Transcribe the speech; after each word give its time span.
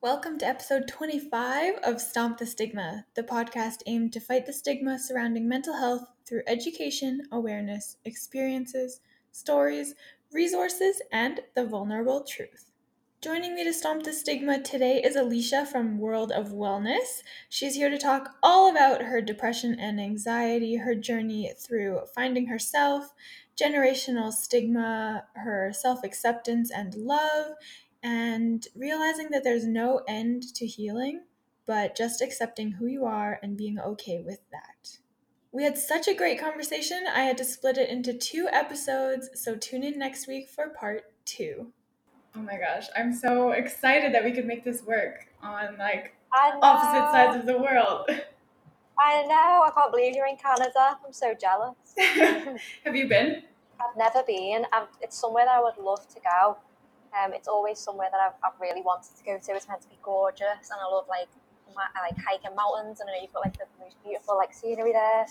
Welcome 0.00 0.38
to 0.38 0.46
episode 0.46 0.86
25 0.86 1.74
of 1.82 2.00
Stomp 2.00 2.38
the 2.38 2.46
Stigma, 2.46 3.04
the 3.16 3.24
podcast 3.24 3.78
aimed 3.86 4.12
to 4.12 4.20
fight 4.20 4.46
the 4.46 4.52
stigma 4.52 4.96
surrounding 4.96 5.48
mental 5.48 5.76
health 5.76 6.06
through 6.24 6.42
education, 6.46 7.22
awareness, 7.32 7.96
experiences, 8.04 9.00
stories, 9.32 9.96
resources, 10.32 11.02
and 11.10 11.40
the 11.56 11.66
vulnerable 11.66 12.22
truth. 12.22 12.70
Joining 13.20 13.56
me 13.56 13.64
to 13.64 13.72
stomp 13.72 14.04
the 14.04 14.12
stigma 14.12 14.62
today 14.62 15.02
is 15.02 15.16
Alicia 15.16 15.66
from 15.66 15.98
World 15.98 16.30
of 16.30 16.50
Wellness. 16.50 17.24
She's 17.48 17.74
here 17.74 17.90
to 17.90 17.98
talk 17.98 18.36
all 18.40 18.70
about 18.70 19.02
her 19.02 19.20
depression 19.20 19.74
and 19.80 20.00
anxiety, 20.00 20.76
her 20.76 20.94
journey 20.94 21.52
through 21.58 22.02
finding 22.14 22.46
herself, 22.46 23.12
generational 23.60 24.32
stigma, 24.32 25.24
her 25.34 25.72
self 25.72 26.04
acceptance 26.04 26.70
and 26.70 26.94
love, 26.94 27.54
and 28.02 28.66
realizing 28.74 29.28
that 29.30 29.44
there's 29.44 29.66
no 29.66 30.02
end 30.08 30.54
to 30.54 30.66
healing, 30.66 31.22
but 31.66 31.96
just 31.96 32.22
accepting 32.22 32.72
who 32.72 32.86
you 32.86 33.04
are 33.04 33.38
and 33.42 33.56
being 33.56 33.78
okay 33.78 34.20
with 34.24 34.40
that. 34.50 34.98
We 35.50 35.64
had 35.64 35.78
such 35.78 36.08
a 36.08 36.14
great 36.14 36.40
conversation, 36.40 37.04
I 37.12 37.20
had 37.20 37.38
to 37.38 37.44
split 37.44 37.78
it 37.78 37.88
into 37.88 38.12
two 38.12 38.48
episodes, 38.52 39.30
so 39.34 39.56
tune 39.56 39.82
in 39.82 39.98
next 39.98 40.28
week 40.28 40.48
for 40.48 40.68
part 40.68 41.04
two. 41.24 41.72
Oh 42.36 42.40
my 42.40 42.58
gosh, 42.58 42.86
I'm 42.96 43.12
so 43.12 43.50
excited 43.50 44.14
that 44.14 44.24
we 44.24 44.32
could 44.32 44.46
make 44.46 44.62
this 44.64 44.82
work 44.82 45.26
on 45.42 45.76
like 45.78 46.14
opposite 46.62 47.10
sides 47.10 47.36
of 47.36 47.46
the 47.46 47.58
world. 47.58 48.08
I 49.00 49.22
know, 49.24 49.64
I 49.64 49.70
can't 49.74 49.90
believe 49.90 50.14
you're 50.14 50.26
in 50.26 50.36
Canada. 50.36 50.98
I'm 51.04 51.12
so 51.12 51.34
jealous. 51.34 51.76
Have 52.84 52.96
you 52.96 53.08
been? 53.08 53.42
I've 53.80 53.96
never 53.96 54.22
been. 54.26 54.66
i 54.72 54.86
it's 55.00 55.16
somewhere 55.16 55.44
that 55.44 55.56
I 55.56 55.60
would 55.60 55.78
love 55.78 56.06
to 56.08 56.20
go. 56.20 56.56
Um, 57.16 57.32
it's 57.32 57.48
always 57.48 57.78
somewhere 57.78 58.08
that 58.12 58.20
I've, 58.20 58.36
I've 58.44 58.60
really 58.60 58.82
wanted 58.82 59.16
to 59.16 59.24
go 59.24 59.38
to. 59.38 59.52
It's 59.56 59.68
meant 59.68 59.82
to 59.82 59.88
be 59.88 59.98
gorgeous, 60.02 60.70
and 60.70 60.78
I 60.80 60.86
love 60.92 61.06
like 61.08 61.28
my, 61.74 61.84
I 61.94 62.10
like 62.10 62.18
hiking 62.18 62.54
mountains, 62.56 63.00
and 63.00 63.08
I 63.08 63.14
know 63.14 63.22
you've 63.22 63.32
got 63.32 63.44
like 63.44 63.58
the 63.58 63.66
most 63.80 63.96
beautiful 64.04 64.36
like 64.36 64.52
scenery 64.52 64.92
there. 64.92 65.26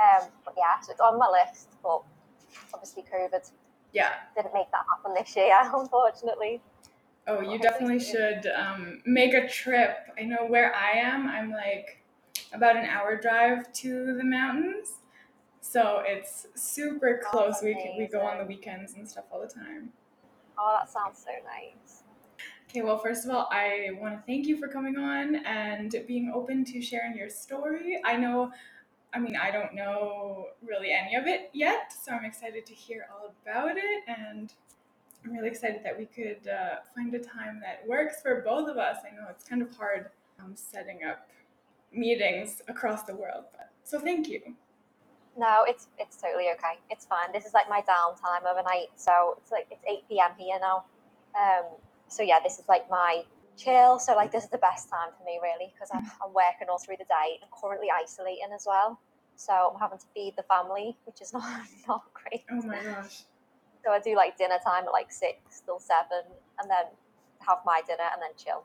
Um, 0.00 0.28
but 0.44 0.54
yeah, 0.56 0.80
so 0.82 0.92
it's 0.92 1.00
on 1.00 1.18
my 1.18 1.28
list, 1.28 1.68
but 1.82 2.02
obviously 2.72 3.02
COVID 3.02 3.50
yeah 3.92 4.10
didn't 4.36 4.52
make 4.52 4.70
that 4.72 4.84
happen 4.90 5.14
this 5.14 5.34
year, 5.36 5.54
unfortunately. 5.74 6.60
Oh, 7.26 7.40
you 7.40 7.58
definitely 7.58 8.00
should 8.00 8.46
um, 8.54 9.00
make 9.06 9.32
a 9.32 9.48
trip. 9.48 9.96
I 10.18 10.24
know 10.24 10.44
where 10.46 10.74
I 10.74 10.98
am. 10.98 11.26
I'm 11.26 11.50
like 11.50 12.02
about 12.52 12.76
an 12.76 12.84
hour 12.84 13.18
drive 13.18 13.72
to 13.72 14.14
the 14.14 14.24
mountains, 14.24 14.98
so 15.62 16.02
it's 16.04 16.46
super 16.54 17.22
close. 17.24 17.62
we 17.62 17.74
we 17.96 18.06
go 18.06 18.20
on 18.20 18.38
the 18.38 18.44
weekends 18.44 18.94
and 18.94 19.08
stuff 19.08 19.24
all 19.30 19.40
the 19.40 19.48
time. 19.48 19.90
Oh, 20.58 20.76
that 20.78 20.90
sounds 20.90 21.18
so 21.18 21.30
nice. 21.44 22.02
Okay, 22.68 22.82
well, 22.82 22.98
first 22.98 23.24
of 23.24 23.30
all, 23.30 23.48
I 23.52 23.90
want 24.00 24.14
to 24.14 24.22
thank 24.26 24.46
you 24.46 24.56
for 24.56 24.66
coming 24.68 24.96
on 24.96 25.36
and 25.46 25.94
being 26.08 26.32
open 26.34 26.64
to 26.66 26.82
sharing 26.82 27.16
your 27.16 27.28
story. 27.28 28.00
I 28.04 28.16
know, 28.16 28.50
I 29.12 29.20
mean, 29.20 29.36
I 29.36 29.50
don't 29.50 29.74
know 29.74 30.46
really 30.66 30.90
any 30.90 31.14
of 31.14 31.26
it 31.26 31.50
yet, 31.52 31.92
so 31.92 32.12
I'm 32.12 32.24
excited 32.24 32.66
to 32.66 32.74
hear 32.74 33.06
all 33.12 33.32
about 33.42 33.76
it. 33.76 34.02
And 34.08 34.52
I'm 35.24 35.32
really 35.32 35.48
excited 35.48 35.82
that 35.84 35.96
we 35.96 36.06
could 36.06 36.48
uh, 36.48 36.76
find 36.94 37.14
a 37.14 37.20
time 37.20 37.60
that 37.62 37.86
works 37.88 38.20
for 38.20 38.42
both 38.42 38.68
of 38.68 38.76
us. 38.76 38.98
I 39.04 39.14
know 39.14 39.26
it's 39.30 39.44
kind 39.44 39.62
of 39.62 39.74
hard 39.76 40.10
um, 40.40 40.54
setting 40.56 41.04
up 41.08 41.28
meetings 41.92 42.60
across 42.66 43.04
the 43.04 43.14
world, 43.14 43.44
but 43.52 43.70
so 43.84 44.00
thank 44.00 44.28
you. 44.28 44.40
No, 45.36 45.64
it's 45.66 45.88
it's 45.98 46.16
totally 46.16 46.46
okay. 46.54 46.78
It's 46.90 47.06
fine. 47.06 47.32
This 47.32 47.44
is 47.44 47.54
like 47.54 47.68
my 47.68 47.82
downtime 47.82 48.48
overnight, 48.48 48.88
so 48.96 49.36
it's 49.38 49.50
like 49.50 49.66
it's 49.70 49.82
eight 49.88 50.04
p.m. 50.08 50.30
here 50.38 50.58
now. 50.60 50.84
Um, 51.34 51.64
so 52.08 52.22
yeah, 52.22 52.38
this 52.42 52.58
is 52.58 52.68
like 52.68 52.88
my 52.88 53.24
chill. 53.56 53.98
So 53.98 54.14
like 54.14 54.30
this 54.30 54.44
is 54.44 54.50
the 54.50 54.58
best 54.58 54.88
time 54.88 55.10
for 55.18 55.24
me 55.24 55.38
really 55.42 55.72
because 55.74 55.90
I'm, 55.92 56.04
I'm 56.22 56.32
working 56.32 56.68
all 56.70 56.78
through 56.78 56.96
the 56.98 57.04
day. 57.04 57.40
I'm 57.42 57.48
currently 57.60 57.88
isolating 57.90 58.54
as 58.54 58.64
well, 58.66 59.00
so 59.34 59.72
I'm 59.74 59.80
having 59.80 59.98
to 59.98 60.06
feed 60.14 60.34
the 60.36 60.44
family, 60.44 60.96
which 61.04 61.20
is 61.20 61.32
not 61.36 61.66
not 61.88 62.02
great. 62.14 62.44
Oh 62.50 62.62
my 62.62 62.82
gosh. 62.82 63.24
So 63.84 63.90
I 63.90 63.98
do 63.98 64.14
like 64.16 64.38
dinner 64.38 64.58
time 64.64 64.84
at 64.84 64.92
like 64.92 65.10
six 65.10 65.62
till 65.66 65.80
seven, 65.80 66.22
and 66.60 66.70
then 66.70 66.86
have 67.40 67.58
my 67.66 67.82
dinner 67.86 68.08
and 68.12 68.22
then 68.22 68.30
chill. 68.36 68.64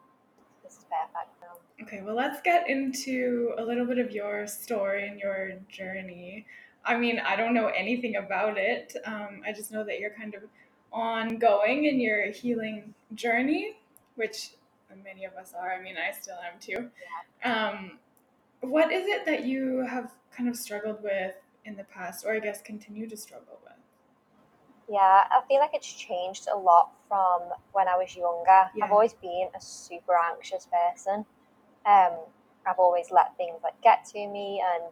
This 0.63 0.73
is 0.73 0.85
perfect. 0.85 1.29
Now. 1.41 1.85
Okay, 1.85 2.01
well, 2.03 2.15
let's 2.15 2.41
get 2.41 2.69
into 2.69 3.53
a 3.57 3.63
little 3.63 3.85
bit 3.85 3.97
of 3.97 4.11
your 4.11 4.47
story 4.47 5.07
and 5.07 5.19
your 5.19 5.53
journey. 5.69 6.45
I 6.85 6.97
mean, 6.97 7.19
I 7.19 7.35
don't 7.35 7.53
know 7.53 7.67
anything 7.67 8.15
about 8.15 8.57
it. 8.57 8.95
Um, 9.05 9.41
I 9.45 9.53
just 9.53 9.71
know 9.71 9.83
that 9.83 9.99
you're 9.99 10.11
kind 10.11 10.35
of 10.35 10.43
ongoing 10.91 11.85
in 11.85 11.99
your 11.99 12.31
healing 12.31 12.93
journey, 13.13 13.77
which 14.15 14.51
many 15.03 15.25
of 15.25 15.33
us 15.33 15.53
are. 15.57 15.71
I 15.71 15.81
mean, 15.81 15.95
I 15.97 16.11
still 16.11 16.35
am 16.35 16.59
too. 16.59 16.89
Um, 17.43 17.99
what 18.61 18.91
is 18.91 19.07
it 19.07 19.25
that 19.25 19.45
you 19.45 19.85
have 19.89 20.11
kind 20.35 20.49
of 20.49 20.55
struggled 20.55 21.01
with 21.03 21.35
in 21.65 21.75
the 21.75 21.83
past, 21.85 22.25
or 22.25 22.33
I 22.33 22.39
guess 22.39 22.61
continue 22.61 23.07
to 23.07 23.17
struggle 23.17 23.59
with? 23.63 23.78
Yeah, 24.89 25.23
I 25.29 25.41
feel 25.47 25.59
like 25.59 25.71
it's 25.73 25.91
changed 25.91 26.47
a 26.51 26.57
lot 26.57 26.91
from 27.07 27.41
when 27.73 27.87
I 27.87 27.95
was 27.95 28.15
younger. 28.15 28.69
Yeah. 28.75 28.85
I've 28.85 28.91
always 28.91 29.13
been 29.13 29.47
a 29.55 29.61
super 29.61 30.13
anxious 30.33 30.67
person. 30.67 31.25
Um, 31.85 32.13
I've 32.65 32.79
always 32.79 33.11
let 33.11 33.37
things 33.37 33.59
like 33.63 33.79
get 33.81 34.05
to 34.13 34.27
me 34.27 34.63
and 34.73 34.83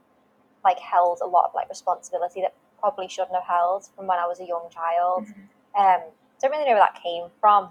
like 0.64 0.80
held 0.80 1.20
a 1.24 1.28
lot 1.28 1.46
of 1.46 1.52
like 1.56 1.70
responsibility 1.70 2.42
that 2.42 2.54
probably 2.80 3.08
shouldn't 3.08 3.34
have 3.34 3.44
held 3.44 3.90
from 3.96 4.08
when 4.08 4.20
I 4.20 4.28
was 4.28 4.40
a 4.40 4.46
young 4.46 4.70
child. 4.70 5.26
Mm-hmm. 5.26 5.82
Um, 5.82 6.02
don't 6.42 6.52
really 6.52 6.66
know 6.66 6.72
where 6.72 6.88
that 6.92 7.02
came 7.02 7.26
from. 7.40 7.70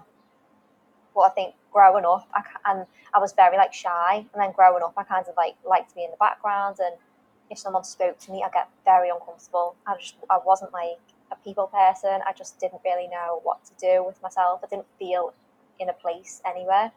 But 1.15 1.21
I 1.21 1.29
think 1.29 1.55
growing 1.71 2.05
up, 2.05 2.27
I, 2.33 2.41
and 2.65 2.85
I 3.13 3.19
was 3.19 3.33
very 3.33 3.57
like 3.57 3.73
shy, 3.73 4.25
and 4.33 4.41
then 4.41 4.51
growing 4.51 4.83
up, 4.83 4.93
I 4.97 5.03
kind 5.03 5.25
of 5.27 5.33
like 5.37 5.55
liked 5.67 5.89
to 5.89 5.95
be 5.95 6.03
in 6.03 6.11
the 6.11 6.17
background, 6.17 6.77
and 6.79 6.95
if 7.49 7.57
someone 7.57 7.83
spoke 7.83 8.19
to 8.19 8.31
me, 8.31 8.43
I 8.45 8.49
get 8.49 8.69
very 8.85 9.09
uncomfortable. 9.09 9.75
I 9.87 9.95
just 9.97 10.15
I 10.29 10.39
wasn't 10.45 10.73
like 10.73 10.99
a 11.31 11.35
people 11.35 11.67
person. 11.67 12.19
I 12.25 12.33
just 12.33 12.59
didn't 12.59 12.81
really 12.85 13.07
know 13.07 13.39
what 13.43 13.63
to 13.65 13.71
do 13.79 14.03
with 14.05 14.21
myself. 14.21 14.61
I 14.63 14.67
didn't 14.67 14.87
feel 14.97 15.33
in 15.79 15.89
a 15.89 15.93
place 15.93 16.41
anywhere. 16.45 16.91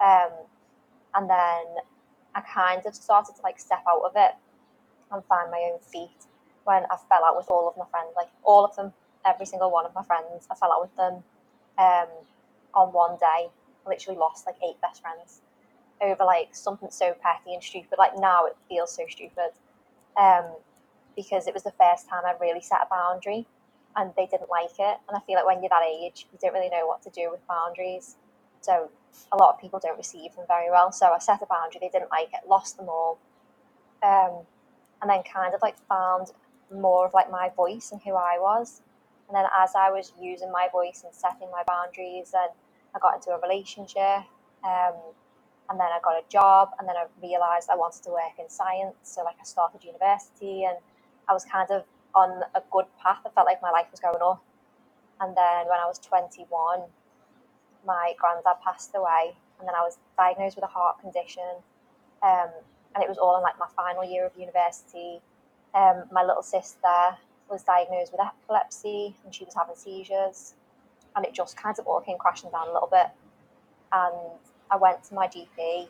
Um, 0.00 0.30
and 1.14 1.28
then 1.28 1.64
I 2.34 2.40
kind 2.40 2.84
of 2.86 2.94
started 2.94 3.36
to 3.36 3.42
like 3.42 3.58
step 3.58 3.82
out 3.88 4.02
of 4.04 4.12
it 4.16 4.32
and 5.12 5.24
find 5.24 5.50
my 5.50 5.70
own 5.72 5.80
feet 5.80 6.26
when 6.64 6.84
I 6.84 6.96
fell 7.08 7.24
out 7.24 7.36
with 7.36 7.50
all 7.50 7.68
of 7.68 7.76
my 7.76 7.86
friends, 7.90 8.12
like 8.16 8.28
all 8.44 8.64
of 8.64 8.74
them, 8.76 8.92
every 9.26 9.46
single 9.46 9.70
one 9.70 9.86
of 9.86 9.94
my 9.94 10.02
friends. 10.04 10.46
I 10.50 10.54
fell 10.54 10.72
out 10.72 10.80
with 10.80 10.96
them 10.96 11.22
um, 11.78 12.08
on 12.74 12.92
one 12.92 13.16
day. 13.18 13.50
I 13.86 13.88
literally 13.88 14.18
lost 14.18 14.46
like 14.46 14.56
eight 14.66 14.80
best 14.80 15.02
friends 15.02 15.40
over 16.00 16.24
like 16.24 16.54
something 16.54 16.90
so 16.90 17.14
petty 17.22 17.54
and 17.54 17.62
stupid. 17.62 17.98
Like 17.98 18.12
now 18.16 18.46
it 18.46 18.56
feels 18.68 18.94
so 18.94 19.04
stupid 19.08 19.50
um, 20.16 20.44
because 21.16 21.46
it 21.46 21.54
was 21.54 21.62
the 21.62 21.72
first 21.72 22.08
time 22.08 22.22
I 22.24 22.34
really 22.40 22.60
set 22.60 22.78
a 22.82 22.88
boundary 22.88 23.46
and 23.96 24.12
they 24.16 24.26
didn't 24.26 24.50
like 24.50 24.78
it. 24.78 24.98
And 25.08 25.16
I 25.16 25.20
feel 25.26 25.36
like 25.36 25.46
when 25.46 25.62
you're 25.62 25.70
that 25.70 25.84
age, 25.84 26.26
you 26.32 26.38
don't 26.40 26.54
really 26.54 26.68
know 26.68 26.86
what 26.86 27.02
to 27.02 27.10
do 27.10 27.28
with 27.30 27.40
boundaries. 27.48 28.16
So 28.60 28.90
a 29.32 29.36
lot 29.36 29.54
of 29.54 29.60
people 29.60 29.80
don't 29.82 29.96
receive 29.96 30.34
them 30.36 30.44
very 30.46 30.70
well. 30.70 30.92
So 30.92 31.06
I 31.06 31.18
set 31.18 31.42
a 31.42 31.46
boundary, 31.46 31.80
they 31.80 31.88
didn't 31.88 32.10
like 32.10 32.28
it, 32.32 32.48
lost 32.48 32.76
them 32.76 32.88
all. 32.88 33.18
Um, 34.02 34.44
and 35.02 35.10
then 35.10 35.22
kind 35.22 35.54
of 35.54 35.62
like 35.62 35.76
found 35.88 36.32
more 36.72 37.06
of 37.06 37.14
like 37.14 37.30
my 37.30 37.50
voice 37.56 37.90
and 37.92 38.00
who 38.02 38.14
I 38.14 38.38
was. 38.38 38.82
And 39.28 39.36
then 39.36 39.46
as 39.56 39.72
I 39.76 39.90
was 39.90 40.12
using 40.20 40.50
my 40.50 40.68
voice 40.72 41.02
and 41.04 41.14
setting 41.14 41.48
my 41.50 41.62
boundaries, 41.66 42.32
and 42.34 42.50
I 42.94 42.98
got 42.98 43.14
into 43.14 43.30
a 43.30 43.40
relationship, 43.40 44.26
um, 44.64 44.94
and 45.68 45.78
then 45.78 45.86
I 45.86 46.00
got 46.02 46.16
a 46.16 46.24
job, 46.28 46.70
and 46.78 46.88
then 46.88 46.96
I 46.96 47.06
realized 47.22 47.70
I 47.70 47.76
wanted 47.76 48.02
to 48.04 48.10
work 48.10 48.34
in 48.40 48.50
science. 48.50 48.96
So 49.04 49.22
like 49.22 49.36
I 49.40 49.44
started 49.44 49.84
university, 49.84 50.64
and 50.64 50.78
I 51.28 51.32
was 51.32 51.44
kind 51.44 51.70
of 51.70 51.84
on 52.14 52.42
a 52.54 52.62
good 52.70 52.86
path. 53.02 53.18
I 53.26 53.30
felt 53.30 53.46
like 53.46 53.62
my 53.62 53.70
life 53.70 53.86
was 53.90 54.00
going 54.00 54.22
up. 54.22 54.42
And 55.20 55.36
then 55.36 55.66
when 55.68 55.78
I 55.78 55.86
was 55.86 55.98
21, 55.98 56.82
my 57.86 58.14
granddad 58.18 58.60
passed 58.64 58.92
away, 58.94 59.36
and 59.58 59.68
then 59.68 59.74
I 59.74 59.82
was 59.82 59.98
diagnosed 60.16 60.56
with 60.56 60.64
a 60.64 60.68
heart 60.68 61.00
condition. 61.00 61.62
Um, 62.22 62.48
and 62.94 63.04
it 63.04 63.08
was 63.08 63.18
all 63.18 63.36
in 63.36 63.42
like 63.42 63.58
my 63.58 63.68
final 63.76 64.04
year 64.04 64.26
of 64.26 64.32
university. 64.36 65.20
Um, 65.74 66.04
my 66.10 66.24
little 66.24 66.42
sister 66.42 67.16
was 67.48 67.62
diagnosed 67.62 68.12
with 68.12 68.20
epilepsy, 68.20 69.14
and 69.24 69.34
she 69.34 69.44
was 69.44 69.54
having 69.54 69.76
seizures, 69.76 70.54
and 71.14 71.24
it 71.24 71.34
just 71.34 71.56
kind 71.56 71.78
of 71.78 71.86
all 71.86 72.00
came 72.00 72.18
crashing 72.18 72.50
down 72.50 72.68
a 72.68 72.72
little 72.72 72.88
bit. 72.90 73.08
And 73.92 74.38
I 74.70 74.76
went 74.76 75.04
to 75.04 75.14
my 75.14 75.26
GP, 75.26 75.88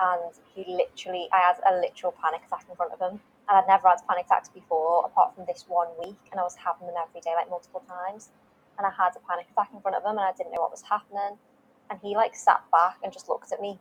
and 0.00 0.32
he 0.54 0.64
literally, 0.68 1.28
I 1.32 1.38
had 1.38 1.56
a 1.70 1.80
literal 1.80 2.14
panic 2.20 2.42
attack 2.46 2.66
in 2.68 2.76
front 2.76 2.92
of 2.92 3.00
him, 3.00 3.20
and 3.50 3.58
I'd 3.58 3.66
never 3.66 3.88
had 3.88 3.98
panic 4.08 4.26
attacks 4.26 4.48
before, 4.48 5.04
apart 5.04 5.34
from 5.34 5.44
this 5.44 5.64
one 5.66 5.88
week, 5.98 6.20
and 6.30 6.38
I 6.38 6.44
was 6.44 6.54
having 6.54 6.86
them 6.86 6.94
every 6.96 7.20
day, 7.20 7.32
like 7.34 7.50
multiple 7.50 7.82
times. 7.88 8.30
And 8.78 8.86
I 8.86 8.90
had 8.90 9.10
a 9.16 9.20
panic 9.28 9.48
attack 9.50 9.70
in 9.74 9.80
front 9.80 9.96
of 9.96 10.04
him, 10.04 10.16
and 10.16 10.20
I 10.20 10.30
didn't 10.38 10.52
know 10.52 10.60
what 10.60 10.70
was 10.70 10.82
happening. 10.88 11.36
And 11.90 11.98
he 12.00 12.14
like 12.14 12.36
sat 12.36 12.62
back 12.70 12.98
and 13.02 13.12
just 13.12 13.28
looked 13.28 13.52
at 13.52 13.60
me 13.60 13.80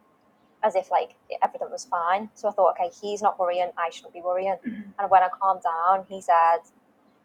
as 0.63 0.75
if 0.75 0.89
like 0.89 1.15
everything 1.43 1.69
was 1.71 1.85
fine. 1.85 2.31
So 2.33 2.49
I 2.49 2.51
thought, 2.51 2.75
okay, 2.79 2.89
he's 2.99 3.21
not 3.21 3.39
worrying, 3.39 3.69
I 3.77 3.91
shouldn't 3.91 4.13
be 4.13 4.21
worrying. 4.21 4.57
Mm-hmm. 4.65 4.89
And 4.97 5.11
when 5.11 5.21
I 5.21 5.29
calmed 5.29 5.61
down, 5.61 6.05
he 6.09 6.19
said, 6.19 6.65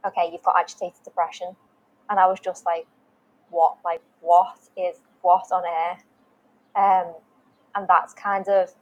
okay, 0.07 0.29
you've 0.31 0.43
got 0.43 0.57
agitated 0.59 1.03
depression. 1.03 1.57
And 2.11 2.21
I 2.21 2.27
was 2.27 2.41
just 2.41 2.67
like, 2.67 2.87
what? 3.49 3.79
Like, 3.85 4.03
what 4.21 4.59
is, 4.77 4.99
what 5.23 5.47
on 5.51 5.65
air? 5.65 5.99
Um, 6.77 7.15
and 7.75 7.89
that's 7.89 8.13
kind 8.13 8.47
of 8.49 8.75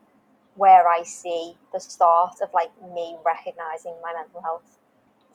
where 0.54 0.88
I 0.88 1.02
see 1.02 1.56
the 1.72 1.81
start 1.81 2.34
of 2.43 2.50
like 2.52 2.70
me 2.94 3.16
recognizing 3.25 3.94
my 4.02 4.12
mental 4.12 4.43
health 4.43 4.78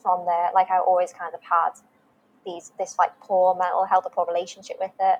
from 0.00 0.26
there. 0.26 0.50
Like 0.54 0.70
I 0.70 0.78
always 0.78 1.12
kind 1.12 1.34
of 1.34 1.40
had 1.42 1.70
these 2.44 2.72
this 2.78 2.96
like 2.98 3.18
poor 3.20 3.54
mental 3.54 3.84
health, 3.84 4.04
a 4.06 4.10
poor 4.10 4.26
relationship 4.26 4.76
with 4.80 4.92
it. 5.00 5.18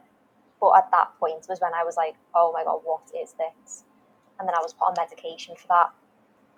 But 0.60 0.72
at 0.76 0.90
that 0.90 1.12
point 1.20 1.46
was 1.48 1.60
when 1.60 1.74
I 1.74 1.84
was 1.84 1.96
like, 1.96 2.14
oh 2.34 2.52
my 2.52 2.64
god, 2.64 2.80
what 2.84 3.02
is 3.20 3.32
this? 3.32 3.84
And 4.38 4.46
then 4.48 4.54
I 4.54 4.60
was 4.60 4.72
put 4.72 4.86
on 4.86 4.94
medication 4.96 5.56
for 5.56 5.66
that, 5.68 5.90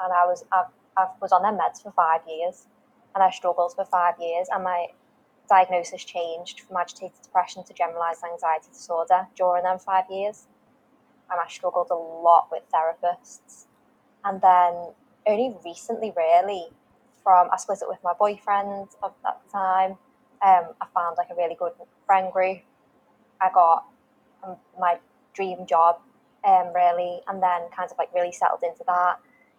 and 0.00 0.12
I 0.12 0.26
was 0.26 0.44
I, 0.52 0.64
I 0.96 1.06
was 1.20 1.32
on 1.32 1.42
their 1.42 1.52
meds 1.52 1.82
for 1.82 1.92
five 1.92 2.20
years, 2.28 2.66
and 3.14 3.24
I 3.24 3.30
struggled 3.30 3.74
for 3.74 3.84
five 3.86 4.14
years, 4.20 4.48
and 4.52 4.64
my 4.64 4.88
diagnosis 5.48 6.04
changed 6.04 6.60
from 6.60 6.76
agitated 6.76 7.22
depression 7.22 7.64
to 7.64 7.72
generalized 7.74 8.22
anxiety 8.22 8.68
disorder 8.72 9.26
during 9.34 9.64
them 9.64 9.78
five 9.78 10.04
years 10.08 10.46
and 11.30 11.40
I 11.40 11.48
struggled 11.48 11.88
a 11.90 11.94
lot 11.94 12.48
with 12.50 12.62
therapists. 12.72 13.66
And 14.24 14.40
then 14.40 14.92
only 15.26 15.56
recently, 15.64 16.12
really, 16.16 16.68
from 17.22 17.48
I 17.52 17.56
split 17.56 17.82
up 17.82 17.88
with 17.88 17.98
my 18.02 18.12
boyfriend 18.18 18.88
at 19.04 19.12
that 19.22 19.40
time. 19.50 19.92
Um, 20.42 20.74
I 20.80 20.86
found 20.94 21.16
like 21.18 21.28
a 21.30 21.34
really 21.36 21.54
good 21.54 21.72
friend 22.06 22.32
group. 22.32 22.60
I 23.40 23.50
got 23.52 23.84
um, 24.42 24.56
my 24.78 24.98
dream 25.34 25.66
job, 25.66 26.00
um, 26.44 26.72
really, 26.74 27.20
and 27.28 27.42
then 27.42 27.62
kind 27.74 27.90
of 27.90 27.96
like 27.98 28.12
really 28.14 28.32
settled 28.32 28.62
into 28.62 28.84
that. 28.86 29.16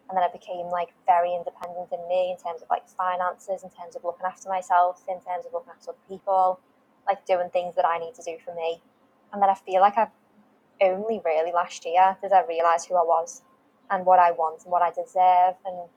And 0.08 0.16
then 0.16 0.24
I 0.24 0.30
became 0.30 0.66
like 0.66 0.92
very 1.06 1.34
independent 1.34 1.88
in 1.92 2.08
me 2.08 2.30
in 2.32 2.36
terms 2.36 2.62
of 2.62 2.68
like 2.68 2.88
finances, 2.88 3.62
in 3.62 3.70
terms 3.70 3.96
of 3.96 4.04
looking 4.04 4.26
after 4.26 4.48
myself, 4.48 5.02
in 5.08 5.20
terms 5.20 5.46
of 5.46 5.52
looking 5.52 5.70
after 5.70 5.90
other 5.90 5.98
people, 6.08 6.60
like 7.06 7.24
doing 7.26 7.48
things 7.50 7.74
that 7.76 7.86
I 7.86 7.98
need 7.98 8.14
to 8.16 8.22
do 8.22 8.36
for 8.44 8.54
me. 8.54 8.82
And 9.32 9.40
then 9.40 9.48
I 9.48 9.54
feel 9.54 9.80
like 9.80 9.96
I've 9.96 10.10
only 10.80 11.20
really 11.24 11.52
last 11.52 11.84
year 11.84 12.16
did 12.22 12.32
I 12.32 12.44
realise 12.46 12.84
who 12.84 12.96
I 12.96 13.02
was 13.02 13.42
and 13.90 14.06
what 14.06 14.18
I 14.18 14.32
want 14.32 14.62
and 14.64 14.72
what 14.72 14.82
I 14.82 14.90
deserve 14.90 15.54
and 15.64 15.88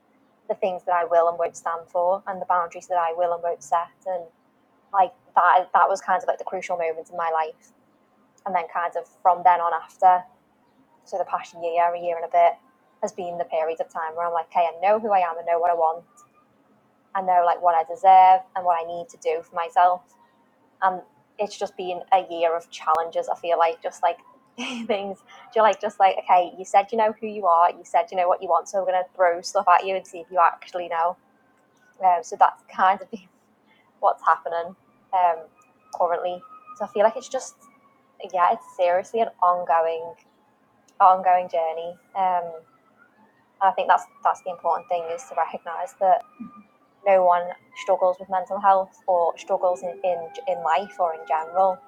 the 0.48 0.54
things 0.54 0.82
that 0.84 0.94
I 0.94 1.04
will 1.04 1.28
and 1.28 1.38
won't 1.38 1.56
stand 1.56 1.88
for 1.88 2.22
and 2.26 2.40
the 2.40 2.46
boundaries 2.46 2.86
that 2.88 2.98
I 2.98 3.12
will 3.16 3.32
and 3.32 3.42
won't 3.42 3.62
set. 3.62 3.90
And 4.06 4.24
like 4.92 5.12
that 5.34 5.68
that 5.74 5.88
was 5.88 6.00
kind 6.00 6.22
of 6.22 6.28
like 6.28 6.38
the 6.38 6.44
crucial 6.44 6.76
moment 6.76 7.10
in 7.10 7.16
my 7.16 7.30
life. 7.30 7.72
And 8.44 8.54
then 8.54 8.64
kind 8.72 8.92
of 8.96 9.08
from 9.22 9.42
then 9.44 9.60
on 9.60 9.72
after 9.72 10.22
so 11.04 11.18
the 11.18 11.24
past 11.24 11.54
year 11.62 11.92
a 11.92 12.00
year 12.00 12.16
and 12.16 12.24
a 12.24 12.28
bit 12.28 12.54
has 13.02 13.12
been 13.12 13.38
the 13.38 13.44
period 13.44 13.80
of 13.80 13.88
time 13.88 14.14
where 14.14 14.26
I'm 14.26 14.32
like 14.32 14.46
okay 14.46 14.66
I 14.66 14.80
know 14.80 14.98
who 14.98 15.12
I 15.12 15.18
am 15.18 15.36
I 15.38 15.42
know 15.50 15.58
what 15.58 15.70
I 15.70 15.74
want. 15.74 16.04
I 17.14 17.22
know 17.22 17.42
like 17.44 17.62
what 17.62 17.74
I 17.74 17.82
deserve 17.82 18.40
and 18.54 18.64
what 18.64 18.78
I 18.82 18.86
need 18.86 19.08
to 19.08 19.16
do 19.18 19.42
for 19.42 19.54
myself. 19.54 20.02
And 20.82 21.00
it's 21.38 21.58
just 21.58 21.76
been 21.76 22.00
a 22.12 22.24
year 22.30 22.56
of 22.56 22.70
challenges 22.70 23.28
I 23.28 23.36
feel 23.36 23.58
like 23.58 23.82
just 23.82 24.02
like 24.02 24.18
things. 24.86 25.18
You're 25.54 25.64
like 25.64 25.80
just 25.80 26.00
like, 26.00 26.16
okay, 26.24 26.52
you 26.58 26.64
said 26.64 26.86
you 26.92 26.98
know 26.98 27.14
who 27.20 27.26
you 27.26 27.46
are, 27.46 27.70
you 27.70 27.84
said 27.84 28.06
you 28.10 28.16
know 28.16 28.28
what 28.28 28.42
you 28.42 28.48
want, 28.48 28.68
so 28.68 28.80
we're 28.80 28.86
gonna 28.86 29.04
throw 29.14 29.40
stuff 29.42 29.66
at 29.68 29.86
you 29.86 29.94
and 29.94 30.06
see 30.06 30.18
if 30.18 30.26
you 30.30 30.38
actually 30.40 30.88
know. 30.88 31.16
Um, 32.04 32.22
so 32.22 32.36
that's 32.38 32.62
kind 32.74 33.00
of 33.00 33.08
what's 34.00 34.22
happening 34.24 34.76
um, 35.12 35.36
currently. 35.94 36.42
So 36.76 36.84
I 36.84 36.88
feel 36.88 37.04
like 37.04 37.16
it's 37.16 37.28
just, 37.28 37.54
yeah, 38.32 38.52
it's 38.52 38.76
seriously 38.76 39.20
an 39.20 39.28
ongoing, 39.42 40.14
ongoing 41.00 41.48
journey. 41.48 41.96
Um, 42.14 42.52
I 43.62 43.70
think 43.70 43.88
that's 43.88 44.04
that's 44.22 44.42
the 44.42 44.50
important 44.50 44.88
thing 44.88 45.02
is 45.14 45.22
to 45.30 45.34
recognise 45.34 45.94
that 46.00 46.22
no 47.06 47.24
one 47.24 47.42
struggles 47.82 48.16
with 48.18 48.28
mental 48.28 48.60
health 48.60 49.02
or 49.06 49.36
struggles 49.38 49.82
in, 49.82 49.98
in, 50.04 50.18
in 50.48 50.62
life 50.62 50.96
or 50.98 51.14
in 51.14 51.20
general. 51.26 51.78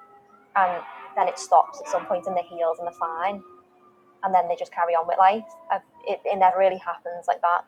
And 0.56 0.82
then 1.19 1.29
it 1.29 1.38
stops 1.38 1.81
at 1.81 1.88
some 1.88 2.06
point 2.06 2.26
and 2.26 2.37
they 2.37 2.43
heals 2.43 2.79
and 2.79 2.87
they're 2.87 2.94
fine. 2.94 3.43
And 4.23 4.35
then 4.35 4.49
they 4.49 4.56
just 4.56 4.73
carry 4.73 4.94
on 4.94 5.06
with 5.06 5.19
life. 5.19 5.44
It, 6.06 6.20
it 6.25 6.38
never 6.38 6.59
really 6.59 6.79
happens 6.79 7.26
like 7.26 7.41
that. 7.43 7.65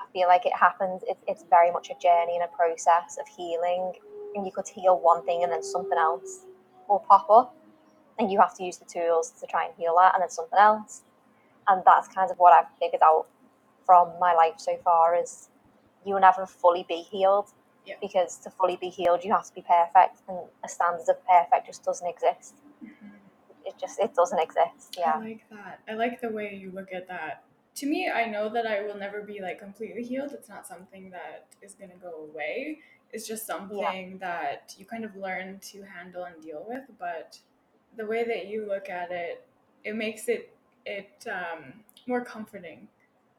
I 0.00 0.04
feel 0.12 0.26
like 0.26 0.46
it 0.46 0.54
happens, 0.54 1.02
it, 1.06 1.18
it's 1.28 1.44
very 1.48 1.70
much 1.70 1.90
a 1.90 1.94
journey 2.00 2.36
and 2.36 2.44
a 2.44 2.56
process 2.56 3.18
of 3.20 3.28
healing. 3.28 3.92
And 4.34 4.46
you 4.46 4.52
could 4.52 4.68
heal 4.68 4.98
one 4.98 5.24
thing 5.24 5.42
and 5.42 5.52
then 5.52 5.62
something 5.62 5.98
else 5.98 6.46
will 6.88 7.00
pop 7.00 7.28
up. 7.30 7.54
And 8.18 8.30
you 8.30 8.40
have 8.40 8.56
to 8.56 8.64
use 8.64 8.78
the 8.78 8.86
tools 8.86 9.32
to 9.40 9.46
try 9.46 9.66
and 9.66 9.74
heal 9.76 9.94
that 9.98 10.14
and 10.14 10.22
then 10.22 10.30
something 10.30 10.58
else. 10.58 11.02
And 11.68 11.82
that's 11.84 12.08
kind 12.08 12.30
of 12.30 12.38
what 12.38 12.52
I've 12.52 12.70
figured 12.78 13.02
out 13.02 13.26
from 13.84 14.12
my 14.18 14.32
life 14.34 14.54
so 14.56 14.78
far 14.82 15.14
is 15.14 15.48
you 16.04 16.14
will 16.14 16.20
never 16.20 16.46
fully 16.46 16.84
be 16.88 17.02
healed 17.10 17.50
yeah. 17.86 17.94
because 18.00 18.36
to 18.38 18.50
fully 18.50 18.76
be 18.76 18.88
healed 18.88 19.24
you 19.24 19.32
have 19.32 19.46
to 19.46 19.54
be 19.54 19.62
perfect 19.62 20.20
and 20.28 20.38
a 20.64 20.68
standard 20.68 21.08
of 21.08 21.26
perfect 21.26 21.66
just 21.66 21.84
doesn't 21.84 22.08
exist 22.08 22.54
mm-hmm. 22.82 23.14
it 23.64 23.74
just 23.80 23.98
it 23.98 24.14
doesn't 24.14 24.38
exist 24.38 24.96
yeah 24.98 25.14
i 25.16 25.20
like 25.20 25.44
that 25.50 25.80
i 25.88 25.94
like 25.94 26.20
the 26.20 26.28
way 26.28 26.54
you 26.54 26.70
look 26.72 26.92
at 26.92 27.08
that 27.08 27.44
to 27.74 27.86
me 27.86 28.10
i 28.10 28.24
know 28.24 28.48
that 28.48 28.66
i 28.66 28.82
will 28.82 28.96
never 28.96 29.22
be 29.22 29.40
like 29.40 29.58
completely 29.58 30.02
healed 30.02 30.30
it's 30.32 30.48
not 30.48 30.66
something 30.66 31.10
that 31.10 31.46
is 31.62 31.74
going 31.74 31.90
to 31.90 31.96
go 31.96 32.28
away 32.30 32.78
it's 33.12 33.26
just 33.26 33.46
something 33.46 33.78
yeah. 33.78 34.16
that 34.18 34.74
you 34.78 34.86
kind 34.86 35.04
of 35.04 35.14
learn 35.16 35.58
to 35.60 35.82
handle 35.82 36.24
and 36.24 36.42
deal 36.42 36.64
with 36.68 36.82
but 36.98 37.38
the 37.96 38.06
way 38.06 38.24
that 38.24 38.46
you 38.46 38.66
look 38.66 38.88
at 38.88 39.10
it 39.10 39.44
it 39.84 39.94
makes 39.94 40.28
it 40.28 40.54
it 40.84 41.26
um, 41.28 41.72
more 42.06 42.24
comforting 42.24 42.88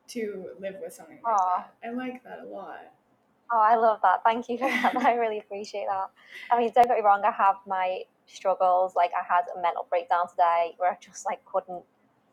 to 0.08 0.50
live 0.60 0.76
with 0.82 0.94
something 0.94 1.20
like 1.24 1.34
Aww. 1.34 1.64
that 1.82 1.90
i 1.90 1.92
like 1.92 2.24
that 2.24 2.40
a 2.46 2.48
lot 2.48 2.93
Oh, 3.54 3.60
I 3.60 3.76
love 3.76 4.00
that. 4.02 4.24
Thank 4.24 4.50
you 4.50 4.58
for 4.58 4.68
that. 4.70 4.98
I 4.98 5.14
really 5.14 5.38
appreciate 5.38 5.86
that. 5.88 6.10
I 6.52 6.58
mean, 6.58 6.72
don't 6.74 6.88
get 6.88 6.98
me 6.98 7.04
wrong, 7.04 7.22
I 7.24 7.32
have 7.32 7.58
my 7.68 8.02
struggles. 8.26 8.96
Like, 8.96 9.12
I 9.14 9.24
had 9.24 9.44
a 9.56 9.62
mental 9.62 9.86
breakdown 9.90 10.28
today 10.28 10.74
where 10.78 10.92
I 10.92 10.98
just 11.00 11.26
like 11.26 11.46
couldn't 11.46 11.84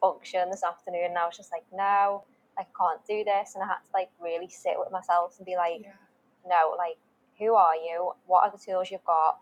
function 0.00 0.50
this 0.50 0.64
afternoon. 0.64 1.05
And 1.11 1.19
I 1.19 1.26
was 1.26 1.37
just 1.37 1.52
like, 1.52 1.64
no, 1.72 2.25
I 2.58 2.64
can't 2.76 3.05
do 3.06 3.22
this. 3.22 3.55
And 3.55 3.62
I 3.62 3.67
had 3.67 3.84
to 3.84 3.90
like 3.93 4.08
really 4.19 4.49
sit 4.49 4.75
with 4.78 4.90
myself 4.90 5.34
and 5.37 5.44
be 5.44 5.56
like, 5.56 5.82
yeah. 5.82 5.93
no, 6.49 6.75
like, 6.78 6.96
who 7.38 7.55
are 7.55 7.76
you? 7.76 8.12
What 8.27 8.44
are 8.44 8.50
the 8.50 8.58
tools 8.58 8.91
you've 8.91 9.05
got? 9.05 9.39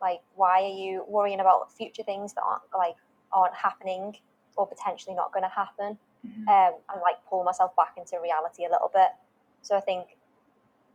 Like, 0.00 0.20
why 0.34 0.62
are 0.62 0.74
you 0.74 1.04
worrying 1.06 1.40
about 1.40 1.70
future 1.70 2.02
things 2.02 2.32
that 2.34 2.42
aren't 2.42 2.62
like 2.76 2.96
aren't 3.32 3.54
happening 3.54 4.16
or 4.56 4.66
potentially 4.66 5.14
not 5.14 5.32
going 5.32 5.44
to 5.44 5.48
happen? 5.48 5.98
Mm-hmm. 6.26 6.48
Um, 6.48 6.80
and 6.92 7.02
like 7.02 7.16
pull 7.28 7.44
myself 7.44 7.76
back 7.76 7.94
into 7.98 8.16
reality 8.22 8.64
a 8.64 8.70
little 8.70 8.90
bit. 8.92 9.08
So 9.62 9.76
I 9.76 9.80
think 9.80 10.16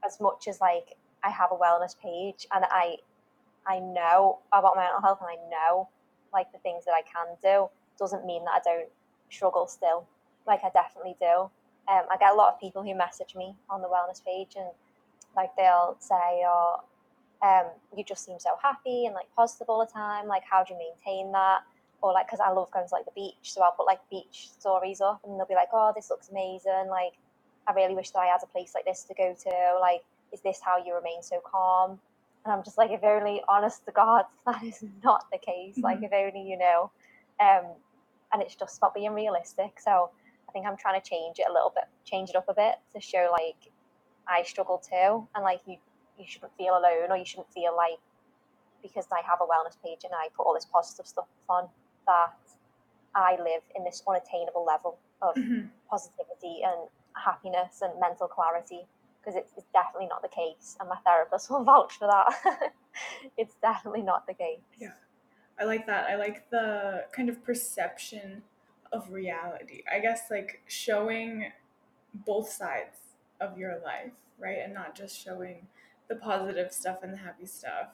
as 0.06 0.20
much 0.20 0.48
as 0.48 0.62
like 0.62 0.98
I 1.24 1.30
have 1.30 1.50
a 1.52 1.56
wellness 1.56 1.98
page 2.00 2.48
and 2.54 2.66
I 2.70 2.98
I 3.66 3.80
know 3.80 4.40
about 4.54 4.76
my 4.76 4.84
mental 4.84 5.02
health 5.02 5.20
and 5.22 5.30
I 5.30 5.50
know 5.50 5.90
like 6.34 6.52
the 6.52 6.60
things 6.60 6.86
that 6.86 6.92
I 6.92 7.02
can 7.02 7.36
do 7.42 7.70
doesn't 7.98 8.26
mean 8.26 8.46
that 8.46 8.52
I 8.52 8.60
don't 8.64 8.90
struggle 9.30 9.68
still. 9.68 10.08
Like 10.46 10.62
I 10.64 10.70
definitely 10.70 11.16
do. 11.20 11.50
Um, 11.90 12.04
I 12.12 12.18
get 12.20 12.32
a 12.34 12.36
lot 12.36 12.54
of 12.54 12.60
people 12.60 12.84
who 12.84 12.96
message 12.96 13.36
me 13.36 13.56
on 13.70 13.82
the 13.82 13.88
wellness 13.88 14.24
page 14.24 14.56
and 14.56 14.68
like 15.36 15.56
they'll 15.56 15.96
say, 16.00 16.44
"Oh, 16.46 16.84
um, 17.42 17.68
you 17.96 18.04
just 18.04 18.26
seem 18.26 18.40
so 18.40 18.58
happy 18.62 19.06
and 19.06 19.14
like 19.16 19.28
positive 19.36 19.70
all 19.70 19.80
the 19.86 19.92
time. 19.92 20.28
Like, 20.28 20.44
how 20.50 20.64
do 20.64 20.74
you 20.74 20.80
maintain 20.80 21.32
that?" 21.32 21.60
Or 22.02 22.14
like, 22.14 22.28
because 22.28 22.40
I 22.40 22.52
love 22.52 22.72
going 22.72 22.88
to 22.88 22.94
like 22.94 23.06
the 23.06 23.12
beach, 23.16 23.54
so 23.54 23.62
I'll 23.62 23.72
put 23.72 23.86
like 23.86 24.00
beach 24.10 24.50
stories 24.60 25.02
up, 25.02 25.22
and 25.24 25.40
they'll 25.40 25.48
be 25.48 25.56
like, 25.56 25.70
"Oh, 25.74 25.94
this 25.96 26.10
looks 26.10 26.30
amazing!" 26.30 26.88
Like, 26.90 27.14
I 27.68 27.74
really 27.74 27.96
wish 27.96 28.12
that 28.12 28.20
I 28.20 28.28
had 28.28 28.42
a 28.44 28.48
place 28.48 28.74
like 28.74 28.86
this 28.86 29.04
to 29.04 29.14
go 29.14 29.36
to. 29.44 29.78
Like, 29.80 30.02
is 30.34 30.42
this 30.42 30.60
how 30.64 30.78
you 30.84 30.96
remain 30.96 31.22
so 31.22 31.42
calm? 31.46 32.00
And 32.46 32.54
I'm 32.54 32.64
just 32.64 32.78
like, 32.78 32.92
if 32.92 33.04
only, 33.04 33.42
honest 33.50 33.86
to 33.86 33.92
God, 33.92 34.26
that 34.46 34.64
is 34.64 34.84
not 35.04 35.26
the 35.32 35.38
case. 35.38 35.76
Mm-hmm. 35.76 35.82
Like, 35.82 36.00
if 36.02 36.14
only 36.14 36.50
you 36.50 36.58
know. 36.58 36.92
Um, 37.40 37.66
and 38.34 38.42
it's 38.42 38.56
just 38.56 38.82
not 38.82 38.94
being 38.94 39.14
realistic. 39.14 39.80
So 39.80 40.10
I 40.48 40.52
think 40.52 40.66
I'm 40.66 40.78
trying 40.78 41.00
to 41.00 41.08
change 41.08 41.40
it 41.40 41.46
a 41.50 41.54
little 41.54 41.72
bit, 41.74 41.86
change 42.06 42.30
it 42.30 42.36
up 42.36 42.50
a 42.50 42.54
bit 42.54 42.76
to 42.94 43.02
show 43.02 43.30
like 43.32 43.72
I 44.28 44.44
struggle 44.44 44.78
too, 44.78 45.28
and 45.36 45.44
like 45.44 45.62
you, 45.66 45.78
you 46.18 46.26
shouldn't 46.28 46.52
feel 46.58 46.78
alone, 46.78 47.12
or 47.12 47.18
you 47.18 47.26
shouldn't 47.26 47.52
feel 47.54 47.76
like 47.76 48.00
because 48.82 49.06
I 49.12 49.22
have 49.28 49.40
a 49.42 49.46
wellness 49.46 49.76
page 49.84 50.02
and 50.04 50.14
I 50.14 50.28
put 50.36 50.44
all 50.44 50.54
this 50.54 50.66
positive 50.66 51.08
stuff 51.08 51.26
on 51.50 51.68
that 52.06 52.34
I 53.16 53.38
live 53.42 53.64
in 53.76 53.84
this 53.84 54.04
unattainable 54.08 54.66
level 54.66 54.98
of 55.22 55.36
mm-hmm. 55.36 55.68
positivity 55.90 56.62
and 56.64 56.88
happiness 57.24 57.82
and 57.82 57.92
mental 58.00 58.28
clarity 58.28 58.88
because 59.22 59.36
it's, 59.36 59.52
it's 59.58 59.68
definitely 59.74 60.08
not 60.08 60.22
the 60.22 60.30
case 60.30 60.78
and 60.80 60.90
my 60.90 60.98
therapist 61.06 61.50
will 61.50 61.64
vouch 61.72 61.98
for 61.98 62.08
that 62.08 62.72
it's 63.38 63.56
definitely 63.62 64.02
not 64.02 64.26
the 64.28 64.34
case 64.34 64.60
yeah 64.80 64.92
i 65.60 65.64
like 65.64 65.86
that 65.86 66.10
i 66.10 66.16
like 66.16 66.50
the 66.50 67.04
kind 67.12 67.30
of 67.30 67.44
perception 67.44 68.42
of 68.92 69.12
reality 69.12 69.82
i 69.92 70.00
guess 70.00 70.24
like 70.32 70.62
showing 70.68 71.52
both 72.26 72.50
sides 72.50 72.98
of 73.40 73.58
your 73.58 73.80
life, 73.84 74.14
right? 74.40 74.58
And 74.64 74.74
not 74.74 74.96
just 74.96 75.22
showing 75.22 75.68
the 76.08 76.16
positive 76.16 76.72
stuff 76.72 77.00
and 77.04 77.14
the 77.14 77.18
happy 77.18 77.46
stuff. 77.46 77.90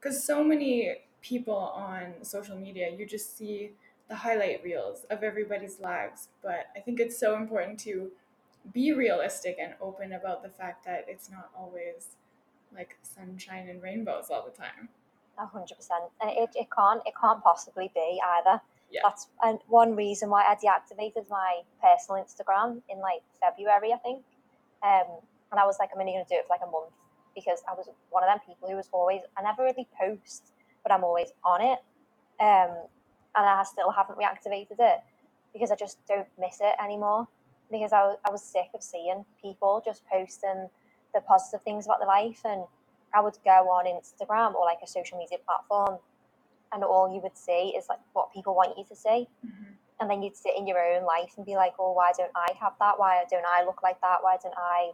Because 0.00 0.24
so 0.24 0.42
many 0.42 0.96
people 1.20 1.56
on 1.56 2.14
social 2.22 2.56
media, 2.56 2.90
you 2.96 3.06
just 3.06 3.36
see 3.36 3.72
the 4.08 4.16
highlight 4.16 4.62
reels 4.64 5.04
of 5.10 5.22
everybody's 5.22 5.80
lives. 5.80 6.28
But 6.42 6.66
I 6.76 6.80
think 6.80 7.00
it's 7.00 7.18
so 7.18 7.36
important 7.36 7.78
to 7.80 8.10
be 8.72 8.92
realistic 8.92 9.56
and 9.60 9.74
open 9.80 10.12
about 10.12 10.42
the 10.42 10.48
fact 10.48 10.84
that 10.84 11.04
it's 11.08 11.30
not 11.30 11.50
always 11.56 12.16
like 12.74 12.96
sunshine 13.02 13.68
and 13.68 13.82
rainbows 13.82 14.26
all 14.30 14.44
the 14.44 14.56
time. 14.56 14.88
A 15.38 15.46
hundred 15.46 15.76
percent, 15.76 16.04
and 16.20 16.30
it, 16.30 16.50
it 16.54 16.68
can't 16.74 17.00
it 17.06 17.14
can't 17.20 17.42
possibly 17.42 17.90
be 17.94 18.20
either. 18.38 18.60
Yeah. 18.90 19.00
That's 19.04 19.28
and 19.42 19.58
one 19.68 19.94
reason 19.94 20.30
why 20.30 20.42
I 20.42 20.54
deactivated 20.54 21.28
my 21.28 21.60
personal 21.80 22.22
Instagram 22.22 22.80
in 22.88 22.98
like 23.00 23.22
February, 23.40 23.92
I 23.92 23.98
think. 23.98 24.24
Um, 24.82 25.20
and 25.50 25.60
I 25.60 25.66
was 25.66 25.76
like, 25.78 25.90
I'm 25.94 26.00
only 26.00 26.12
going 26.12 26.24
to 26.24 26.28
do 26.28 26.38
it 26.38 26.46
for 26.46 26.54
like 26.54 26.66
a 26.66 26.70
month 26.70 26.92
because 27.34 27.62
I 27.68 27.74
was 27.74 27.88
one 28.10 28.22
of 28.24 28.28
them 28.28 28.38
people 28.46 28.68
who 28.68 28.76
was 28.76 28.88
always 28.92 29.20
I 29.36 29.42
never 29.42 29.62
really 29.62 29.86
post, 29.98 30.52
but 30.82 30.92
I'm 30.92 31.04
always 31.04 31.28
on 31.44 31.60
it. 31.60 31.78
Um, 32.40 32.74
and 33.36 33.46
I 33.46 33.62
still 33.64 33.90
haven't 33.90 34.18
reactivated 34.18 34.78
it 34.78 35.00
because 35.52 35.70
I 35.70 35.76
just 35.76 35.98
don't 36.06 36.26
miss 36.38 36.58
it 36.60 36.74
anymore. 36.82 37.28
Because 37.70 37.92
I 37.92 38.02
was, 38.02 38.18
I 38.26 38.30
was 38.30 38.42
sick 38.42 38.68
of 38.74 38.82
seeing 38.82 39.24
people 39.42 39.82
just 39.84 40.02
posting 40.06 40.68
the 41.14 41.20
positive 41.20 41.62
things 41.62 41.86
about 41.86 42.00
their 42.00 42.08
life 42.08 42.40
and 42.44 42.64
I 43.14 43.20
would 43.20 43.38
go 43.44 43.50
on 43.50 43.86
Instagram 43.86 44.54
or 44.54 44.64
like 44.64 44.78
a 44.82 44.86
social 44.86 45.18
media 45.18 45.38
platform, 45.44 45.98
and 46.72 46.84
all 46.84 47.12
you 47.12 47.20
would 47.20 47.36
see 47.36 47.74
is 47.76 47.86
like 47.88 48.00
what 48.12 48.32
people 48.32 48.54
want 48.54 48.76
you 48.76 48.84
to 48.84 48.94
see. 48.96 49.28
Mm-hmm. 49.46 49.72
And 50.00 50.10
then 50.10 50.22
you'd 50.22 50.36
sit 50.36 50.52
in 50.56 50.66
your 50.66 50.78
own 50.78 51.04
life 51.04 51.32
and 51.36 51.46
be 51.46 51.56
like, 51.56 51.72
oh, 51.78 51.92
why 51.92 52.12
don't 52.16 52.30
I 52.36 52.52
have 52.60 52.74
that? 52.78 52.98
Why 52.98 53.24
don't 53.30 53.46
I 53.46 53.64
look 53.64 53.82
like 53.82 54.00
that? 54.02 54.18
Why 54.20 54.36
don't 54.42 54.54
I 54.56 54.92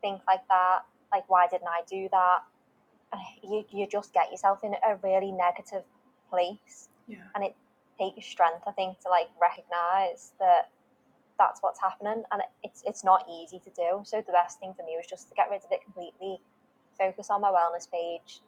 think 0.00 0.20
like 0.26 0.46
that? 0.48 0.80
Like, 1.10 1.28
why 1.28 1.46
didn't 1.48 1.68
I 1.68 1.80
do 1.90 2.08
that? 2.12 2.40
And 3.12 3.22
you, 3.42 3.64
you 3.70 3.86
just 3.86 4.12
get 4.12 4.30
yourself 4.30 4.62
in 4.62 4.74
a 4.74 4.96
really 5.02 5.32
negative 5.32 5.82
place. 6.30 6.88
Yeah. 7.08 7.18
And 7.34 7.42
it 7.42 7.56
takes 7.98 8.26
strength, 8.26 8.62
I 8.66 8.72
think, 8.72 9.00
to 9.00 9.08
like 9.08 9.28
recognize 9.40 10.32
that 10.38 10.70
that's 11.38 11.60
what's 11.62 11.80
happening. 11.80 12.22
And 12.32 12.42
it's, 12.62 12.82
it's 12.86 13.04
not 13.04 13.26
easy 13.30 13.58
to 13.60 13.70
do. 13.70 14.02
So 14.04 14.22
the 14.24 14.32
best 14.32 14.60
thing 14.60 14.74
for 14.76 14.84
me 14.84 14.94
was 14.96 15.06
just 15.08 15.28
to 15.28 15.34
get 15.34 15.48
rid 15.50 15.64
of 15.64 15.70
it 15.70 15.82
completely 15.82 16.40
focus 16.98 17.28
on 17.30 17.40
my 17.40 17.50
wellness 17.50 17.90
page, 17.90 18.40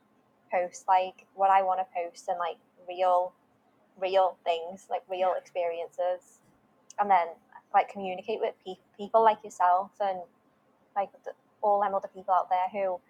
post 0.53 0.85
like 0.89 1.27
what 1.35 1.51
I 1.51 1.63
want 1.63 1.81
to 1.81 1.87
post 1.95 2.29
and 2.29 2.39
like 2.39 2.57
real, 2.89 3.33
real 4.01 4.37
things, 4.45 4.87
like 4.91 5.03
real 5.11 5.35
experiences, 5.37 6.41
and 6.99 7.11
then 7.11 7.29
like 7.75 7.89
communicate 7.89 8.41
with 8.41 8.55
pe- 8.65 8.81
people 8.97 9.23
like 9.23 9.43
yourself 9.45 9.91
and 10.01 10.21
like 10.95 11.11
the, 11.25 11.33
all 11.63 11.81
them 11.81 11.95
other 11.95 12.09
people 12.15 12.33
out 12.33 12.49
there 12.49 12.69
who 12.73 13.01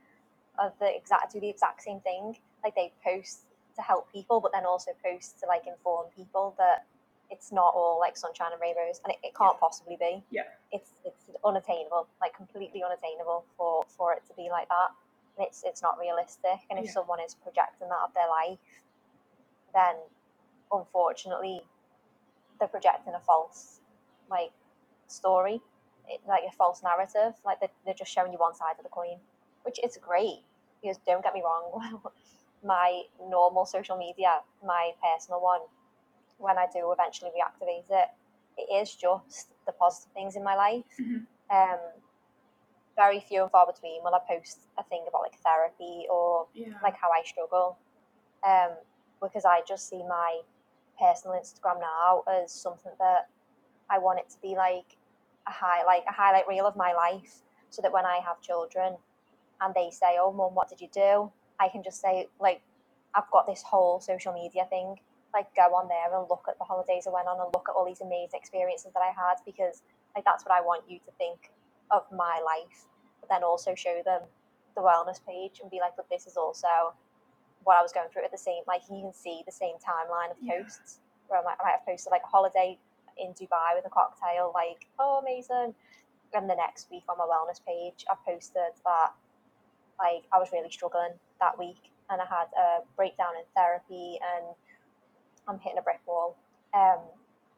are 0.58 0.72
the 0.80 0.96
exact 0.96 1.32
do 1.32 1.40
the 1.40 1.48
exact 1.48 1.82
same 1.82 2.00
thing. 2.00 2.36
Like 2.64 2.74
they 2.74 2.92
post 3.04 3.40
to 3.76 3.82
help 3.82 4.10
people, 4.12 4.40
but 4.40 4.52
then 4.52 4.64
also 4.64 4.92
post 5.04 5.38
to 5.40 5.46
like 5.46 5.66
inform 5.66 6.06
people 6.16 6.54
that 6.58 6.86
it's 7.30 7.52
not 7.52 7.74
all 7.74 7.98
like 7.98 8.16
sunshine 8.16 8.52
and 8.52 8.60
rainbows, 8.60 9.00
and 9.04 9.12
it, 9.12 9.18
it 9.22 9.34
can't 9.34 9.56
yeah. 9.56 9.60
possibly 9.60 9.96
be. 9.98 10.22
Yeah, 10.30 10.48
it's 10.72 10.90
it's 11.04 11.24
unattainable, 11.44 12.08
like 12.20 12.36
completely 12.36 12.82
unattainable 12.82 13.44
for 13.56 13.84
for 13.88 14.12
it 14.12 14.22
to 14.28 14.34
be 14.34 14.48
like 14.50 14.68
that 14.68 14.90
it's 15.38 15.62
it's 15.64 15.82
not 15.82 15.98
realistic. 15.98 16.64
And 16.70 16.78
if 16.78 16.86
yeah. 16.86 16.92
someone 16.92 17.20
is 17.20 17.34
projecting 17.34 17.88
that 17.88 18.00
of 18.04 18.14
their 18.14 18.28
life, 18.28 18.58
then 19.74 19.96
unfortunately 20.72 21.60
they're 22.58 22.68
projecting 22.68 23.14
a 23.14 23.20
false 23.20 23.80
like 24.30 24.50
story, 25.06 25.60
like 26.26 26.42
a 26.48 26.52
false 26.52 26.82
narrative. 26.82 27.34
Like 27.44 27.60
they're, 27.60 27.74
they're 27.84 27.94
just 27.94 28.12
showing 28.12 28.32
you 28.32 28.38
one 28.38 28.54
side 28.54 28.74
of 28.78 28.84
the 28.84 28.90
coin, 28.90 29.18
which 29.64 29.78
is 29.84 29.98
great. 30.00 30.40
Because 30.82 30.98
don't 31.06 31.22
get 31.22 31.34
me 31.34 31.42
wrong, 31.42 32.00
my 32.64 33.02
normal 33.28 33.64
social 33.64 33.96
media, 33.96 34.40
my 34.64 34.92
personal 35.02 35.40
one, 35.40 35.60
when 36.38 36.58
I 36.58 36.66
do 36.72 36.92
eventually 36.92 37.30
reactivate 37.30 37.90
it, 37.90 38.08
it 38.58 38.72
is 38.82 38.94
just 38.94 39.48
the 39.66 39.72
positive 39.72 40.12
things 40.12 40.36
in 40.36 40.44
my 40.44 40.54
life. 40.54 40.84
Mm-hmm. 41.00 41.24
Um, 41.50 41.78
very 42.96 43.20
few 43.20 43.42
and 43.42 43.50
far 43.50 43.66
between 43.66 44.02
will 44.02 44.14
I 44.14 44.20
post 44.26 44.60
a 44.78 44.82
thing 44.84 45.04
about 45.06 45.20
like 45.20 45.38
therapy 45.44 46.06
or 46.10 46.46
yeah. 46.54 46.78
like 46.82 46.96
how 46.96 47.08
I 47.08 47.22
struggle. 47.24 47.78
Um, 48.46 48.70
because 49.20 49.44
I 49.44 49.60
just 49.66 49.88
see 49.88 50.02
my 50.08 50.40
personal 50.98 51.38
Instagram 51.38 51.80
now 51.80 52.22
as 52.28 52.52
something 52.52 52.92
that 52.98 53.28
I 53.90 53.98
want 53.98 54.18
it 54.18 54.30
to 54.30 54.36
be 54.40 54.56
like 54.56 54.96
a 55.46 55.50
high 55.50 55.84
like 55.84 56.04
a 56.08 56.12
highlight 56.12 56.48
reel 56.48 56.66
of 56.66 56.76
my 56.76 56.92
life 56.92 57.42
so 57.70 57.82
that 57.82 57.92
when 57.92 58.04
I 58.04 58.20
have 58.26 58.40
children 58.40 58.96
and 59.60 59.74
they 59.74 59.90
say, 59.90 60.16
Oh 60.18 60.32
mum, 60.32 60.54
what 60.54 60.68
did 60.68 60.80
you 60.80 60.88
do? 60.92 61.30
I 61.60 61.68
can 61.68 61.82
just 61.82 62.00
say 62.00 62.28
like 62.40 62.62
I've 63.14 63.30
got 63.32 63.46
this 63.46 63.62
whole 63.62 64.00
social 64.00 64.32
media 64.32 64.66
thing. 64.68 64.96
Like 65.36 65.52
go 65.54 65.76
on 65.76 65.88
there 65.92 66.08
and 66.08 66.24
look 66.30 66.48
at 66.48 66.56
the 66.58 66.64
holidays 66.64 67.04
I 67.06 67.12
went 67.12 67.28
on 67.28 67.36
and 67.40 67.52
look 67.52 67.68
at 67.68 67.76
all 67.76 67.84
these 67.84 68.00
amazing 68.00 68.40
experiences 68.40 68.92
that 68.96 69.04
I 69.04 69.12
had 69.12 69.36
because 69.44 69.84
like 70.16 70.24
that's 70.24 70.44
what 70.48 70.56
I 70.56 70.62
want 70.64 70.88
you 70.88 70.98
to 71.04 71.12
think 71.20 71.52
of 71.92 72.08
my 72.10 72.40
life, 72.40 72.88
but 73.20 73.28
then 73.28 73.44
also 73.44 73.76
show 73.76 74.00
them 74.04 74.22
the 74.76 74.82
wellness 74.82 75.20
page 75.28 75.60
and 75.60 75.70
be 75.70 75.80
like, 75.80 75.92
but 75.96 76.08
this 76.10 76.26
is 76.26 76.36
also 76.40 76.96
what 77.64 77.76
I 77.78 77.82
was 77.82 77.92
going 77.92 78.08
through 78.12 78.24
at 78.24 78.32
the 78.32 78.38
same, 78.40 78.64
like 78.66 78.82
you 78.90 79.02
can 79.02 79.12
see 79.14 79.42
the 79.46 79.52
same 79.52 79.76
timeline 79.76 80.32
of 80.32 80.38
Yeah. 80.40 80.62
posts 80.64 81.00
where 81.28 81.40
I 81.40 81.44
might, 81.44 81.58
I 81.60 81.64
might 81.64 81.76
have 81.82 81.86
posted 81.86 82.10
like 82.12 82.24
a 82.24 82.28
holiday 82.32 82.78
in 83.18 83.34
Dubai 83.34 83.76
with 83.76 83.86
a 83.86 83.90
cocktail, 83.90 84.52
like, 84.54 84.88
oh, 84.98 85.20
amazing. 85.20 85.74
And 86.34 86.50
the 86.50 86.56
next 86.56 86.90
week 86.90 87.04
on 87.08 87.18
my 87.18 87.24
wellness 87.24 87.60
page, 87.64 88.04
I 88.10 88.16
posted 88.26 88.72
that 88.84 89.12
like 89.98 90.24
I 90.32 90.38
was 90.38 90.50
really 90.52 90.70
struggling 90.70 91.14
that 91.40 91.58
week 91.58 91.92
and 92.10 92.20
I 92.20 92.26
had 92.26 92.48
a 92.58 92.80
breakdown 92.96 93.34
in 93.38 93.44
therapy 93.56 94.18
and 94.22 94.54
I'm 95.48 95.58
hitting 95.60 95.78
a 95.78 95.82
brick 95.82 96.00
wall. 96.06 96.36
Um, 96.74 96.98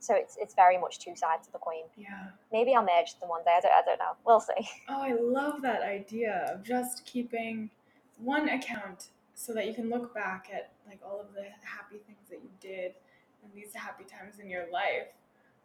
so 0.00 0.14
it's 0.14 0.36
it's 0.40 0.54
very 0.54 0.78
much 0.78 1.00
two 1.00 1.16
sides 1.16 1.48
of 1.48 1.52
the 1.52 1.58
coin. 1.58 1.82
Yeah. 1.96 2.28
Maybe 2.52 2.74
I'll 2.74 2.82
merge 2.82 3.18
them 3.18 3.28
one 3.28 3.42
day. 3.44 3.54
I 3.56 3.60
don't, 3.60 3.72
I 3.72 3.82
don't 3.84 3.98
know. 3.98 4.16
We'll 4.24 4.40
see. 4.40 4.68
Oh, 4.88 5.02
I 5.02 5.12
love 5.14 5.62
that 5.62 5.82
idea 5.82 6.50
of 6.52 6.62
just 6.62 7.04
keeping 7.04 7.70
one 8.18 8.48
account 8.48 9.08
so 9.34 9.52
that 9.54 9.66
you 9.66 9.74
can 9.74 9.90
look 9.90 10.14
back 10.14 10.48
at 10.52 10.70
like 10.86 11.00
all 11.04 11.20
of 11.20 11.32
the 11.34 11.42
happy 11.62 11.98
things 12.06 12.28
that 12.30 12.40
you 12.42 12.50
did 12.60 12.94
and 13.42 13.52
these 13.54 13.74
happy 13.74 14.04
times 14.04 14.38
in 14.40 14.48
your 14.48 14.70
life. 14.72 15.08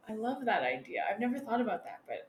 I 0.10 0.14
love 0.14 0.46
that 0.46 0.64
idea. 0.64 1.04
I've 1.10 1.20
never 1.20 1.40
thought 1.40 1.62
about 1.62 1.84
that, 1.86 2.02
but 2.08 2.28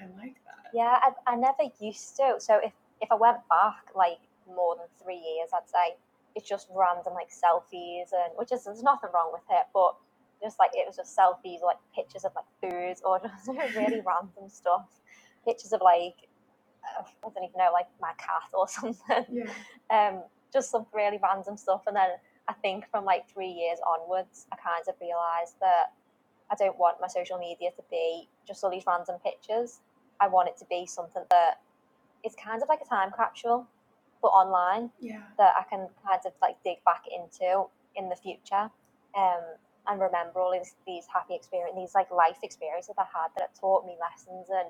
I 0.00 0.04
like 0.20 0.36
that. 0.44 0.70
Yeah, 0.74 0.98
I, 1.02 1.32
I 1.32 1.36
never 1.36 1.70
used 1.80 2.16
to. 2.16 2.34
So 2.38 2.58
if 2.62 2.72
if 3.00 3.10
I 3.12 3.14
went 3.14 3.38
back 3.48 3.94
like 3.94 4.18
more 4.48 4.76
than 4.76 4.86
three 5.02 5.16
years, 5.16 5.50
I'd 5.54 5.68
say 5.68 5.96
it's 6.36 6.48
just 6.48 6.68
random 6.70 7.14
like 7.14 7.30
selfies 7.30 8.12
and 8.12 8.36
which 8.36 8.52
is 8.52 8.64
there's 8.64 8.82
nothing 8.82 9.10
wrong 9.12 9.30
with 9.32 9.42
it, 9.50 9.66
but 9.74 9.96
just 10.42 10.58
like 10.58 10.70
it 10.74 10.86
was 10.86 10.96
just 10.96 11.16
selfies 11.16 11.62
or 11.62 11.68
like 11.72 11.80
pictures 11.94 12.24
of 12.24 12.32
like 12.36 12.44
foods 12.60 13.02
or 13.04 13.18
just 13.24 13.48
really 13.76 14.02
random 14.04 14.48
stuff. 14.48 14.86
Pictures 15.44 15.72
of 15.72 15.80
like 15.82 16.28
uh, 16.84 17.02
I 17.02 17.28
don't 17.34 17.44
even 17.44 17.58
know, 17.58 17.70
like 17.72 17.86
my 18.00 18.12
cat 18.18 18.52
or 18.52 18.68
something. 18.78 19.24
Yeah. 19.32 19.50
Um, 19.90 20.22
just 20.52 20.70
some 20.70 20.86
really 20.94 21.18
random 21.22 21.56
stuff. 21.56 21.82
And 21.86 21.96
then 21.96 22.10
I 22.48 22.52
think 22.52 22.84
from 22.90 23.04
like 23.04 23.28
three 23.28 23.50
years 23.50 23.78
onwards, 23.82 24.46
I 24.52 24.56
kind 24.56 24.84
of 24.86 24.94
realised 25.00 25.56
that 25.60 25.92
I 26.50 26.54
don't 26.54 26.78
want 26.78 26.98
my 27.00 27.08
social 27.08 27.38
media 27.38 27.70
to 27.76 27.82
be 27.90 28.28
just 28.46 28.62
all 28.62 28.70
these 28.70 28.84
random 28.86 29.16
pictures. 29.24 29.80
I 30.20 30.28
want 30.28 30.48
it 30.48 30.56
to 30.58 30.64
be 30.66 30.86
something 30.86 31.24
that 31.30 31.60
is 32.24 32.34
kind 32.42 32.62
of 32.62 32.68
like 32.68 32.80
a 32.84 32.88
time 32.88 33.10
capsule, 33.16 33.66
but 34.26 34.34
online 34.34 34.90
Yeah. 34.98 35.22
that 35.38 35.54
I 35.56 35.62
can 35.70 35.88
kind 36.04 36.20
of 36.26 36.32
like 36.42 36.56
dig 36.64 36.82
back 36.84 37.04
into 37.06 37.66
in 37.94 38.08
the 38.08 38.16
future. 38.16 38.70
Um, 39.14 39.44
and 39.86 40.00
remember 40.00 40.40
all 40.40 40.50
these, 40.50 40.74
these 40.84 41.06
happy 41.06 41.36
experiences, 41.36 41.76
these 41.76 41.94
like 41.94 42.10
life 42.10 42.38
experiences 42.42 42.94
that 42.96 43.06
I 43.06 43.22
had 43.22 43.28
that 43.36 43.42
have 43.42 43.54
taught 43.54 43.86
me 43.86 43.96
lessons 44.00 44.48
and 44.50 44.68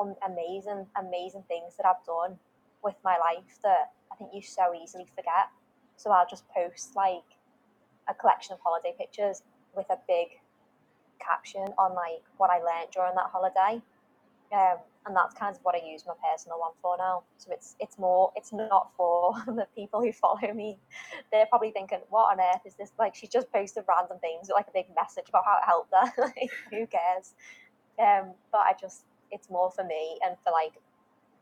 um, 0.00 0.14
amazing, 0.24 0.86
amazing 0.96 1.44
things 1.48 1.76
that 1.76 1.84
I've 1.84 2.02
done 2.06 2.38
with 2.82 2.96
my 3.04 3.18
life 3.18 3.60
that 3.62 3.92
I 4.10 4.16
think 4.16 4.30
you 4.32 4.40
so 4.40 4.72
easily 4.72 5.06
forget. 5.14 5.52
So 5.96 6.10
I'll 6.10 6.26
just 6.26 6.48
post 6.48 6.96
like 6.96 7.28
a 8.08 8.14
collection 8.14 8.54
of 8.54 8.60
holiday 8.64 8.94
pictures 8.98 9.42
with 9.76 9.86
a 9.90 9.98
big 10.08 10.40
caption 11.20 11.74
on 11.76 11.94
like 11.94 12.24
what 12.38 12.48
I 12.48 12.56
learned 12.56 12.90
during 12.90 13.14
that 13.16 13.28
holiday. 13.30 13.82
Um, 14.52 14.78
and 15.06 15.16
that's 15.16 15.34
kind 15.34 15.56
of 15.56 15.60
what 15.64 15.74
I 15.74 15.84
use 15.84 16.04
my 16.06 16.14
personal 16.30 16.60
one 16.60 16.72
for 16.80 16.96
now. 16.96 17.24
So 17.38 17.50
it's 17.52 17.74
it's 17.80 17.98
more 17.98 18.32
it's 18.36 18.52
not 18.52 18.92
for 18.96 19.34
the 19.46 19.66
people 19.74 20.00
who 20.00 20.12
follow 20.12 20.52
me. 20.54 20.78
They're 21.32 21.46
probably 21.46 21.70
thinking, 21.70 22.00
"What 22.10 22.32
on 22.32 22.40
earth 22.40 22.62
is 22.64 22.74
this?" 22.74 22.92
Like 22.98 23.14
she's 23.14 23.30
just 23.30 23.50
posted 23.52 23.84
random 23.88 24.18
things 24.20 24.48
with 24.48 24.56
like 24.56 24.68
a 24.68 24.72
big 24.72 24.86
message 24.94 25.28
about 25.28 25.44
how 25.44 25.56
it 25.58 25.64
helped 25.64 25.92
her. 25.92 26.22
like, 26.36 26.50
who 26.70 26.86
cares? 26.86 27.34
Um, 27.98 28.34
but 28.52 28.60
I 28.60 28.74
just 28.80 29.04
it's 29.30 29.50
more 29.50 29.70
for 29.70 29.84
me 29.84 30.18
and 30.24 30.36
for 30.44 30.52
like 30.52 30.74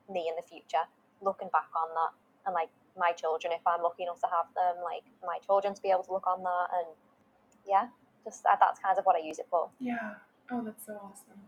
me 0.09 0.29
in 0.29 0.37
the 0.37 0.47
future, 0.49 0.87
looking 1.21 1.49
back 1.53 1.69
on 1.77 1.89
that 1.95 2.13
and 2.47 2.55
like 2.55 2.71
my 2.99 3.13
children, 3.13 3.53
if 3.53 3.67
I'm 3.67 3.83
lucky 3.83 4.05
enough 4.05 4.21
to 4.21 4.27
have 4.27 4.47
them, 4.55 4.83
like 4.83 5.05
my 5.25 5.39
children 5.45 5.75
to 5.75 5.83
be 5.83 5.91
able 5.91 6.05
to 6.05 6.13
look 6.13 6.27
on 6.27 6.43
that 6.43 6.67
and 6.79 6.89
yeah, 7.67 7.89
just 8.25 8.43
that, 8.45 8.59
that's 8.61 8.81
kind 8.81 8.99
of 8.99 9.05
what 9.05 9.17
I 9.17 9.21
use 9.21 9.39
it 9.39 9.47
for. 9.51 9.71
Yeah. 9.79 10.15
Oh, 10.51 10.63
that's 10.65 10.87
so 10.87 10.95
awesome. 10.95 11.41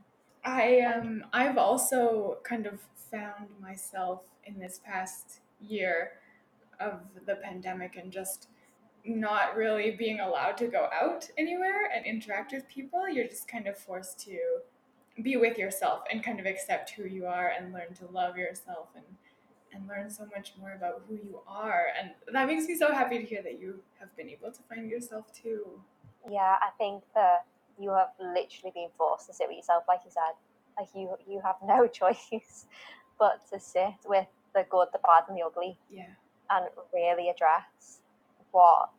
I 0.44 0.80
um 0.80 1.24
I've 1.32 1.58
also 1.58 2.38
kind 2.42 2.66
of 2.66 2.80
found 3.10 3.48
myself 3.60 4.22
in 4.44 4.58
this 4.58 4.80
past 4.84 5.40
year 5.60 6.12
of 6.80 7.00
the 7.26 7.36
pandemic 7.36 7.96
and 7.96 8.10
just 8.10 8.48
not 9.04 9.56
really 9.56 9.92
being 9.92 10.20
allowed 10.20 10.56
to 10.56 10.66
go 10.66 10.88
out 10.92 11.28
anywhere 11.36 11.90
and 11.94 12.06
interact 12.06 12.52
with 12.52 12.68
people. 12.68 13.08
You're 13.08 13.28
just 13.28 13.48
kind 13.48 13.66
of 13.66 13.76
forced 13.76 14.18
to 14.20 14.38
be 15.22 15.36
with 15.36 15.58
yourself 15.58 16.02
and 16.10 16.22
kind 16.24 16.40
of 16.40 16.46
accept 16.46 16.90
who 16.90 17.04
you 17.04 17.26
are 17.26 17.52
and 17.56 17.72
learn 17.72 17.94
to 17.94 18.06
love 18.06 18.36
yourself 18.36 18.88
and 18.94 19.04
and 19.74 19.88
learn 19.88 20.10
so 20.10 20.26
much 20.36 20.52
more 20.60 20.74
about 20.74 21.02
who 21.08 21.14
you 21.14 21.40
are 21.46 21.86
and 21.98 22.10
that 22.32 22.46
makes 22.46 22.66
me 22.66 22.76
so 22.76 22.92
happy 22.92 23.18
to 23.18 23.24
hear 23.24 23.42
that 23.42 23.58
you 23.58 23.80
have 23.98 24.14
been 24.16 24.28
able 24.28 24.50
to 24.52 24.60
find 24.68 24.90
yourself 24.90 25.32
too 25.32 25.80
yeah 26.30 26.56
i 26.60 26.68
think 26.76 27.02
that 27.14 27.46
you 27.78 27.90
have 27.90 28.08
literally 28.18 28.72
been 28.74 28.88
forced 28.96 29.26
to 29.26 29.34
sit 29.34 29.48
with 29.48 29.56
yourself 29.56 29.84
like 29.88 30.00
you 30.04 30.10
said. 30.10 30.34
Like 30.78 30.88
you 30.94 31.16
you 31.28 31.40
have 31.44 31.56
no 31.64 31.86
choice 32.00 32.66
but 33.18 33.40
to 33.52 33.60
sit 33.60 33.94
with 34.06 34.26
the 34.54 34.64
good 34.70 34.88
the 34.92 34.98
bad 34.98 35.24
and 35.28 35.36
the 35.36 35.42
ugly. 35.42 35.78
Yeah. 35.90 36.14
And 36.50 36.66
really 36.92 37.30
address 37.30 38.00
what 38.50 38.90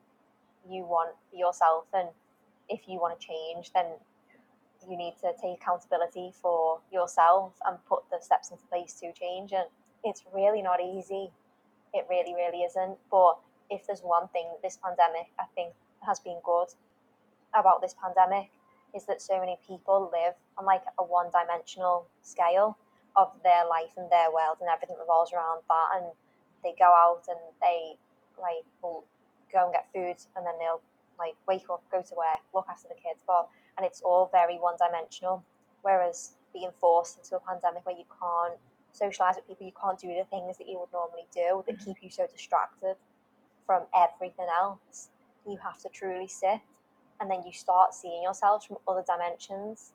you 0.68 0.84
want 0.84 1.16
for 1.30 1.36
yourself. 1.36 1.86
And 1.94 2.10
if 2.70 2.82
you 2.88 3.00
want 3.00 3.20
to 3.20 3.26
change 3.26 3.72
then 3.74 3.86
you 4.90 4.98
need 4.98 5.16
to 5.22 5.32
take 5.42 5.62
accountability 5.62 6.34
for 6.42 6.80
yourself 6.92 7.54
and 7.66 7.78
put 7.88 8.04
the 8.12 8.18
steps 8.20 8.52
into 8.52 8.64
place 8.68 8.94
to 9.00 9.14
change. 9.14 9.54
And 9.54 9.66
it's 10.04 10.24
really 10.34 10.62
not 10.62 10.80
easy. 10.82 11.32
It 11.94 12.06
really 12.10 12.34
really 12.36 12.64
isn't. 12.64 12.98
But 13.10 13.38
if 13.70 13.88
there's 13.88 14.02
one 14.02 14.28
thing 14.30 14.46
this 14.62 14.78
pandemic 14.84 15.28
i 15.40 15.46
think 15.56 15.74
has 16.06 16.20
been 16.20 16.40
good 16.44 16.68
about 17.54 17.82
this 17.82 17.96
pandemic 18.02 18.50
is 18.96 19.06
that 19.06 19.22
so 19.22 19.40
many 19.40 19.58
people 19.68 20.12
live 20.14 20.34
on 20.58 20.66
like 20.66 20.84
a 21.00 21.04
one 21.04 21.28
dimensional 21.32 22.08
scale 22.22 22.78
of 23.16 23.32
their 23.44 23.66
life 23.68 23.94
and 23.98 24.10
their 24.12 24.32
world 24.34 24.58
and 24.62 24.70
everything 24.70 24.96
revolves 25.00 25.34
around 25.34 25.62
that 25.70 25.88
and 25.98 26.06
they 26.64 26.74
go 26.78 26.86
out 26.86 27.22
and 27.28 27.40
they 27.62 27.96
like 28.42 28.66
will 28.82 29.04
go 29.52 29.66
and 29.66 29.74
get 29.74 29.86
food 29.94 30.18
and 30.36 30.46
then 30.46 30.54
they'll 30.60 30.82
like 31.20 31.36
wake 31.48 31.70
up 31.70 31.84
go 31.92 32.02
to 32.02 32.16
work 32.16 32.42
look 32.54 32.66
after 32.70 32.88
the 32.88 32.96
kids 32.96 33.22
but 33.28 33.48
and 33.78 33.86
it's 33.86 34.02
all 34.02 34.30
very 34.32 34.58
one 34.58 34.76
dimensional. 34.78 35.44
Whereas 35.82 36.34
being 36.54 36.72
forced 36.80 37.18
into 37.18 37.36
a 37.36 37.40
pandemic 37.40 37.86
where 37.86 37.98
you 37.98 38.06
can't 38.20 38.60
socialize 38.92 39.36
with 39.36 39.48
people, 39.48 39.66
you 39.66 39.74
can't 39.80 40.00
do 40.00 40.08
the 40.08 40.26
things 40.30 40.58
that 40.58 40.68
you 40.68 40.80
would 40.80 40.94
normally 40.94 41.26
do 41.34 41.64
that 41.68 41.84
keep 41.84 41.98
you 42.02 42.10
so 42.10 42.28
distracted 42.32 42.96
from 43.66 43.84
everything 43.96 44.46
else. 44.56 45.10
You 45.48 45.58
have 45.64 45.82
to 45.82 45.90
truly 45.90 46.28
sit 46.28 46.60
and 47.20 47.30
then 47.30 47.44
you 47.46 47.54
start 47.54 47.94
seeing 47.94 48.24
yourselves 48.24 48.66
from 48.66 48.78
other 48.88 49.04
dimensions 49.06 49.94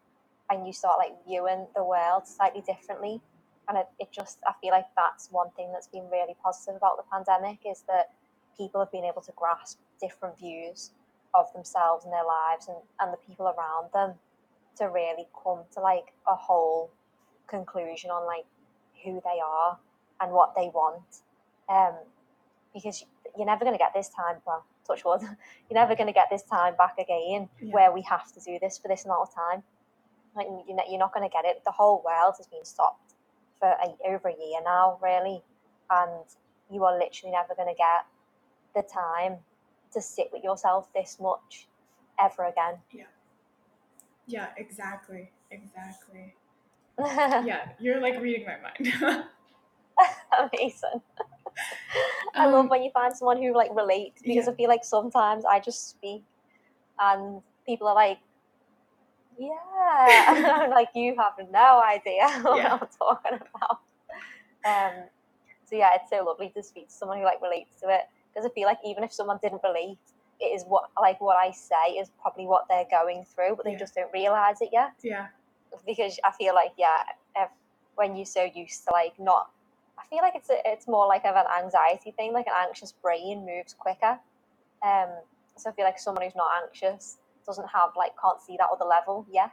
and 0.51 0.67
you 0.67 0.73
start 0.73 0.99
like 0.99 1.13
viewing 1.27 1.67
the 1.75 1.85
world 1.85 2.27
slightly 2.27 2.63
differently. 2.63 3.21
And 3.69 3.77
it, 3.77 3.87
it 3.99 4.11
just, 4.11 4.39
I 4.47 4.53
feel 4.63 4.71
like 4.71 4.87
that's 4.97 5.29
one 5.31 5.51
thing 5.57 5.71
that's 5.73 5.89
been 5.89 6.09
really 6.11 6.35
positive 6.43 6.77
about 6.77 6.97
the 6.97 7.03
pandemic 7.13 7.59
is 7.69 7.85
that 7.87 8.13
people 8.57 8.81
have 8.81 8.91
been 8.91 9.05
able 9.05 9.21
to 9.23 9.33
grasp 9.37 9.79
different 10.01 10.39
views 10.39 10.91
of 11.35 11.53
themselves 11.53 12.05
and 12.05 12.13
their 12.13 12.25
lives 12.25 12.69
and, 12.69 12.79
and 13.01 13.13
the 13.13 13.19
people 13.29 13.47
around 13.47 13.91
them 13.93 14.15
to 14.79 14.87
really 14.87 15.27
come 15.45 15.61
to 15.75 15.81
like 15.81 16.13
a 16.27 16.35
whole 16.35 16.91
conclusion 17.47 18.11
on 18.11 18.27
like 18.27 18.45
who 19.05 19.21
they 19.25 19.39
are 19.45 19.79
and 20.21 20.33
what 20.33 20.55
they 20.57 20.71
want. 20.73 21.23
Um, 21.69 21.95
because 22.73 23.05
you're 23.37 23.47
never 23.47 23.65
going 23.65 23.75
to 23.75 23.79
get 23.79 23.93
this 23.95 24.09
time, 24.09 24.37
well, 24.47 24.65
touch 24.89 25.05
wood, 25.05 25.21
you're 25.71 25.79
never 25.81 25.95
going 25.95 26.07
to 26.07 26.13
get 26.13 26.29
this 26.31 26.43
time 26.43 26.75
back 26.77 26.99
again 26.99 27.49
yeah. 27.61 27.73
where 27.73 27.93
we 27.93 28.03
have 28.03 28.33
to 28.33 28.41
do 28.41 28.59
this 28.61 28.79
for 28.79 28.89
this 28.89 29.05
amount 29.05 29.29
of 29.29 29.35
time. 29.35 29.63
Like 30.35 30.47
you're 30.67 30.99
not 30.99 31.13
going 31.13 31.29
to 31.29 31.33
get 31.33 31.45
it. 31.45 31.63
The 31.65 31.73
whole 31.73 32.03
world 32.05 32.35
has 32.39 32.47
been 32.47 32.65
stopped 32.65 33.15
for 33.59 33.69
a, 33.69 33.95
over 34.07 34.29
a 34.29 34.33
year 34.33 34.61
now, 34.65 34.99
really, 35.03 35.43
and 35.91 36.25
you 36.71 36.85
are 36.85 36.99
literally 36.99 37.33
never 37.33 37.55
going 37.55 37.69
to 37.69 37.75
get 37.75 38.07
the 38.75 38.83
time 38.89 39.39
to 39.93 40.01
sit 40.01 40.29
with 40.33 40.45
yourself 40.45 40.93
this 40.95 41.19
much 41.21 41.67
ever 42.21 42.45
again. 42.45 42.75
Yeah. 42.93 43.05
Yeah, 44.27 44.49
exactly. 44.57 45.31
Exactly. 45.51 46.35
yeah, 46.99 47.71
you're 47.79 48.01
like 48.01 48.21
reading 48.21 48.47
my 48.47 48.57
mind. 48.61 49.25
Amazing. 50.53 51.01
I 52.35 52.47
um, 52.47 52.53
love 52.53 52.71
when 52.71 52.83
you 52.83 52.91
find 52.91 53.17
someone 53.17 53.43
who 53.43 53.55
like 53.55 53.71
relates 53.75 54.23
because 54.23 54.47
yeah. 54.47 54.53
I 54.53 54.55
feel 54.55 54.69
like 54.69 54.85
sometimes 54.85 55.45
I 55.45 55.61
just 55.61 55.91
speak 55.91 56.23
and 56.99 57.43
people 57.67 57.89
are 57.89 57.95
like, 57.95 58.19
yeah, 59.39 60.67
like 60.71 60.89
you 60.95 61.17
have 61.17 61.35
no 61.51 61.83
idea 61.83 62.29
what 62.43 62.57
yeah. 62.59 62.79
I'm 62.81 62.89
talking 62.99 63.39
about. 63.39 63.81
Um, 64.65 65.05
so 65.65 65.77
yeah, 65.77 65.91
it's 65.95 66.11
so 66.11 66.25
lovely 66.25 66.51
to 66.57 66.63
speak 66.63 66.89
to 66.89 66.95
someone 66.95 67.19
who 67.19 67.25
like 67.25 67.41
relates 67.43 67.81
to 67.83 67.89
it 67.89 68.03
because 68.33 68.49
I 68.49 68.53
feel 68.55 68.67
like 68.67 68.79
even 68.85 69.05
if 69.05 69.13
someone 69.13 69.39
didn't 69.43 69.61
relate, 69.63 69.99
it 70.41 70.47
is 70.47 70.65
what 70.67 70.91
like 71.01 71.21
what 71.21 71.37
I 71.37 71.51
say 71.51 71.93
is 71.99 72.11
probably 72.21 72.47
what 72.47 72.67
they're 72.69 72.87
going 72.91 73.25
through, 73.25 73.57
but 73.57 73.65
they 73.65 73.73
yeah. 73.73 73.79
just 73.79 73.95
don't 73.95 74.13
realize 74.13 74.61
it 74.61 74.71
yet. 74.73 74.93
Yeah. 75.03 75.27
Because 75.87 76.19
I 76.25 76.33
feel 76.33 76.55
like 76.55 76.73
yeah, 76.79 77.03
if, 77.37 77.51
when 77.97 78.17
you're 78.17 78.25
so 78.25 78.49
used 78.55 78.85
to 78.85 78.93
like 78.93 79.19
not, 79.19 79.51
I 79.99 80.07
feel 80.09 80.21
like 80.23 80.35
it's 80.35 80.51
a, 80.51 80.59
it's 80.65 80.87
more 80.87 81.07
like 81.07 81.25
of 81.25 81.37
an 81.37 81.47
anxiety 81.63 82.13
thing. 82.13 82.33
Like 82.33 82.47
an 82.47 82.55
anxious 82.67 82.93
brain 82.93 83.47
moves 83.47 83.75
quicker. 83.75 84.19
Um. 84.83 85.09
So 85.57 85.71
I 85.71 85.73
feel 85.73 85.85
like 85.85 85.99
someone 85.99 86.25
who's 86.25 86.37
not 86.37 86.51
anxious 86.63 87.19
doesn't 87.45 87.69
have 87.69 87.91
like 87.97 88.13
can't 88.21 88.41
see 88.41 88.57
that 88.59 88.69
other 88.73 88.85
level 88.85 89.27
yet 89.33 89.51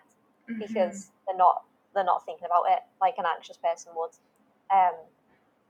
mm-hmm. 0.50 0.60
because 0.60 1.12
they're 1.26 1.38
not 1.38 1.64
they're 1.96 2.04
not 2.04 2.26
thinking 2.26 2.46
about 2.46 2.66
it 2.70 2.80
like 3.02 3.16
an 3.18 3.26
anxious 3.26 3.58
person 3.58 3.92
would. 3.96 4.12
Um 4.72 4.94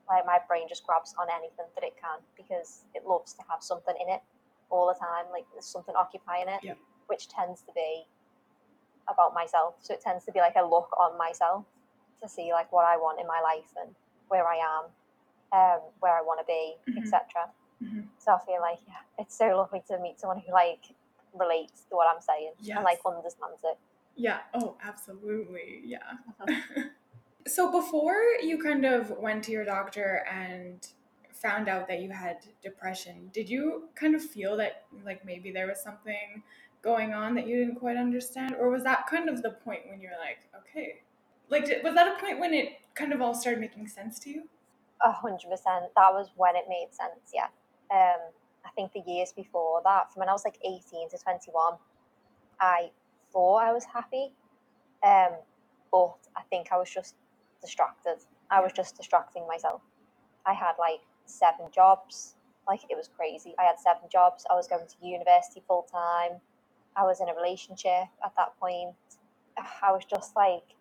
like 0.09 0.25
my 0.25 0.39
brain 0.47 0.67
just 0.67 0.85
grabs 0.85 1.13
on 1.19 1.27
anything 1.33 1.65
that 1.73 1.83
it 1.83 1.93
can 1.99 2.19
because 2.38 2.85
it 2.93 3.05
loves 3.05 3.33
to 3.33 3.41
have 3.49 3.61
something 3.61 3.95
in 3.99 4.13
it 4.13 4.21
all 4.69 4.88
the 4.88 4.97
time 4.99 5.25
like 5.31 5.45
there's 5.53 5.65
something 5.65 5.95
occupying 5.95 6.47
it 6.47 6.59
yep. 6.63 6.77
which 7.07 7.27
tends 7.27 7.61
to 7.61 7.71
be 7.73 8.05
about 9.07 9.33
myself 9.33 9.75
so 9.79 9.93
it 9.93 10.01
tends 10.01 10.25
to 10.25 10.31
be 10.31 10.39
like 10.39 10.55
a 10.57 10.65
look 10.65 10.89
on 10.99 11.17
myself 11.17 11.65
to 12.21 12.29
see 12.29 12.51
like 12.51 12.71
what 12.71 12.85
i 12.85 12.97
want 12.97 13.19
in 13.19 13.27
my 13.27 13.41
life 13.41 13.69
and 13.81 13.93
where 14.27 14.47
i 14.47 14.55
am 14.55 14.85
um, 15.53 15.79
where 15.99 16.17
i 16.17 16.21
want 16.21 16.39
to 16.39 16.45
be 16.45 16.75
mm-hmm. 16.89 16.99
etc 16.99 17.23
mm-hmm. 17.83 18.01
so 18.17 18.33
i 18.33 18.39
feel 18.45 18.61
like 18.61 18.79
yeah 18.88 18.93
it's 19.19 19.38
so 19.38 19.45
lovely 19.57 19.81
to 19.88 19.99
meet 19.99 20.19
someone 20.19 20.41
who 20.45 20.51
like 20.51 20.93
relates 21.38 21.81
to 21.89 21.95
what 21.95 22.07
i'm 22.13 22.21
saying 22.21 22.51
yes. 22.61 22.77
and 22.77 22.85
like 22.85 22.99
understands 23.05 23.59
it. 23.63 23.77
Yeah. 24.15 24.39
Oh 24.53 24.77
absolutely. 24.83 25.81
Yeah. 25.83 26.13
So 27.47 27.71
before 27.71 28.15
you 28.41 28.57
kind 28.57 28.85
of 28.85 29.11
went 29.19 29.43
to 29.43 29.51
your 29.51 29.65
doctor 29.65 30.25
and 30.27 30.85
found 31.31 31.69
out 31.69 31.88
that 31.88 32.01
you 32.01 32.09
had 32.09 32.38
depression, 32.63 33.29
did 33.31 33.47
you 33.47 33.89
kind 33.93 34.15
of 34.15 34.23
feel 34.23 34.57
that 34.57 34.85
like 35.05 35.23
maybe 35.23 35.51
there 35.51 35.67
was 35.67 35.79
something 35.79 36.41
going 36.81 37.13
on 37.13 37.35
that 37.35 37.45
you 37.45 37.59
didn't 37.59 37.75
quite 37.75 37.97
understand? 37.97 38.55
Or 38.59 38.71
was 38.71 38.83
that 38.83 39.05
kind 39.07 39.29
of 39.29 39.43
the 39.43 39.51
point 39.51 39.81
when 39.88 40.01
you're 40.01 40.17
like, 40.19 40.39
okay, 40.59 41.01
like 41.49 41.69
was 41.83 41.93
that 41.93 42.17
a 42.17 42.19
point 42.19 42.39
when 42.39 42.55
it 42.55 42.69
kind 42.95 43.13
of 43.13 43.21
all 43.21 43.34
started 43.34 43.60
making 43.60 43.88
sense 43.88 44.19
to 44.19 44.29
you? 44.29 44.43
A 45.03 45.12
hundred 45.12 45.49
percent. 45.49 45.86
That 45.95 46.13
was 46.13 46.31
when 46.36 46.55
it 46.55 46.65
made 46.67 46.88
sense. 46.91 47.31
Yeah. 47.34 47.47
Um, 47.91 48.19
I 48.65 48.69
think 48.75 48.93
the 48.93 49.03
years 49.05 49.31
before 49.34 49.81
that, 49.84 50.12
from 50.12 50.21
when 50.21 50.29
I 50.29 50.31
was 50.31 50.43
like 50.45 50.58
eighteen 50.63 51.10
to 51.10 51.17
twenty 51.17 51.51
one, 51.51 51.73
I 52.60 52.89
thought 53.31 53.58
I 53.58 53.73
was 53.73 53.86
happy, 53.86 54.34
um, 55.03 55.38
but 55.91 56.15
I 56.36 56.41
think 56.49 56.67
I 56.71 56.77
was 56.77 56.89
just 56.89 57.15
distracted. 57.62 58.17
I 58.49 58.62
was 58.62 58.71
just 58.73 58.95
distracting 58.95 59.45
myself. 59.47 59.81
I 60.45 60.53
had 60.53 60.73
like 60.79 61.01
seven 61.25 61.67
jobs. 61.73 62.36
Like 62.67 62.81
it 62.89 62.97
was 62.97 63.10
crazy. 63.15 63.53
I 63.60 63.63
had 63.63 63.79
seven 63.79 64.10
jobs. 64.12 64.45
I 64.49 64.55
was 64.55 64.67
going 64.67 64.88
to 64.88 65.08
university 65.08 65.62
full 65.67 65.84
time. 65.91 66.39
I 66.95 67.03
was 67.03 67.19
in 67.21 67.29
a 67.29 67.36
relationship 67.36 68.08
at 68.23 68.34
that 68.38 68.58
point. 68.60 68.95
I 69.58 69.91
was 69.91 70.03
just 70.05 70.36
like 70.36 70.74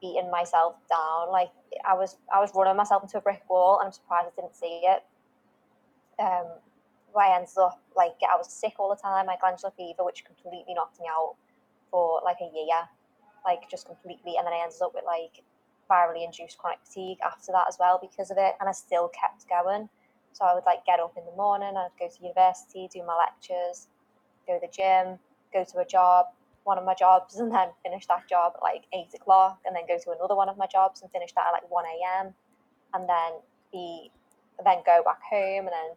beating 0.00 0.30
myself 0.30 0.76
down. 0.88 1.30
Like 1.30 1.50
I 1.86 1.94
was 1.94 2.16
I 2.32 2.40
was 2.40 2.50
running 2.54 2.76
myself 2.76 3.02
into 3.02 3.18
a 3.18 3.20
brick 3.20 3.42
wall 3.48 3.78
and 3.80 3.86
I'm 3.86 3.92
surprised 3.92 4.28
I 4.32 4.40
didn't 4.40 4.56
see 4.56 4.82
it. 4.84 5.04
Um 6.18 6.46
I 7.16 7.34
ended 7.34 7.50
up 7.58 7.80
like 7.96 8.14
I 8.22 8.36
was 8.36 8.52
sick 8.52 8.74
all 8.78 8.88
the 8.88 9.00
time, 9.00 9.26
my 9.26 9.36
glandular 9.40 9.72
fever, 9.76 10.04
which 10.04 10.24
completely 10.24 10.74
knocked 10.74 11.00
me 11.00 11.06
out 11.10 11.34
for 11.90 12.20
like 12.24 12.38
a 12.40 12.50
year. 12.54 12.88
Like 13.44 13.68
just 13.70 13.86
completely 13.86 14.36
and 14.36 14.46
then 14.46 14.54
I 14.54 14.62
ended 14.62 14.80
up 14.82 14.94
with 14.94 15.04
like 15.04 15.42
virally 15.90 16.24
induced 16.24 16.56
chronic 16.58 16.78
fatigue 16.84 17.18
after 17.24 17.50
that 17.52 17.66
as 17.68 17.76
well 17.80 17.98
because 18.00 18.30
of 18.30 18.38
it, 18.38 18.54
and 18.60 18.68
I 18.68 18.72
still 18.72 19.08
kept 19.08 19.48
going. 19.48 19.88
So 20.32 20.44
I 20.44 20.54
would 20.54 20.64
like 20.64 20.86
get 20.86 21.00
up 21.00 21.14
in 21.16 21.24
the 21.24 21.36
morning, 21.36 21.74
I'd 21.76 21.90
go 21.98 22.08
to 22.08 22.22
university, 22.22 22.88
do 22.92 23.02
my 23.04 23.16
lectures, 23.16 23.88
go 24.46 24.58
to 24.58 24.66
the 24.66 24.72
gym, 24.72 25.18
go 25.52 25.64
to 25.64 25.78
a 25.78 25.84
job, 25.84 26.26
one 26.64 26.78
of 26.78 26.84
my 26.84 26.94
jobs, 26.94 27.36
and 27.36 27.52
then 27.52 27.68
finish 27.82 28.06
that 28.06 28.28
job 28.28 28.52
at 28.56 28.62
like 28.62 28.84
eight 28.92 29.12
o'clock, 29.14 29.60
and 29.64 29.74
then 29.74 29.84
go 29.88 29.98
to 30.02 30.10
another 30.10 30.36
one 30.36 30.48
of 30.48 30.56
my 30.56 30.66
jobs 30.66 31.02
and 31.02 31.10
finish 31.10 31.32
that 31.34 31.46
at 31.48 31.52
like 31.52 31.70
one 31.70 31.84
a.m. 31.84 32.34
and 32.94 33.08
then 33.08 33.32
be 33.72 34.10
then 34.64 34.78
go 34.84 35.02
back 35.04 35.20
home 35.30 35.66
and 35.66 35.72
then 35.72 35.90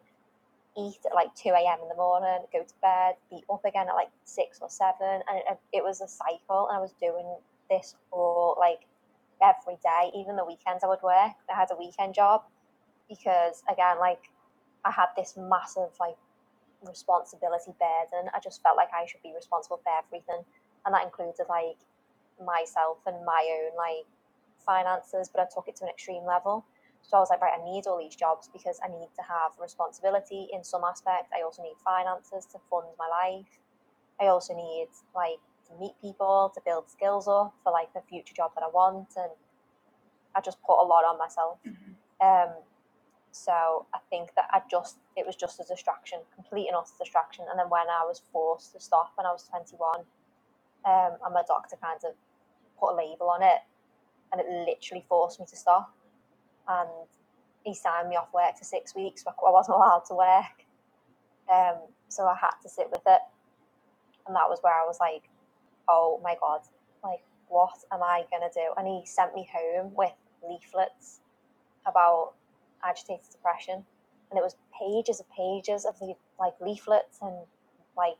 eat 0.78 0.99
at 1.06 1.13
like 1.13 1.34
2 1.36 1.49
a.m. 1.49 1.80
in 1.82 1.89
the 1.89 1.95
morning, 1.95 2.45
go 2.52 2.63
to 2.63 2.73
bed, 2.82 3.15
be 3.30 3.43
up 3.52 3.63
again 3.65 3.88
at 3.89 3.93
like 3.93 4.10
6 4.26 4.60
or 4.62 4.69
7. 4.69 4.95
And 5.02 5.38
it, 5.49 5.60
it 5.71 5.84
was 5.84 6.02
a 6.02 6.08
cycle. 6.08 6.67
And 6.69 6.78
I 6.78 6.82
was 6.82 6.93
doing 6.99 7.26
this 7.69 7.95
for 8.10 8.56
like 8.60 8.88
every 9.41 9.78
day, 9.84 10.12
even 10.15 10.36
the 10.36 10.45
weekends 10.45 10.84
I 10.84 10.88
would 10.88 11.02
work. 11.04 11.36
I 11.49 11.56
had 11.56 11.69
a 11.71 11.78
weekend 11.78 12.15
job 12.15 12.43
because 13.10 13.63
again, 13.71 13.99
like 13.99 14.32
I 14.86 14.91
had 14.91 15.08
this 15.15 15.36
massive 15.38 15.91
like 15.99 16.15
responsibility 16.88 17.74
burden. 17.80 18.30
I 18.34 18.39
just 18.39 18.62
felt 18.62 18.78
like 18.78 18.89
I 18.93 19.06
should 19.06 19.22
be 19.22 19.34
responsible 19.36 19.82
for 19.84 19.91
everything, 19.91 20.43
and 20.86 20.93
that 20.93 21.04
included 21.04 21.46
like 21.50 21.80
myself 22.39 22.98
and 23.06 23.24
my 23.26 23.43
own 23.62 23.78
like 23.78 24.08
finances. 24.65 25.30
But 25.32 25.41
I 25.41 25.48
took 25.54 25.67
it 25.67 25.76
to 25.78 25.86
an 25.86 25.89
extreme 25.89 26.26
level. 26.26 26.65
So 27.04 27.17
I 27.17 27.19
was 27.19 27.30
like, 27.30 27.41
right, 27.41 27.60
I 27.60 27.63
need 27.63 27.86
all 27.86 28.00
these 28.00 28.15
jobs 28.15 28.50
because 28.52 28.80
I 28.84 28.88
need 28.88 29.10
to 29.15 29.24
have 29.24 29.52
responsibility 29.60 30.48
in 30.54 30.63
some 30.63 30.84
aspect. 30.86 31.34
I 31.36 31.43
also 31.43 31.62
need 31.62 31.76
finances 31.84 32.46
to 32.54 32.60
fund 32.69 32.88
my 32.98 33.08
life. 33.08 33.60
I 34.22 34.28
also 34.28 34.56
need 34.56 34.88
like 35.13 35.43
to 35.67 35.76
meet 35.80 35.93
people, 36.02 36.52
to 36.56 36.62
build 36.65 36.89
skills 36.89 37.28
up 37.28 37.54
for 37.63 37.72
like 37.72 37.93
the 37.93 38.02
future 38.08 38.34
job 38.34 38.52
that 38.56 38.63
I 38.63 38.69
want, 38.69 39.10
and 39.17 39.32
I 40.36 40.41
just 40.41 40.62
put 40.63 40.82
a 40.82 40.86
lot 40.86 41.04
on 41.04 41.17
myself. 41.17 41.60
Mm-hmm. 41.67 41.93
Um, 42.24 42.56
so 43.34 43.88
I 43.96 44.00
think 44.12 44.30
that 44.36 44.46
I 44.52 44.62
just 44.69 44.98
it 45.17 45.26
was 45.26 45.36
just 45.36 45.60
a 45.60 45.63
distraction, 45.63 46.19
complete 46.36 46.67
and 46.67 46.78
utter 46.78 46.93
distraction. 47.00 47.46
And 47.50 47.60
then 47.60 47.67
when 47.67 47.89
I 47.89 48.06
was 48.06 48.22
forced 48.32 48.74
to 48.74 48.80
stop 48.80 49.12
when 49.15 49.26
I 49.26 49.32
was 49.32 49.43
21, 49.50 50.02
um, 50.86 51.17
and 51.26 51.34
my 51.34 51.41
doctor 51.48 51.76
kind 51.82 52.00
of 52.06 52.13
put 52.80 52.93
a 52.93 52.96
label 52.96 53.32
on 53.32 53.41
it, 53.41 53.60
and 54.32 54.39
it 54.39 54.48
literally 54.48 55.04
forced 55.10 55.39
me 55.39 55.48
to 55.50 55.56
stop. 55.56 55.91
And 56.67 56.89
he 57.63 57.74
signed 57.74 58.10
me 58.10 58.17
off 58.17 58.32
work 58.34 58.56
for 58.58 58.63
six 58.65 58.96
weeks. 58.96 59.26
I 59.28 59.34
wasn't 59.52 59.78
allowed 59.78 60.06
to 60.10 60.13
work, 60.13 60.65
um, 61.52 61.78
so 62.10 62.28
I 62.28 62.36
had 62.39 62.56
to 62.62 62.69
sit 62.69 62.88
with 62.91 63.02
it. 63.08 63.22
And 64.28 64.36
that 64.36 64.48
was 64.48 64.60
where 64.62 64.74
I 64.76 64.86
was 64.86 65.00
like, 65.00 65.28
"Oh 65.88 66.19
my 66.24 66.38
god, 66.39 66.62
like 67.04 67.24
what 67.50 67.78
am 67.91 68.04
I 68.04 68.26
gonna 68.32 68.52
do?" 68.54 68.74
And 68.78 68.88
he 68.88 69.06
sent 69.06 69.34
me 69.34 69.50
home 69.52 69.93
with 69.96 70.13
leaflets 70.48 71.22
about 71.86 72.34
agitated 72.84 73.32
depression, 73.32 73.86
and 74.30 74.38
it 74.38 74.43
was 74.43 74.56
pages 74.74 75.22
and 75.22 75.30
pages 75.30 75.86
of 75.86 75.98
the 76.00 76.15
like 76.39 76.54
leaflets 76.60 77.19
and 77.22 77.46
like 77.98 78.17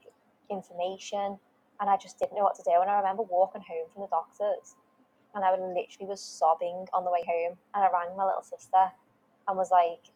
information, 0.50 1.38
and 1.80 1.90
I 1.90 1.98
just 1.98 2.20
didn't 2.20 2.36
know 2.36 2.44
what 2.44 2.56
to 2.56 2.64
do. 2.64 2.78
And 2.82 2.90
I 2.90 2.98
remember 2.98 3.24
walking 3.24 3.62
home 3.62 3.90
from 3.92 4.04
the 4.04 4.08
doctors, 4.08 4.76
and 5.34 5.44
I 5.44 5.52
literally 5.52 6.08
was 6.08 6.22
sobbing 6.22 6.88
on 6.94 7.04
the 7.04 7.12
way 7.12 7.24
home, 7.26 7.58
and 7.74 7.84
I 7.84 7.90
rang 7.92 8.16
my 8.16 8.26
little 8.26 8.44
sister, 8.44 8.92
and 9.48 9.58
was 9.58 9.72
like, 9.72 10.14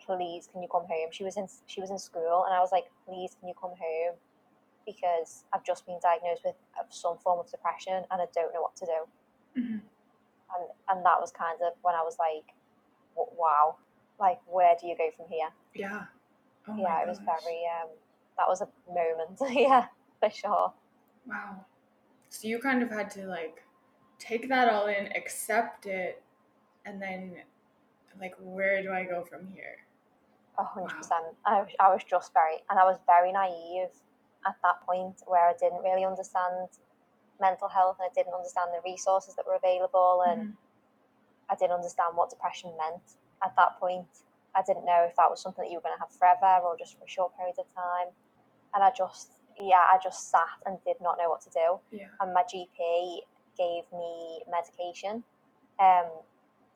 "Please, 0.00 0.48
can 0.50 0.62
you 0.62 0.68
come 0.68 0.86
home?" 0.86 1.10
She 1.10 1.24
was 1.24 1.36
in 1.36 1.48
she 1.66 1.80
was 1.80 1.90
in 1.90 1.98
school, 1.98 2.44
and 2.46 2.54
I 2.54 2.60
was 2.60 2.72
like, 2.72 2.86
"Please, 3.06 3.36
can 3.38 3.48
you 3.48 3.54
come 3.54 3.74
home?" 3.74 4.14
Because 4.86 5.44
I've 5.52 5.64
just 5.64 5.86
been 5.86 5.98
diagnosed 6.02 6.42
with 6.44 6.56
some 6.88 7.18
form 7.18 7.38
of 7.40 7.50
depression, 7.50 8.04
and 8.10 8.22
I 8.22 8.26
don't 8.34 8.54
know 8.54 8.62
what 8.62 8.76
to 8.76 8.86
do. 8.86 9.60
Mm-hmm. 9.60 9.78
And 10.52 10.64
and 10.88 11.04
that 11.04 11.20
was 11.20 11.30
kind 11.30 11.58
of 11.62 11.74
when 11.82 11.94
I 11.94 12.02
was 12.02 12.16
like, 12.18 12.54
"Wow, 13.16 13.76
like 14.20 14.38
where 14.46 14.74
do 14.80 14.86
you 14.86 14.96
go 14.96 15.10
from 15.16 15.26
here? 15.28 15.48
Yeah. 15.74 16.04
Oh 16.68 16.76
yeah, 16.76 17.02
it 17.02 17.08
was 17.08 17.18
very 17.18 17.62
um 17.80 17.88
that 18.36 18.46
was 18.46 18.60
a 18.60 18.68
moment. 18.88 19.40
yeah, 19.58 19.86
for 20.20 20.30
sure. 20.30 20.72
Wow. 21.26 21.64
So 22.28 22.46
you 22.46 22.58
kind 22.58 22.82
of 22.82 22.90
had 22.90 23.10
to 23.12 23.26
like 23.26 23.64
take 24.18 24.48
that 24.48 24.68
all 24.68 24.86
in, 24.86 25.08
accept 25.16 25.86
it, 25.86 26.22
and 26.84 27.00
then 27.00 27.32
like 28.20 28.34
where 28.38 28.82
do 28.82 28.92
I 28.92 29.04
go 29.04 29.24
from 29.24 29.46
here? 29.48 29.78
A 30.58 30.64
hundred 30.64 30.96
percent. 30.96 31.24
I 31.46 31.64
I 31.80 31.88
was 31.92 32.02
just 32.04 32.32
very 32.32 32.58
and 32.68 32.78
I 32.78 32.84
was 32.84 32.98
very 33.06 33.32
naive 33.32 33.90
at 34.46 34.56
that 34.62 34.80
point 34.86 35.22
where 35.26 35.48
I 35.48 35.54
didn't 35.58 35.82
really 35.82 36.04
understand 36.04 36.68
mental 37.40 37.68
health 37.68 37.96
and 37.98 38.08
I 38.10 38.14
didn't 38.14 38.34
understand 38.34 38.68
the 38.72 38.80
resources 38.84 39.34
that 39.36 39.46
were 39.46 39.56
available 39.56 40.22
and 40.26 40.40
mm-hmm. 40.40 41.50
I 41.50 41.54
didn't 41.56 41.72
understand 41.72 42.16
what 42.16 42.28
depression 42.28 42.70
meant 42.76 43.02
at 43.44 43.54
that 43.56 43.78
point. 43.78 44.06
I 44.54 44.62
didn't 44.66 44.84
know 44.84 45.06
if 45.08 45.14
that 45.16 45.30
was 45.30 45.40
something 45.40 45.64
that 45.64 45.70
you 45.70 45.78
were 45.78 45.82
going 45.82 45.94
to 45.94 46.00
have 46.00 46.10
forever 46.10 46.64
or 46.64 46.76
just 46.76 46.98
for 46.98 47.04
a 47.04 47.08
short 47.08 47.36
period 47.36 47.54
of 47.58 47.66
time. 47.74 48.10
And 48.74 48.82
I 48.82 48.90
just, 48.90 49.30
yeah, 49.60 49.86
I 49.90 49.98
just 50.02 50.30
sat 50.30 50.58
and 50.66 50.78
did 50.84 50.96
not 51.00 51.18
know 51.18 51.28
what 51.28 51.40
to 51.42 51.50
do. 51.50 51.78
Yeah. 51.92 52.10
And 52.20 52.34
my 52.34 52.42
GP 52.42 53.20
gave 53.56 53.84
me 53.92 54.42
medication 54.50 55.22
um, 55.78 56.10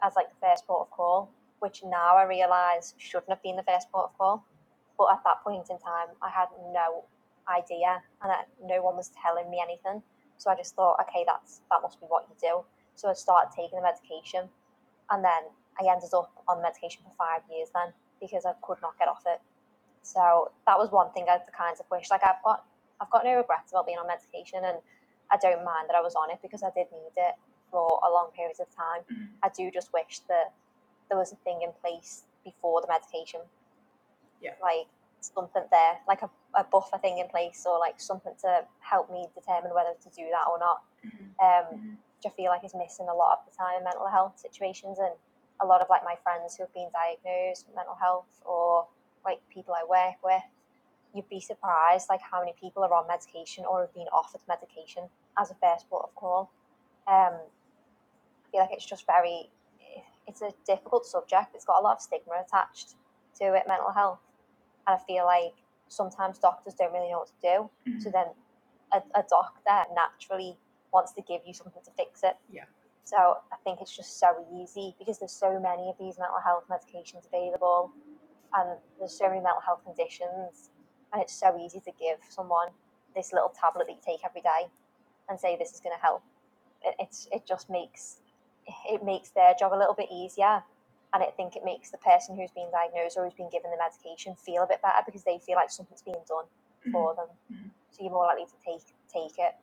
as 0.03 0.15
like 0.15 0.29
the 0.31 0.47
first 0.47 0.67
port 0.67 0.87
of 0.87 0.91
call, 0.91 1.31
which 1.59 1.83
now 1.85 2.17
I 2.17 2.25
realise 2.25 2.95
shouldn't 2.99 3.31
have 3.31 3.43
been 3.43 3.57
the 3.57 3.65
first 3.67 3.91
port 3.91 4.11
of 4.11 4.19
call. 4.19 4.45
But 4.97 5.11
at 5.13 5.21
that 5.25 5.43
point 5.43 5.67
in 5.71 5.79
time, 5.79 6.15
I 6.23 6.31
had 6.31 6.47
no 6.73 7.05
idea 7.49 8.03
and 8.23 8.33
I, 8.33 8.43
no 8.63 8.83
one 8.83 8.97
was 8.97 9.11
telling 9.21 9.51
me 9.51 9.61
anything. 9.63 10.03
So 10.39 10.51
I 10.51 10.57
just 10.57 10.75
thought, 10.75 10.99
okay, 11.03 11.25
that's 11.27 11.61
that 11.71 11.81
must 11.83 12.01
be 12.01 12.07
what 12.07 12.27
you 12.29 12.37
do. 12.41 12.65
So 12.95 13.09
I 13.09 13.15
started 13.15 13.51
taking 13.55 13.79
the 13.79 13.83
medication, 13.83 14.49
and 15.11 15.25
then 15.25 15.51
I 15.81 15.91
ended 15.91 16.11
up 16.15 16.31
on 16.47 16.63
medication 16.63 17.03
for 17.05 17.13
five 17.17 17.43
years 17.51 17.69
then 17.75 17.93
because 18.21 18.45
I 18.47 18.53
could 18.63 18.79
not 18.81 18.99
get 18.99 19.09
off 19.09 19.23
it. 19.27 19.41
So 20.03 20.53
that 20.67 20.79
was 20.79 20.91
one 20.93 21.11
thing 21.13 21.27
I 21.29 21.39
kind 21.57 21.77
of 21.79 21.87
wish. 21.91 22.11
Like 22.11 22.23
I've 22.25 22.43
got, 22.45 22.65
I've 23.01 23.11
got 23.11 23.25
no 23.25 23.37
regrets 23.37 23.73
about 23.73 23.87
being 23.87 23.99
on 23.99 24.07
medication, 24.07 24.61
and 24.65 24.79
I 25.33 25.37
don't 25.41 25.65
mind 25.65 25.89
that 25.89 25.97
I 25.97 26.01
was 26.01 26.15
on 26.15 26.31
it 26.31 26.39
because 26.43 26.63
I 26.63 26.71
did 26.75 26.87
need 26.93 27.17
it 27.17 27.35
for 27.71 28.01
a 28.07 28.11
long 28.13 28.29
period 28.37 28.57
of 28.61 28.69
time. 28.75 29.03
Mm-hmm. 29.11 29.43
I 29.43 29.49
do 29.57 29.71
just 29.71 29.93
wish 29.93 30.21
that 30.29 30.53
there 31.09 31.19
was 31.19 31.33
a 31.33 31.37
thing 31.37 31.63
in 31.63 31.71
place 31.81 32.25
before 32.45 32.81
the 32.83 32.89
medication. 32.89 33.41
Yeah. 34.41 34.53
Like 34.63 34.87
something 35.21 35.65
there, 35.71 35.99
like 36.07 36.21
a, 36.21 36.31
a 36.55 36.65
buffer 36.65 36.99
thing 36.99 37.19
in 37.19 37.29
place, 37.29 37.65
or 37.67 37.79
like 37.79 37.99
something 37.99 38.35
to 38.43 38.65
help 38.81 39.11
me 39.11 39.27
determine 39.35 39.73
whether 39.75 39.97
to 39.97 40.09
do 40.11 40.29
that 40.31 40.45
or 40.53 40.59
not. 40.59 40.85
Mm-hmm. 41.01 41.29
Um, 41.41 41.65
mm-hmm. 41.73 41.95
Which 42.21 42.27
I 42.31 42.37
feel 42.37 42.51
like 42.51 42.65
is 42.65 42.75
missing 42.77 43.09
a 43.09 43.15
lot 43.15 43.39
of 43.39 43.51
the 43.51 43.57
time 43.57 43.79
in 43.79 43.85
mental 43.85 44.07
health 44.07 44.39
situations, 44.39 44.99
and 45.01 45.17
a 45.61 45.67
lot 45.67 45.81
of 45.81 45.89
like 45.89 46.03
my 46.05 46.17
friends 46.23 46.57
who 46.57 46.65
have 46.65 46.75
been 46.75 46.89
diagnosed 46.93 47.67
with 47.67 47.77
mental 47.77 47.95
health 47.95 48.43
or 48.45 48.87
like 49.25 49.41
people 49.53 49.75
I 49.75 49.85
work 49.89 50.17
with, 50.23 50.43
you'd 51.15 51.29
be 51.29 51.41
surprised 51.41 52.07
like 52.09 52.21
how 52.21 52.41
many 52.41 52.55
people 52.61 52.83
are 52.83 52.93
on 52.93 53.07
medication 53.07 53.65
or 53.65 53.83
have 53.83 53.95
been 53.95 54.09
offered 54.13 54.41
medication 54.49 55.05
as 55.39 55.51
a 55.51 55.55
first 55.55 55.89
port 55.89 56.05
of 56.05 56.15
call. 56.15 56.51
Um, 57.07 57.35
I 57.35 58.51
feel 58.51 58.61
like 58.61 58.73
it's 58.73 58.87
just 58.87 59.07
very, 59.07 59.51
it's 60.27 60.43
a 60.43 60.51
difficult 60.67 61.07
subject. 61.07 61.55
It's 61.55 61.65
got 61.65 61.81
a 61.81 61.83
lot 61.83 61.97
of 61.97 62.03
stigma 62.03 62.35
attached 62.47 62.95
to 63.39 63.55
it, 63.55 63.65
mental 63.67 63.93
health, 63.93 64.21
and 64.87 64.99
I 64.99 65.03
feel 65.05 65.25
like 65.25 65.55
sometimes 65.89 66.39
doctors 66.39 66.75
don't 66.75 66.93
really 66.93 67.11
know 67.11 67.19
what 67.19 67.29
to 67.29 67.41
do. 67.43 67.91
Mm-hmm. 67.91 68.01
So 68.01 68.11
then, 68.11 68.27
a, 68.93 68.99
a 69.19 69.25
doctor 69.29 69.93
naturally 69.95 70.57
wants 70.93 71.13
to 71.13 71.23
give 71.23 71.41
you 71.47 71.53
something 71.53 71.83
to 71.85 71.91
fix 71.97 72.23
it. 72.23 72.37
Yeah. 72.51 72.65
So 73.05 73.37
I 73.53 73.57
think 73.65 73.81
it's 73.81 73.95
just 73.95 74.19
so 74.19 74.47
easy 74.57 74.95
because 74.99 75.19
there's 75.19 75.33
so 75.33 75.61
many 75.61 75.89
of 75.91 75.97
these 75.99 76.19
mental 76.19 76.41
health 76.43 76.65
medications 76.71 77.27
available 77.27 77.93
and 78.55 78.79
there's 78.99 79.17
so 79.17 79.29
many 79.29 79.41
mental 79.41 79.61
health 79.61 79.85
conditions 79.85 80.71
and 81.13 81.21
it's 81.21 81.35
so 81.39 81.59
easy 81.59 81.81
to 81.81 81.93
give 82.01 82.19
someone 82.29 82.69
this 83.15 83.33
little 83.33 83.53
tablet 83.61 83.87
that 83.87 83.93
you 83.93 84.01
take 84.05 84.25
every 84.25 84.41
day 84.41 84.73
and 85.29 85.39
say 85.39 85.57
this 85.57 85.73
is 85.73 85.81
going 85.81 85.95
to 85.95 86.01
help. 86.01 86.23
It, 86.83 86.95
it's 86.99 87.29
it 87.31 87.47
just 87.47 87.69
makes 87.69 88.21
it 88.89 89.05
makes 89.05 89.29
their 89.31 89.53
job 89.59 89.75
a 89.75 89.79
little 89.79 89.95
bit 89.95 90.09
easier 90.11 90.63
and 91.13 91.23
I 91.23 91.27
think 91.37 91.57
it 91.57 91.63
makes 91.65 91.91
the 91.91 91.99
person 91.99 92.35
who's 92.37 92.51
been 92.51 92.71
diagnosed 92.73 93.17
or 93.17 93.25
who's 93.25 93.35
been 93.35 93.51
given 93.51 93.71
the 93.71 93.77
medication 93.77 94.35
feel 94.35 94.65
a 94.65 94.67
bit 94.67 94.81
better 94.83 95.05
because 95.05 95.23
they 95.25 95.39
feel 95.39 95.57
like 95.57 95.71
something's 95.71 96.03
being 96.03 96.25
done 96.27 96.45
mm-hmm. 96.45 96.91
for 96.91 97.15
them. 97.15 97.29
Mm-hmm. 97.53 97.69
So 97.91 98.03
you're 98.03 98.13
more 98.13 98.27
likely 98.27 98.47
to 98.47 98.59
take 98.65 98.97
take 99.13 99.39
it. 99.39 99.55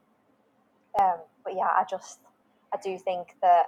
Um, 1.02 1.26
but 1.44 1.56
yeah, 1.56 1.74
I 1.74 1.84
just 1.90 2.20
I 2.74 2.78
do 2.84 2.98
think 2.98 3.36
that 3.42 3.68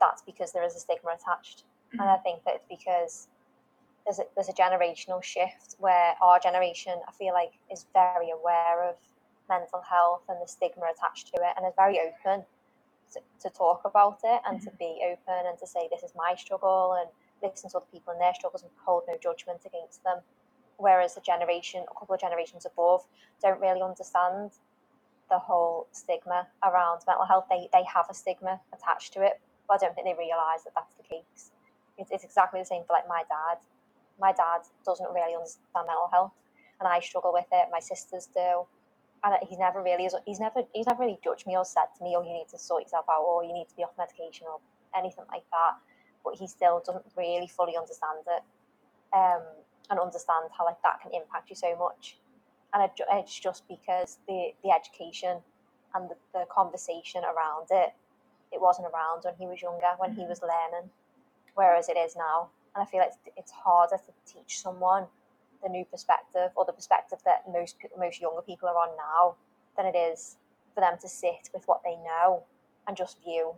that's 0.00 0.22
because 0.22 0.52
there 0.52 0.64
is 0.64 0.76
a 0.76 0.80
stigma 0.80 1.10
attached, 1.10 1.64
mm-hmm. 1.88 2.00
and 2.00 2.10
I 2.10 2.16
think 2.18 2.44
that 2.44 2.54
it's 2.54 2.66
because 2.68 3.28
there's 4.04 4.18
a, 4.18 4.24
there's 4.34 4.48
a 4.48 4.54
generational 4.54 5.22
shift 5.22 5.76
where 5.78 6.14
our 6.22 6.38
generation, 6.40 6.94
I 7.06 7.12
feel 7.12 7.32
like, 7.32 7.52
is 7.70 7.86
very 7.92 8.30
aware 8.30 8.88
of 8.88 8.96
mental 9.48 9.82
health 9.82 10.22
and 10.28 10.38
the 10.42 10.48
stigma 10.48 10.86
attached 10.94 11.34
to 11.34 11.42
it, 11.42 11.52
and 11.56 11.66
is 11.66 11.74
very 11.76 12.00
open 12.00 12.44
to, 13.12 13.20
to 13.42 13.50
talk 13.50 13.82
about 13.84 14.20
it 14.24 14.40
and 14.46 14.58
mm-hmm. 14.58 14.70
to 14.70 14.76
be 14.78 15.00
open 15.04 15.46
and 15.46 15.58
to 15.58 15.66
say 15.66 15.88
this 15.90 16.02
is 16.02 16.12
my 16.16 16.34
struggle 16.36 16.96
and 17.00 17.10
listen 17.42 17.70
to 17.70 17.78
other 17.78 17.86
people 17.92 18.12
and 18.12 18.20
their 18.20 18.34
struggles 18.34 18.62
and 18.62 18.70
hold 18.84 19.02
no 19.08 19.16
judgment 19.22 19.60
against 19.66 20.02
them. 20.04 20.18
Whereas 20.76 21.14
the 21.14 21.20
generation, 21.20 21.84
a 21.90 21.98
couple 21.98 22.14
of 22.14 22.20
generations 22.20 22.64
above, 22.64 23.04
don't 23.42 23.60
really 23.60 23.82
understand 23.82 24.52
the 25.30 25.38
whole 25.38 25.86
stigma 25.92 26.46
around 26.62 27.00
mental 27.06 27.24
health. 27.24 27.46
They, 27.48 27.68
they 27.72 27.84
have 27.92 28.06
a 28.10 28.14
stigma 28.14 28.60
attached 28.74 29.12
to 29.14 29.22
it, 29.22 29.40
but 29.66 29.74
I 29.74 29.86
don't 29.86 29.94
think 29.94 30.06
they 30.06 30.18
realise 30.18 30.64
that 30.64 30.74
that's 30.74 30.94
the 30.94 31.02
case. 31.02 31.52
It's, 31.96 32.10
it's 32.10 32.24
exactly 32.24 32.60
the 32.60 32.66
same 32.66 32.82
for 32.86 32.92
like 32.92 33.08
my 33.08 33.22
dad. 33.28 33.58
My 34.20 34.32
dad 34.32 34.66
doesn't 34.84 35.08
really 35.14 35.34
understand 35.34 35.86
mental 35.86 36.08
health, 36.12 36.32
and 36.78 36.88
I 36.88 37.00
struggle 37.00 37.32
with 37.32 37.48
it. 37.52 37.68
My 37.72 37.80
sisters 37.80 38.28
do, 38.34 38.66
and 39.24 39.34
he's 39.48 39.58
never 39.58 39.82
really 39.82 40.08
he's 40.26 40.40
never 40.40 40.62
he's 40.74 40.86
never 40.86 41.04
really 41.04 41.18
judged 41.24 41.46
me 41.46 41.56
or 41.56 41.64
said 41.64 41.88
to 41.96 42.04
me, 42.04 42.14
"Oh, 42.16 42.22
you 42.22 42.32
need 42.32 42.48
to 42.50 42.58
sort 42.58 42.82
yourself 42.82 43.06
out," 43.08 43.22
or 43.22 43.44
"You 43.44 43.54
need 43.54 43.68
to 43.68 43.76
be 43.76 43.84
off 43.84 43.96
medication," 43.96 44.46
or 44.50 44.60
anything 44.96 45.24
like 45.30 45.44
that. 45.50 45.80
But 46.24 46.36
he 46.36 46.46
still 46.46 46.82
doesn't 46.84 47.04
really 47.16 47.48
fully 47.48 47.76
understand 47.78 48.28
it, 48.28 48.42
um, 49.16 49.42
and 49.88 49.98
understand 49.98 50.50
how 50.56 50.66
like 50.66 50.82
that 50.82 51.00
can 51.00 51.12
impact 51.14 51.48
you 51.48 51.56
so 51.56 51.76
much 51.76 52.19
and 52.72 52.90
it's 53.12 53.38
just 53.38 53.66
because 53.68 54.18
the 54.26 54.50
the 54.62 54.70
education 54.70 55.38
and 55.94 56.08
the, 56.08 56.14
the 56.32 56.44
conversation 56.50 57.22
around 57.24 57.66
it 57.70 57.92
it 58.52 58.60
wasn't 58.60 58.88
around 58.92 59.22
when 59.24 59.34
he 59.38 59.46
was 59.46 59.62
younger, 59.62 59.92
when 59.98 60.12
he 60.12 60.22
mm-hmm. 60.22 60.30
was 60.30 60.42
learning, 60.42 60.90
whereas 61.54 61.88
it 61.88 61.96
is 61.96 62.16
now. 62.16 62.48
And 62.74 62.82
I 62.82 62.86
feel 62.86 63.00
like 63.00 63.10
it's, 63.10 63.36
it's 63.36 63.52
harder 63.52 63.96
to 63.96 64.32
teach 64.32 64.60
someone 64.60 65.06
the 65.62 65.68
new 65.68 65.84
perspective 65.84 66.50
or 66.56 66.64
the 66.64 66.72
perspective 66.72 67.18
that 67.24 67.44
most 67.52 67.76
most 67.98 68.20
younger 68.20 68.40
people 68.42 68.68
are 68.68 68.76
on 68.76 68.96
now 68.96 69.34
than 69.76 69.86
it 69.86 69.96
is 69.96 70.36
for 70.74 70.80
them 70.80 70.96
to 71.00 71.08
sit 71.08 71.50
with 71.52 71.64
what 71.66 71.82
they 71.84 71.96
know 71.96 72.44
and 72.86 72.96
just 72.96 73.22
view 73.22 73.52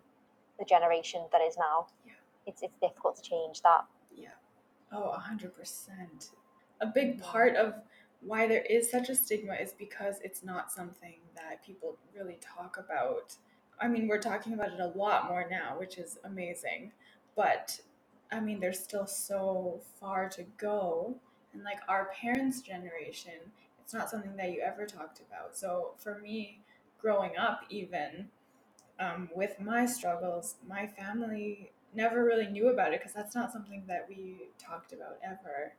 the 0.59 0.65
generation 0.65 1.25
that 1.31 1.41
is 1.41 1.57
now. 1.57 1.87
Yeah. 2.07 2.13
It's 2.47 2.63
it's 2.63 2.77
difficult 2.81 3.17
to 3.17 3.23
change 3.23 3.63
that. 3.63 3.85
Yeah. 4.15 4.29
Oh, 4.91 5.11
a 5.11 5.19
hundred 5.19 5.55
percent. 5.57 6.31
A 6.81 6.87
big 6.87 7.23
part 7.23 7.55
of 7.55 7.75
why 8.25 8.47
there 8.47 8.63
is 8.63 8.91
such 8.91 9.09
a 9.09 9.15
stigma 9.15 9.55
is 9.55 9.73
because 9.73 10.17
it's 10.23 10.45
not 10.45 10.71
something 10.71 11.17
that 11.35 11.65
people 11.65 11.97
really 12.17 12.39
talk 12.41 12.77
about. 12.79 13.35
I 13.81 13.89
mean, 13.89 14.07
we're 14.07 14.21
talking 14.21 14.53
about 14.53 14.73
it 14.73 14.81
a 14.81 14.99
lot 14.99 15.29
more 15.29 15.47
now, 15.51 15.79
which 15.79 15.99
is 15.99 16.19
amazing. 16.25 16.93
But 17.37 17.81
I 18.31 18.41
mean, 18.41 18.61
there's 18.61 18.79
still 18.79 19.07
so 19.07 19.81
far 20.01 20.29
to 20.31 20.45
go. 20.57 21.17
And 21.53 21.63
like 21.65 21.81
our 21.89 22.11
parents' 22.19 22.63
generation, 22.63 23.35
it's 23.83 23.93
not 23.93 24.09
something 24.11 24.37
that 24.37 24.53
you 24.53 24.61
ever 24.61 24.87
talked 24.87 25.21
about. 25.21 25.57
So 25.57 25.93
for 25.99 26.19
me, 26.19 26.61
growing 27.01 27.37
up, 27.37 27.63
even 27.69 28.29
um, 29.01 29.29
with 29.35 29.61
my 29.61 29.85
struggles, 29.85 30.57
my 30.67 30.87
family 30.87 31.73
never 31.95 32.25
really 32.25 32.47
knew 32.47 32.69
about 32.69 32.95
it 32.95 33.01
because 33.01 33.13
that's 33.13 33.35
not 33.35 33.53
something 33.53 33.83
that 33.87 34.07
we 34.09 34.49
talked 34.59 34.93
about 34.93 35.19
ever. 35.23 35.75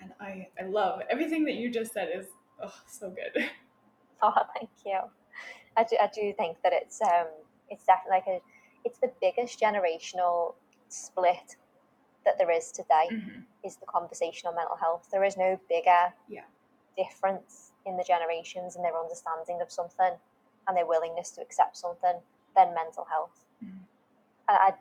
And 0.00 0.12
I, 0.20 0.48
I 0.60 0.66
love 0.66 1.02
everything 1.10 1.44
that 1.44 1.54
you 1.54 1.70
just 1.70 1.92
said 1.92 2.08
is 2.14 2.26
oh 2.62 2.74
so 2.86 3.10
good. 3.10 3.44
Oh, 4.22 4.34
thank 4.56 4.70
you. 4.84 4.98
I 5.76 5.84
do, 5.84 5.96
I 6.00 6.10
do 6.12 6.32
think 6.36 6.56
that 6.64 6.72
it's 6.72 7.00
um 7.00 7.28
it's 7.70 7.84
definitely 7.84 8.16
like 8.16 8.26
a 8.26 8.40
it's 8.84 8.98
the 8.98 9.12
biggest 9.20 9.60
generational 9.60 10.54
split 10.88 11.56
that 12.24 12.36
there 12.38 12.50
is 12.50 12.72
today 12.72 13.06
mm-hmm. 13.12 13.40
is 13.64 13.76
the 13.76 13.86
conversation 13.86 14.48
on 14.48 14.56
mental 14.56 14.76
health. 14.76 15.08
There 15.12 15.24
is 15.24 15.36
no 15.36 15.58
bigger 15.68 16.12
yeah. 16.28 16.42
difference 16.96 17.72
in 17.86 17.96
the 17.96 18.04
generations 18.04 18.76
and 18.76 18.84
their 18.84 18.98
understanding 18.98 19.60
of 19.62 19.70
something 19.70 20.12
and 20.66 20.76
their 20.76 20.86
willingness 20.86 21.30
to 21.32 21.42
accept 21.42 21.76
something 21.76 22.14
than 22.56 22.74
mental 22.74 23.06
health. 23.08 23.44
Mm-hmm. 23.64 23.78
And 24.48 24.58
I, 24.58 24.72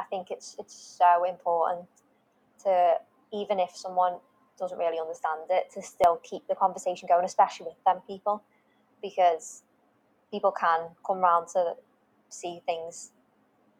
I 0.00 0.04
think 0.10 0.30
it's 0.30 0.56
it's 0.58 0.74
so 0.74 1.24
important 1.24 1.86
to 2.64 2.94
even 3.32 3.60
if 3.60 3.70
someone 3.74 4.14
doesn't 4.60 4.78
really 4.78 4.98
understand 4.98 5.40
it, 5.50 5.70
to 5.74 5.82
still 5.82 6.20
keep 6.22 6.46
the 6.46 6.54
conversation 6.54 7.08
going, 7.08 7.24
especially 7.24 7.66
with 7.66 7.84
them 7.84 7.98
people, 8.06 8.42
because 9.02 9.62
people 10.30 10.52
can 10.52 10.88
come 11.04 11.18
around 11.18 11.48
to 11.48 11.74
see 12.28 12.60
things 12.66 13.10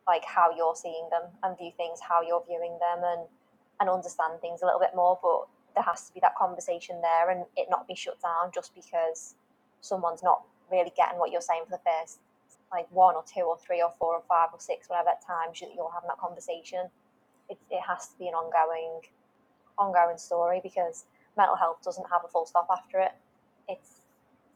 like 0.07 0.25
how 0.25 0.51
you're 0.57 0.75
seeing 0.75 1.07
them 1.11 1.31
and 1.45 1.57
view 1.57 1.71
things 1.77 2.01
how 2.01 2.21
you're 2.21 2.43
viewing 2.49 2.77
them 2.81 3.05
and 3.05 3.29
and 3.79 3.88
understand 3.88 4.40
things 4.40 4.61
a 4.62 4.64
little 4.64 4.81
bit 4.81 4.90
more 4.97 5.16
but 5.23 5.47
there 5.77 5.85
has 5.85 6.09
to 6.09 6.14
be 6.14 6.19
that 6.19 6.35
conversation 6.35 7.01
there 7.01 7.31
and 7.31 7.45
it 7.57 7.69
not 7.71 7.87
be 7.87 7.95
shut 7.95 8.21
down 8.21 8.51
just 8.53 8.75
because 8.75 9.37
someone's 9.83 10.23
not 10.23 10.43
really 10.73 10.90
getting 10.97 11.16
what 11.16 11.31
you're 11.31 11.40
saying 11.40 11.62
for 11.64 11.71
the 11.71 11.83
first 11.87 12.19
like 12.73 12.87
one 12.90 13.14
or 13.14 13.25
two 13.27 13.43
or 13.43 13.59
three 13.59 13.83
or 13.83 13.93
four 13.99 14.14
or 14.14 14.23
five 14.29 14.49
or 14.53 14.61
six 14.61 14.88
whatever 14.88 15.11
times 15.27 15.61
you're 15.61 15.93
having 15.93 16.09
that 16.09 16.19
conversation. 16.19 16.87
It, 17.49 17.59
it 17.71 17.83
has 17.87 18.09
to 18.09 18.19
be 18.19 18.29
an 18.29 18.35
ongoing 18.35 19.03
ongoing 19.81 20.19
story 20.19 20.61
because 20.62 21.07
mental 21.37 21.57
health 21.57 21.79
doesn't 21.83 22.07
have 22.11 22.23
a 22.25 22.29
full 22.29 22.47
stop 22.47 22.69
after 22.71 23.01
it. 23.01 23.12
It's 23.69 24.03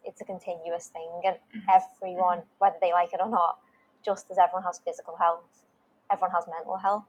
it's 0.05 0.21
a 0.21 0.25
continuous 0.25 0.89
thing 0.89 1.09
and 1.25 1.37
mm-hmm. 1.37 1.67
everyone 1.73 2.43
whether 2.59 2.77
they 2.81 2.93
like 2.93 3.15
it 3.15 3.21
or 3.21 3.31
not 3.31 3.59
just 4.05 4.31
as 4.31 4.37
everyone 4.37 4.63
has 4.63 4.79
physical 4.85 5.17
health 5.17 5.65
everyone 6.13 6.31
has 6.33 6.45
mental 6.47 6.77
health. 6.77 7.05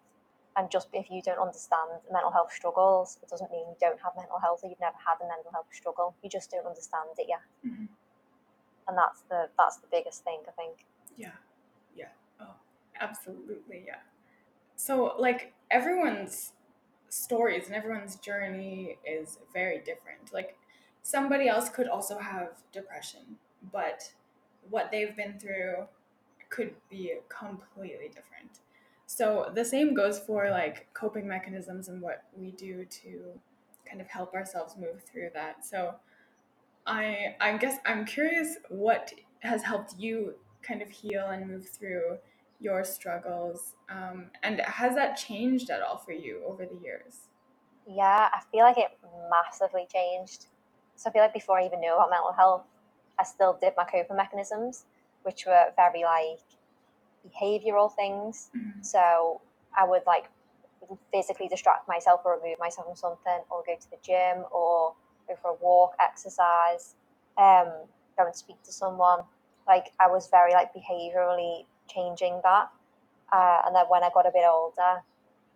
And 0.58 0.71
just 0.71 0.88
if 0.93 1.12
you 1.12 1.21
don't 1.21 1.38
understand 1.38 1.99
mental 2.10 2.32
health 2.32 2.51
struggles 2.54 3.19
it 3.21 3.30
doesn't 3.30 3.51
mean 3.51 3.65
you 3.67 3.75
don't 3.82 3.99
have 4.01 4.13
mental 4.15 4.39
health 4.39 4.62
or 4.63 4.69
you've 4.69 4.80
never 4.80 4.95
had 4.95 5.19
a 5.23 5.28
mental 5.28 5.51
health 5.51 5.67
struggle. 5.71 6.15
You 6.23 6.30
just 6.30 6.49
don't 6.51 6.65
understand 6.65 7.10
it 7.17 7.28
yet. 7.28 7.43
Mm-hmm. 7.67 7.86
and 8.88 8.97
that's 8.97 9.21
the 9.30 9.49
that's 9.58 9.78
the 9.78 9.88
biggest 9.91 10.23
thing 10.23 10.39
i 10.47 10.51
think. 10.51 10.86
Yeah. 11.17 11.36
Yeah. 11.95 12.13
Oh 12.39 12.56
absolutely. 13.01 13.84
Yeah. 13.86 13.99
So 14.78 15.15
like 15.19 15.54
everyone's 15.69 16.54
stories 17.09 17.67
and 17.67 17.75
everyone's 17.75 18.15
journey 18.17 18.97
is 19.05 19.37
very 19.53 19.79
different 19.79 20.33
like 20.33 20.57
somebody 21.01 21.47
else 21.47 21.69
could 21.69 21.87
also 21.87 22.17
have 22.17 22.49
depression 22.71 23.37
but 23.71 24.11
what 24.69 24.89
they've 24.91 25.15
been 25.15 25.39
through 25.39 25.85
could 26.49 26.73
be 26.89 27.13
completely 27.29 28.07
different 28.07 28.59
so 29.07 29.51
the 29.53 29.63
same 29.63 29.93
goes 29.93 30.19
for 30.19 30.49
like 30.49 30.91
coping 30.93 31.27
mechanisms 31.27 31.89
and 31.89 32.01
what 32.01 32.23
we 32.35 32.51
do 32.51 32.85
to 32.85 33.39
kind 33.87 34.01
of 34.01 34.07
help 34.07 34.33
ourselves 34.33 34.75
move 34.77 35.03
through 35.03 35.29
that. 35.33 35.65
So 35.65 35.95
I 36.85 37.35
I 37.39 37.57
guess 37.57 37.77
I'm 37.85 38.05
curious 38.05 38.57
what 38.69 39.13
has 39.39 39.63
helped 39.63 39.95
you 39.97 40.35
kind 40.63 40.81
of 40.81 40.89
heal 40.89 41.27
and 41.27 41.47
move 41.47 41.69
through 41.69 42.17
your 42.65 42.84
struggles 42.84 43.62
um, 43.89 44.17
and 44.43 44.60
has 44.62 44.95
that 44.95 45.15
changed 45.15 45.69
at 45.69 45.82
all 45.82 45.97
for 45.97 46.12
you 46.12 46.41
over 46.49 46.65
the 46.65 46.80
years 46.84 47.13
yeah 47.88 48.30
i 48.34 48.39
feel 48.51 48.65
like 48.69 48.78
it 48.86 48.91
massively 49.36 49.86
changed 49.97 50.47
so 50.95 51.10
i 51.10 51.13
feel 51.13 51.21
like 51.21 51.34
before 51.34 51.60
i 51.60 51.65
even 51.65 51.80
knew 51.80 51.93
about 51.93 52.10
mental 52.10 52.34
health 52.41 52.63
i 53.19 53.23
still 53.23 53.58
did 53.62 53.73
my 53.78 53.86
coping 53.86 54.17
mechanisms 54.17 54.86
which 55.25 55.45
were 55.47 55.65
very 55.75 56.04
like 56.04 56.39
behavioral 57.25 57.93
things. 57.93 58.49
Mm-hmm. 58.56 58.82
So 58.82 59.41
I 59.78 59.86
would 59.86 60.04
like 60.06 60.30
physically 61.12 61.47
distract 61.47 61.88
myself 61.88 62.21
or 62.23 62.39
remove 62.41 62.60
myself 62.60 62.88
from 62.88 62.95
something, 62.95 63.43
or 63.49 63.63
go 63.65 63.75
to 63.75 63.89
the 63.89 63.97
gym, 64.04 64.45
or 64.51 64.93
go 65.28 65.36
for 65.41 65.51
a 65.51 65.56
walk, 65.56 65.95
exercise, 65.99 66.95
um, 67.38 67.67
go 68.17 68.25
and 68.25 68.36
speak 68.36 68.62
to 68.63 68.71
someone. 68.71 69.21
Like 69.67 69.91
I 69.99 70.08
was 70.08 70.28
very 70.30 70.54
like 70.54 70.71
behaviorally 70.73 71.65
changing 71.88 72.41
that. 72.43 72.69
Uh, 73.32 73.62
and 73.65 73.76
then 73.76 73.86
when 73.89 74.04
I 74.04 74.10
got 74.13 74.26
a 74.26 74.32
bit 74.32 74.45
older, 74.48 75.02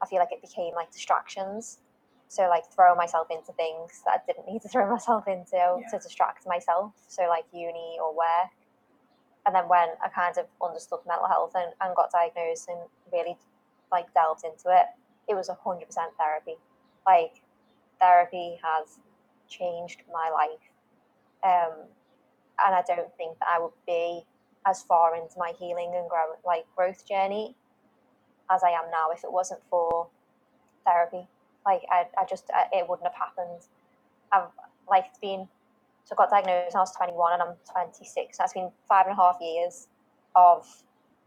I 0.02 0.06
feel 0.06 0.20
like 0.20 0.32
it 0.32 0.42
became 0.42 0.74
like 0.76 0.92
distractions. 0.92 1.80
So 2.28 2.48
like 2.48 2.64
throw 2.72 2.96
myself 2.96 3.28
into 3.32 3.52
things 3.54 4.02
that 4.06 4.12
I 4.12 4.32
didn't 4.32 4.52
need 4.52 4.62
to 4.62 4.70
throw 4.74 4.90
myself 4.90 5.28
into 5.28 5.54
yeah. 5.54 5.90
to 5.92 6.00
distract 6.00 6.46
myself. 6.48 6.94
So 7.08 7.28
like 7.28 7.46
uni 7.54 7.98
or 8.02 8.16
work 8.16 8.52
and 9.46 9.56
then 9.56 9.68
when 9.68 9.90
I 10.04 10.10
kind 10.10 10.38
of 10.38 10.46
understood 10.62 11.00
mental 11.08 11.28
health 11.28 11.54
and, 11.56 11.74
and 11.82 11.96
got 11.96 12.12
diagnosed 12.12 12.70
and 12.70 12.80
really 13.12 13.36
like 13.92 14.14
delved 14.14 14.44
into 14.46 14.70
it, 14.70 14.86
it 15.28 15.34
was 15.34 15.50
a 15.50 15.56
hundred 15.56 15.88
percent 15.88 16.12
therapy. 16.20 16.56
Like 17.08 17.42
therapy 18.00 18.60
has 18.62 19.00
changed 19.50 20.04
my 20.14 20.30
life. 20.30 20.62
Um, 21.44 21.88
and 22.64 22.76
I 22.76 22.84
don't 22.86 23.12
think 23.18 23.40
that 23.40 23.48
I 23.50 23.60
would 23.60 23.74
be 23.88 24.24
as 24.66 24.84
far 24.84 25.16
into 25.16 25.38
my 25.38 25.54
healing 25.58 25.94
and 25.96 26.10
grow 26.10 26.36
like 26.46 26.66
growth 26.76 27.08
journey 27.08 27.56
as 28.52 28.64
I 28.64 28.70
am 28.70 28.90
now 28.92 29.10
if 29.12 29.24
it 29.24 29.32
wasn't 29.32 29.62
for 29.70 30.08
therapy. 30.86 31.28
Like 31.66 31.82
I, 31.90 32.08
I 32.18 32.26
just 32.30 32.46
I, 32.54 32.66
it 32.74 32.90
wouldn't 32.90 33.08
have 33.08 33.16
happened. 33.16 33.62
I've 34.32 34.50
like 34.90 35.06
it's 35.10 35.20
been 35.20 35.48
so 36.04 36.16
I 36.16 36.26
got 36.26 36.30
diagnosed 36.32 36.74
when 36.74 36.80
I 36.80 36.82
was 36.82 36.96
21 36.96 37.34
and 37.34 37.42
I'm 37.44 37.56
26. 37.72 38.38
That's 38.38 38.54
been 38.54 38.72
five 38.88 39.06
and 39.06 39.14
a 39.14 39.16
half 39.16 39.38
years 39.40 39.88
of 40.36 40.68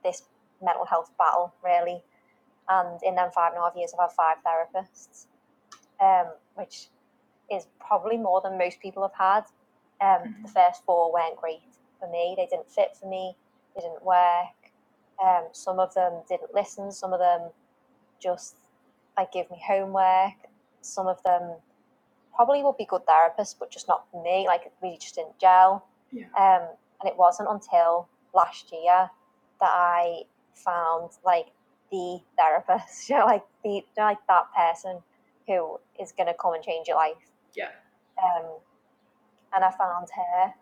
this 0.03 0.23
mental 0.61 0.85
health 0.85 1.13
battle, 1.19 1.55
really. 1.65 2.03
And 2.69 3.01
in 3.05 3.15
them 3.15 3.31
five 3.33 3.53
and 3.53 3.61
a 3.61 3.65
half 3.65 3.77
years, 3.77 3.93
I've 3.95 4.11
had 4.11 4.17
five 4.17 4.37
therapists, 4.45 5.27
um, 6.01 6.33
which 6.57 6.89
is 7.49 7.67
probably 7.79 8.17
more 8.17 8.41
than 8.41 8.59
most 8.59 8.81
people 8.81 9.03
have 9.03 9.15
had. 9.15 9.45
Um, 10.01 10.27
mm-hmm. 10.27 10.43
The 10.43 10.49
first 10.49 10.85
four 10.85 11.13
weren't 11.13 11.37
great 11.37 11.61
for 12.03 12.11
me. 12.11 12.35
They 12.37 12.47
didn't 12.47 12.71
fit 12.71 12.97
for 12.99 13.09
me. 13.09 13.37
They 13.75 13.83
didn't 13.83 14.05
work. 14.05 14.59
Um, 15.25 15.49
some 15.53 15.79
of 15.79 15.95
them 15.95 16.23
didn't 16.29 16.53
listen. 16.55 16.91
Some 16.91 17.13
of 17.13 17.21
them 17.21 17.51
just 18.21 18.57
like 19.17 19.33
give 19.33 19.51
me 19.51 19.61
homework. 19.65 20.35
Some 20.81 21.07
of 21.07 21.23
them 21.23 21.57
probably 22.35 22.63
would 22.63 22.77
be 22.77 22.87
good 22.87 23.03
therapists, 23.07 23.55
but 23.59 23.71
just 23.71 23.87
not 23.89 24.05
for 24.11 24.23
me. 24.23 24.47
Like 24.47 24.73
we 24.83 24.97
just 24.99 25.15
didn't 25.15 25.39
gel. 25.39 25.87
Yeah. 26.11 26.27
Um, 26.39 26.69
and 27.01 27.09
it 27.09 27.17
wasn't 27.17 27.49
until 27.51 28.09
last 28.35 28.73
year 28.73 29.11
that 29.61 29.71
I 29.71 30.23
found 30.55 31.11
like 31.25 31.47
the 31.91 32.21
therapist, 32.37 33.09
you 33.09 33.19
know, 33.19 33.27
like 33.27 33.45
the 33.63 33.85
like 33.97 34.19
that 34.29 34.47
person 34.57 34.99
who 35.47 35.79
is 36.01 36.13
gonna 36.13 36.35
come 36.35 36.55
and 36.55 36.65
change 36.65 36.89
your 36.89 36.97
life. 36.97 37.15
Yeah. 37.55 37.71
Um, 38.23 38.47
and 39.55 39.65
I 39.65 39.71
found 39.71 40.09
her. 40.17 40.55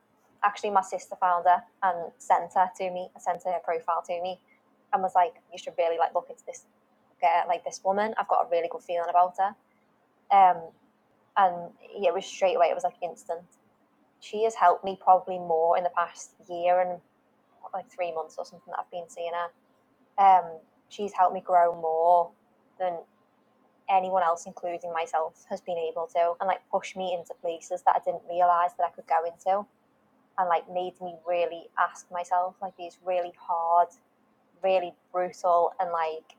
Actually, 0.43 0.71
my 0.71 0.83
sister 0.83 1.17
found 1.17 1.45
her 1.47 1.63
and 1.83 2.13
sent 2.19 2.53
her 2.55 2.71
to 2.77 2.91
me. 2.91 3.11
Sent 3.19 3.43
her 3.45 3.59
profile 3.65 4.03
to 4.07 4.23
me, 4.23 4.41
and 4.93 5.03
was 5.03 5.15
like, 5.15 5.35
"You 5.53 5.59
should 5.59 5.75
really 5.79 5.99
like 5.99 6.15
look 6.15 6.29
into 6.31 6.45
this, 6.47 6.65
get 7.21 7.49
like 7.49 7.65
this 7.65 7.83
woman. 7.85 8.15
I've 8.19 8.29
got 8.29 8.47
a 8.47 8.49
really 8.51 8.69
good 8.69 8.83
feeling 8.83 9.11
about 9.11 9.37
her." 9.39 9.55
Um, 10.31 10.63
and 11.37 11.73
it 11.81 12.13
was 12.15 12.25
straight 12.25 12.57
away. 12.57 12.67
It 12.67 12.75
was 12.75 12.85
like 12.85 12.97
instant. 13.03 13.43
She 14.21 14.45
has 14.45 14.55
helped 14.55 14.85
me 14.85 14.99
probably 15.01 15.39
more 15.39 15.77
in 15.79 15.85
the 15.85 15.91
past 15.91 16.33
year 16.49 16.81
and 16.81 17.01
like 17.73 17.89
three 17.91 18.13
months 18.13 18.37
or 18.39 18.45
something 18.45 18.71
that 18.73 18.81
I've 18.81 18.91
been 18.91 19.09
seeing 19.09 19.33
her. 19.33 19.51
Um, 20.19 20.59
she's 20.89 21.13
helped 21.13 21.35
me 21.35 21.41
grow 21.41 21.75
more 21.81 22.31
than 22.79 22.99
anyone 23.89 24.23
else, 24.23 24.47
including 24.47 24.93
myself, 24.93 25.45
has 25.49 25.61
been 25.61 25.79
able 25.79 26.07
to, 26.15 26.35
and 26.41 26.47
like 26.47 26.61
push 26.71 26.97
me 26.97 27.15
into 27.15 27.35
places 27.41 27.83
that 27.87 27.97
I 27.97 27.99
didn't 28.05 28.23
realize 28.29 28.71
that 28.79 28.87
I 28.87 28.91
could 28.91 29.07
go 29.07 29.25
into, 29.25 29.67
and 30.41 30.49
like 30.49 30.65
made 30.73 30.95
me 31.03 31.15
really 31.29 31.65
ask 31.79 32.11
myself 32.11 32.57
like 32.63 32.75
these 32.79 32.99
really 33.05 33.33
hard, 33.39 33.89
really 34.65 34.95
brutal, 35.13 35.73
and 35.79 35.93
like 35.93 36.37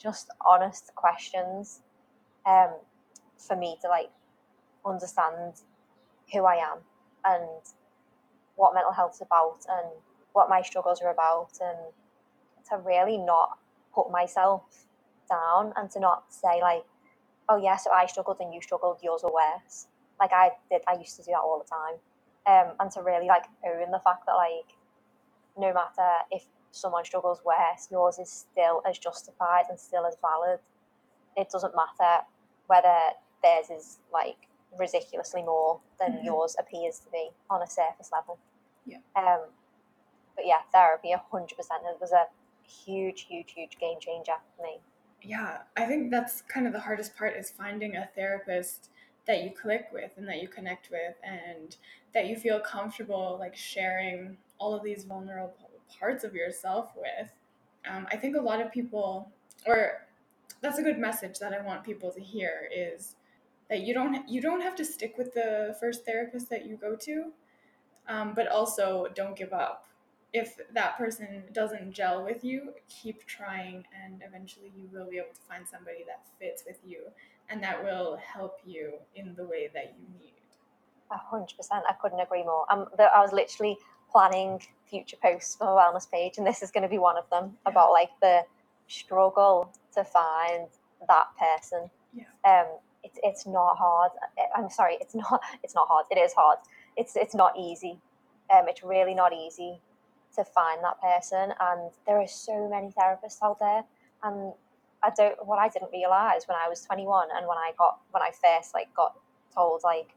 just 0.00 0.28
honest 0.46 0.94
questions, 0.94 1.80
um, 2.44 2.74
for 3.38 3.56
me 3.56 3.78
to 3.82 3.88
like 3.88 4.10
understand 4.84 5.54
who 6.32 6.44
I 6.44 6.56
am 6.56 6.78
and 7.24 7.48
what 8.56 8.74
mental 8.74 8.92
health 8.92 9.14
is 9.14 9.22
about 9.22 9.60
and 9.68 9.88
what 10.34 10.50
my 10.50 10.60
struggles 10.62 11.00
are 11.02 11.10
about 11.10 11.50
and 11.62 11.78
to 12.68 12.78
really 12.86 13.16
not 13.16 13.58
put 13.94 14.10
myself 14.10 14.62
down 15.30 15.72
and 15.76 15.90
to 15.90 16.00
not 16.00 16.24
say 16.28 16.60
like 16.60 16.84
oh 17.48 17.56
yeah 17.56 17.76
so 17.76 17.90
i 17.92 18.06
struggled 18.06 18.36
and 18.40 18.52
you 18.54 18.60
struggled 18.60 18.98
yours 19.02 19.22
were 19.24 19.32
worse. 19.32 19.86
Like 20.20 20.32
i 20.32 20.50
did 20.70 20.82
i 20.86 20.94
used 20.98 21.16
to 21.16 21.22
do 21.22 21.32
that 21.32 21.40
all 21.40 21.58
the 21.58 21.68
time 21.68 21.98
um, 22.46 22.72
and 22.80 22.90
to 22.92 23.02
really 23.02 23.26
like 23.26 23.44
own 23.64 23.90
the 23.90 24.00
fact 24.00 24.26
that 24.26 24.34
like 24.34 24.76
no 25.58 25.72
matter 25.72 26.08
if 26.30 26.44
someone 26.70 27.04
struggles 27.04 27.40
worse 27.44 27.88
yours 27.90 28.18
is 28.18 28.30
still 28.30 28.82
as 28.88 28.98
justified 28.98 29.64
and 29.68 29.78
still 29.78 30.06
as 30.06 30.16
valid. 30.20 30.60
It 31.36 31.50
doesn't 31.50 31.74
matter 31.74 32.24
whether 32.66 32.98
theirs 33.42 33.70
is 33.70 33.98
like 34.12 34.48
ridiculously 34.78 35.42
more 35.42 35.80
than 35.98 36.12
mm-hmm. 36.12 36.26
yours 36.26 36.56
appears 36.58 36.98
to 37.00 37.10
be 37.10 37.30
on 37.50 37.62
a 37.62 37.66
surface 37.66 38.10
level. 38.12 38.38
Yeah. 38.84 38.98
Um 39.16 39.48
but 40.34 40.46
yeah 40.46 40.60
therapy 40.72 41.14
100% 41.32 41.48
it 41.48 42.00
was 42.00 42.12
a 42.12 42.26
huge 42.62 43.26
huge 43.28 43.52
huge 43.54 43.78
game 43.78 43.98
changer 44.00 44.34
for 44.56 44.62
me. 44.62 44.78
Yeah, 45.22 45.58
I 45.76 45.86
think 45.86 46.10
that's 46.10 46.42
kind 46.42 46.66
of 46.66 46.72
the 46.72 46.80
hardest 46.80 47.16
part 47.16 47.36
is 47.36 47.50
finding 47.50 47.96
a 47.96 48.08
therapist 48.14 48.90
that 49.26 49.42
you 49.42 49.50
click 49.50 49.88
with 49.92 50.12
and 50.16 50.26
that 50.28 50.40
you 50.40 50.48
connect 50.48 50.90
with 50.90 51.14
and 51.22 51.76
that 52.14 52.26
you 52.26 52.36
feel 52.36 52.60
comfortable 52.60 53.36
like 53.38 53.56
sharing 53.56 54.36
all 54.58 54.74
of 54.74 54.82
these 54.82 55.04
vulnerable 55.04 55.70
parts 55.98 56.24
of 56.24 56.34
yourself 56.34 56.92
with. 56.96 57.30
Um, 57.88 58.06
I 58.10 58.16
think 58.16 58.36
a 58.36 58.40
lot 58.40 58.60
of 58.60 58.72
people, 58.72 59.30
or 59.66 60.06
that's 60.60 60.78
a 60.78 60.82
good 60.82 60.98
message 60.98 61.38
that 61.38 61.52
I 61.52 61.60
want 61.60 61.84
people 61.84 62.10
to 62.10 62.20
hear 62.20 62.68
is 62.74 63.16
that 63.68 63.82
you 63.82 63.94
don't 63.94 64.28
you 64.28 64.40
don't 64.40 64.60
have 64.60 64.76
to 64.76 64.84
stick 64.84 65.18
with 65.18 65.34
the 65.34 65.76
first 65.80 66.04
therapist 66.04 66.48
that 66.50 66.66
you 66.66 66.76
go 66.76 66.96
to, 66.96 67.32
um, 68.08 68.32
but 68.34 68.48
also 68.48 69.08
don't 69.14 69.36
give 69.36 69.52
up 69.52 69.86
if 70.32 70.56
that 70.74 70.98
person 70.98 71.44
doesn't 71.52 71.92
gel 71.92 72.22
with 72.22 72.44
you, 72.44 72.74
keep 72.88 73.24
trying, 73.26 73.84
and 74.04 74.22
eventually 74.26 74.70
you 74.76 74.86
will 74.92 75.08
be 75.08 75.16
able 75.16 75.32
to 75.34 75.40
find 75.48 75.66
somebody 75.66 76.04
that 76.06 76.20
fits 76.38 76.62
with 76.66 76.78
you 76.84 76.98
and 77.48 77.62
that 77.62 77.82
will 77.82 78.16
help 78.16 78.58
you 78.64 78.94
in 79.14 79.34
the 79.36 79.44
way 79.44 79.70
that 79.74 79.94
you 79.98 80.06
need. 80.18 80.32
A 81.10 81.16
hundred 81.16 81.56
percent. 81.56 81.84
I 81.88 81.92
couldn't 81.94 82.20
agree 82.20 82.42
more. 82.42 82.66
Um, 82.70 82.86
I 82.98 83.20
was 83.20 83.32
literally 83.32 83.76
planning 84.10 84.60
future 84.88 85.16
posts 85.22 85.56
for 85.56 85.66
my 85.66 85.82
wellness 85.82 86.10
page, 86.10 86.38
and 86.38 86.46
this 86.46 86.62
is 86.62 86.70
going 86.70 86.82
to 86.82 86.88
be 86.88 86.98
one 86.98 87.16
of 87.16 87.28
them 87.30 87.56
yeah. 87.64 87.70
about 87.70 87.92
like 87.92 88.10
the 88.20 88.42
struggle 88.88 89.72
to 89.94 90.04
find 90.04 90.68
that 91.08 91.26
person. 91.38 91.90
Yeah. 92.12 92.24
Um, 92.44 92.66
it's 93.04 93.18
it's 93.22 93.46
not 93.46 93.76
hard. 93.76 94.10
I'm 94.56 94.68
sorry, 94.68 94.96
it's 95.00 95.14
not 95.14 95.40
it's 95.62 95.74
not 95.74 95.86
hard. 95.88 96.06
It 96.10 96.18
is 96.18 96.32
hard. 96.32 96.58
It's 96.96 97.14
it's 97.16 97.34
not 97.34 97.52
easy. 97.58 97.98
Um, 98.52 98.66
it's 98.68 98.82
really 98.82 99.14
not 99.14 99.32
easy 99.32 99.80
to 100.36 100.44
find 100.44 100.82
that 100.84 101.00
person. 101.00 101.52
And 101.58 101.90
there 102.06 102.20
are 102.20 102.28
so 102.28 102.68
many 102.68 102.92
therapists 102.92 103.38
out 103.42 103.58
there. 103.58 103.82
And 104.22 104.52
I 105.02 105.10
don't, 105.16 105.46
what 105.46 105.58
I 105.58 105.68
didn't 105.68 105.90
realize 105.92 106.42
when 106.46 106.56
I 106.56 106.68
was 106.68 106.82
21 106.82 107.28
and 107.36 107.46
when 107.46 107.58
I 107.58 107.72
got, 107.78 108.00
when 108.10 108.22
I 108.22 108.30
first 108.30 108.74
like 108.74 108.92
got 108.94 109.14
told 109.54 109.82
like, 109.84 110.14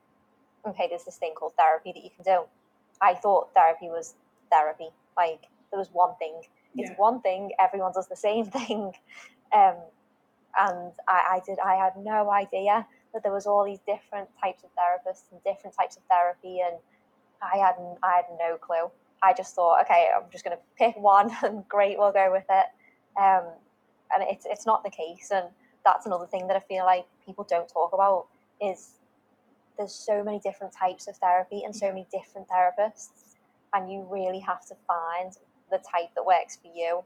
okay, 0.65 0.87
there's 0.89 1.03
this 1.03 1.17
thing 1.17 1.33
called 1.35 1.53
therapy 1.57 1.91
that 1.93 2.03
you 2.03 2.09
can 2.09 2.23
do. 2.23 2.43
I 3.01 3.13
thought 3.13 3.53
therapy 3.53 3.87
was 3.87 4.15
therapy. 4.51 4.89
Like 5.15 5.47
there 5.71 5.79
was 5.79 5.89
one 5.93 6.15
thing. 6.17 6.41
It's 6.75 6.89
yeah. 6.91 6.95
one 6.97 7.21
thing. 7.21 7.51
Everyone 7.59 7.91
does 7.93 8.07
the 8.07 8.15
same 8.15 8.45
thing. 8.57 8.93
Um, 9.53 9.75
and 10.59 10.91
I, 11.07 11.35
I 11.35 11.41
did. 11.45 11.59
I 11.59 11.75
had 11.75 11.93
no 11.97 12.31
idea 12.31 12.85
that 13.13 13.23
there 13.23 13.31
was 13.31 13.45
all 13.45 13.63
these 13.63 13.79
different 13.79 14.29
types 14.41 14.63
of 14.63 14.69
therapists 14.71 15.31
and 15.31 15.41
different 15.43 15.75
types 15.75 15.97
of 15.97 16.03
therapy, 16.09 16.59
and 16.59 16.77
I 17.41 17.57
had 17.57 17.75
I 18.03 18.17
had 18.17 18.25
no 18.39 18.57
clue. 18.57 18.89
I 19.21 19.33
just 19.33 19.55
thought, 19.55 19.81
okay, 19.81 20.09
I'm 20.15 20.23
just 20.31 20.43
going 20.43 20.55
to 20.55 20.63
pick 20.77 20.95
one, 21.01 21.31
and 21.43 21.67
great, 21.67 21.97
we'll 21.97 22.11
go 22.11 22.31
with 22.31 22.45
it. 22.49 22.65
Um, 23.19 23.43
and 24.13 24.23
it's 24.29 24.45
it's 24.49 24.65
not 24.65 24.83
the 24.83 24.89
case, 24.89 25.29
and 25.31 25.47
that's 25.85 26.05
another 26.05 26.25
thing 26.25 26.47
that 26.47 26.55
I 26.55 26.59
feel 26.59 26.85
like 26.85 27.05
people 27.25 27.45
don't 27.49 27.67
talk 27.69 27.93
about 27.93 28.27
is 28.61 28.91
there's 29.77 29.93
so 29.93 30.23
many 30.23 30.39
different 30.39 30.73
types 30.73 31.07
of 31.07 31.15
therapy 31.17 31.63
and 31.63 31.75
so 31.75 31.87
many 31.87 32.07
different 32.11 32.47
therapists, 32.49 33.35
and 33.73 33.91
you 33.91 34.07
really 34.09 34.39
have 34.39 34.65
to 34.67 34.75
find 34.87 35.33
the 35.71 35.77
type 35.77 36.09
that 36.15 36.25
works 36.25 36.57
for 36.57 36.71
you. 36.75 37.03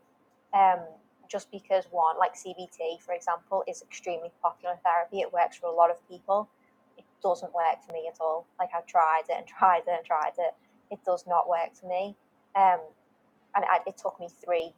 Um, 0.53 0.79
just 1.29 1.49
because 1.51 1.85
one, 1.89 2.17
like 2.19 2.35
CBT, 2.35 3.01
for 3.01 3.13
example, 3.13 3.63
is 3.67 3.81
extremely 3.81 4.29
popular 4.41 4.75
therapy, 4.83 5.21
it 5.21 5.33
works 5.33 5.57
for 5.57 5.67
a 5.67 5.71
lot 5.73 5.89
of 5.89 5.97
people. 6.07 6.47
It 6.97 7.05
doesn't 7.23 7.53
work 7.55 7.81
for 7.85 7.91
me 7.91 8.07
at 8.07 8.19
all. 8.21 8.45
Like 8.59 8.69
I've 8.75 8.85
tried 8.85 9.23
it 9.29 9.37
and 9.37 9.47
tried 9.59 9.83
it 9.87 9.95
and 9.97 10.05
tried 10.05 10.33
it 10.37 10.53
it 10.93 10.99
does 11.05 11.25
not 11.27 11.49
work 11.49 11.73
for 11.73 11.87
me. 11.87 12.15
Um, 12.55 12.79
and 13.55 13.63
it, 13.63 13.81
it 13.87 13.97
took 13.97 14.19
me 14.19 14.29
three 14.43 14.73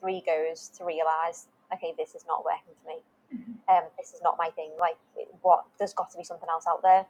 three 0.00 0.22
goes 0.26 0.68
to 0.76 0.84
realize, 0.84 1.46
okay, 1.74 1.94
this 1.96 2.14
is 2.14 2.24
not 2.26 2.44
working 2.44 2.74
for 2.82 2.88
me. 2.88 2.98
Mm-hmm. 3.34 3.74
Um, 3.74 3.84
this 3.98 4.12
is 4.12 4.20
not 4.22 4.36
my 4.38 4.48
thing. 4.50 4.70
Like, 4.78 4.96
what? 5.40 5.64
There's 5.78 5.94
got 5.94 6.10
to 6.12 6.18
be 6.18 6.24
something 6.24 6.48
else 6.50 6.64
out 6.68 6.82
there. 6.82 7.06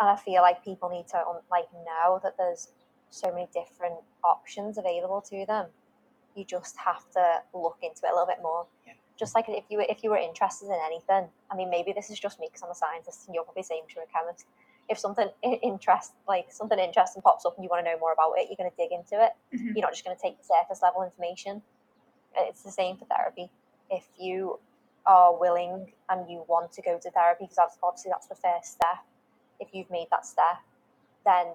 And 0.00 0.08
I 0.10 0.16
feel 0.16 0.42
like 0.42 0.64
people 0.64 0.90
need 0.90 1.08
to 1.08 1.22
like 1.50 1.66
know 1.72 2.20
that 2.22 2.36
there's 2.36 2.68
so 3.10 3.32
many 3.32 3.48
different 3.52 3.96
options 4.24 4.78
available 4.78 5.22
to 5.30 5.44
them. 5.46 5.66
You 6.34 6.44
just 6.44 6.76
have 6.76 7.10
to 7.12 7.40
look 7.54 7.78
into 7.82 8.04
it 8.04 8.10
a 8.10 8.12
little 8.12 8.26
bit 8.26 8.38
more. 8.42 8.66
Yeah. 8.86 8.92
Just 9.18 9.34
like 9.34 9.46
if 9.48 9.64
you 9.70 9.78
were, 9.78 9.86
if 9.88 10.04
you 10.04 10.10
were 10.10 10.18
interested 10.18 10.66
in 10.66 10.78
anything, 10.84 11.28
I 11.50 11.56
mean, 11.56 11.70
maybe 11.70 11.92
this 11.94 12.10
is 12.10 12.20
just 12.20 12.38
me 12.38 12.48
because 12.48 12.62
I'm 12.62 12.70
a 12.70 12.74
scientist 12.74 13.26
and 13.26 13.34
you're 13.34 13.44
probably 13.44 13.62
the 13.62 13.72
same 13.72 13.84
to 13.94 14.00
a 14.00 14.06
chemist 14.12 14.46
if 14.88 14.98
something 14.98 15.28
interest 15.42 16.12
like 16.28 16.46
something 16.50 16.78
interesting 16.78 17.22
pops 17.22 17.44
up 17.44 17.56
and 17.56 17.64
you 17.64 17.70
want 17.70 17.84
to 17.84 17.90
know 17.90 17.98
more 17.98 18.12
about 18.12 18.32
it, 18.36 18.48
you're 18.48 18.56
going 18.56 18.70
to 18.70 18.76
dig 18.76 18.92
into 18.92 19.22
it. 19.22 19.32
Mm-hmm. 19.54 19.76
You're 19.76 19.86
not 19.86 19.92
just 19.92 20.04
going 20.04 20.16
to 20.16 20.22
take 20.22 20.38
the 20.38 20.44
surface 20.44 20.82
level 20.82 21.02
information. 21.02 21.62
It's 22.36 22.62
the 22.62 22.70
same 22.70 22.96
for 22.96 23.06
therapy. 23.06 23.50
If 23.90 24.06
you 24.18 24.58
are 25.06 25.38
willing 25.38 25.92
and 26.08 26.28
you 26.28 26.44
want 26.48 26.72
to 26.72 26.82
go 26.82 26.98
to 26.98 27.10
therapy, 27.10 27.44
because 27.44 27.78
obviously 27.82 28.10
that's 28.10 28.26
the 28.26 28.34
first 28.34 28.72
step. 28.72 29.04
If 29.60 29.68
you've 29.72 29.90
made 29.90 30.08
that 30.10 30.26
step, 30.26 30.62
then 31.24 31.46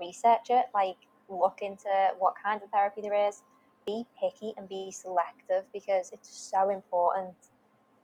research 0.00 0.50
it. 0.50 0.66
Like 0.74 0.96
look 1.28 1.60
into 1.62 1.88
what 2.18 2.34
kind 2.42 2.60
of 2.62 2.70
therapy 2.70 3.00
there 3.00 3.28
is. 3.28 3.42
Be 3.86 4.04
picky 4.20 4.54
and 4.56 4.68
be 4.68 4.90
selective 4.92 5.64
because 5.72 6.10
it's 6.12 6.28
so 6.28 6.68
important 6.68 7.34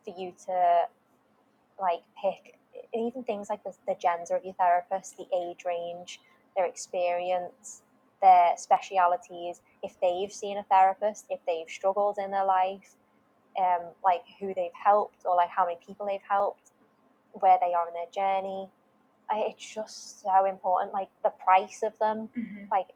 for 0.05 0.14
you 0.18 0.33
to 0.47 0.83
like 1.81 2.03
pick 2.21 2.59
even 2.94 3.23
things 3.23 3.49
like 3.51 3.62
the, 3.64 3.75
the 3.87 3.94
gender 4.01 4.37
of 4.37 4.44
your 4.44 4.55
therapist, 4.55 5.16
the 5.16 5.27
age 5.35 5.64
range, 5.64 6.21
their 6.57 6.66
experience, 6.66 7.83
their 8.23 8.53
specialities, 8.57 9.61
if 9.83 9.99
they've 10.01 10.33
seen 10.33 10.59
a 10.59 10.62
therapist, 10.64 11.27
if 11.31 11.40
they've 11.47 11.68
struggled 11.68 12.18
in 12.18 12.31
their 12.31 12.44
life, 12.44 12.97
um, 13.59 13.90
like 14.05 14.23
who 14.38 14.55
they've 14.55 14.71
helped 14.73 15.25
or 15.25 15.37
like 15.37 15.51
how 15.51 15.64
many 15.64 15.79
people 15.85 16.07
they've 16.07 16.21
helped, 16.29 16.71
where 17.33 17.59
they 17.61 17.75
are 17.75 17.88
in 17.88 17.94
their 17.94 18.11
journey. 18.12 18.68
It's 19.31 19.75
just 19.75 20.23
so 20.23 20.47
important. 20.47 20.92
Like 20.92 21.09
the 21.23 21.31
price 21.31 21.83
of 21.83 21.99
them, 21.99 22.29
mm-hmm. 22.37 22.64
like 22.71 22.87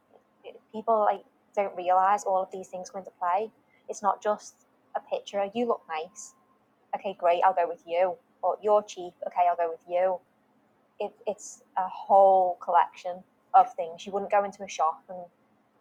people 0.73 1.01
like 1.01 1.25
don't 1.55 1.77
realize 1.77 2.25
all 2.25 2.43
of 2.43 2.51
these 2.51 2.69
things 2.69 2.91
come 2.91 3.01
into 3.01 3.11
play. 3.19 3.51
It's 3.89 4.03
not 4.03 4.23
just 4.23 4.55
a 4.97 5.01
picture. 5.01 5.45
You 5.55 5.67
look 5.67 5.83
nice. 5.89 6.35
Okay, 6.97 7.15
great. 7.19 7.43
I'll 7.45 7.55
go 7.55 7.69
with 7.69 7.83
you 7.87 8.17
or 8.43 8.59
you're 8.61 8.83
cheap, 8.83 9.15
okay, 9.27 9.43
I'll 9.49 9.57
go 9.57 9.71
with 9.71 9.85
you. 9.89 10.19
It, 11.01 11.13
it's 11.27 11.63
a 11.77 11.89
whole 11.89 12.59
collection 12.63 13.23
of 13.55 13.73
things. 13.75 14.05
You 14.07 14.13
wouldn't 14.13 14.31
go 14.31 14.45
into 14.45 14.63
a 14.63 14.69
shop 14.69 15.03
and 15.09 15.19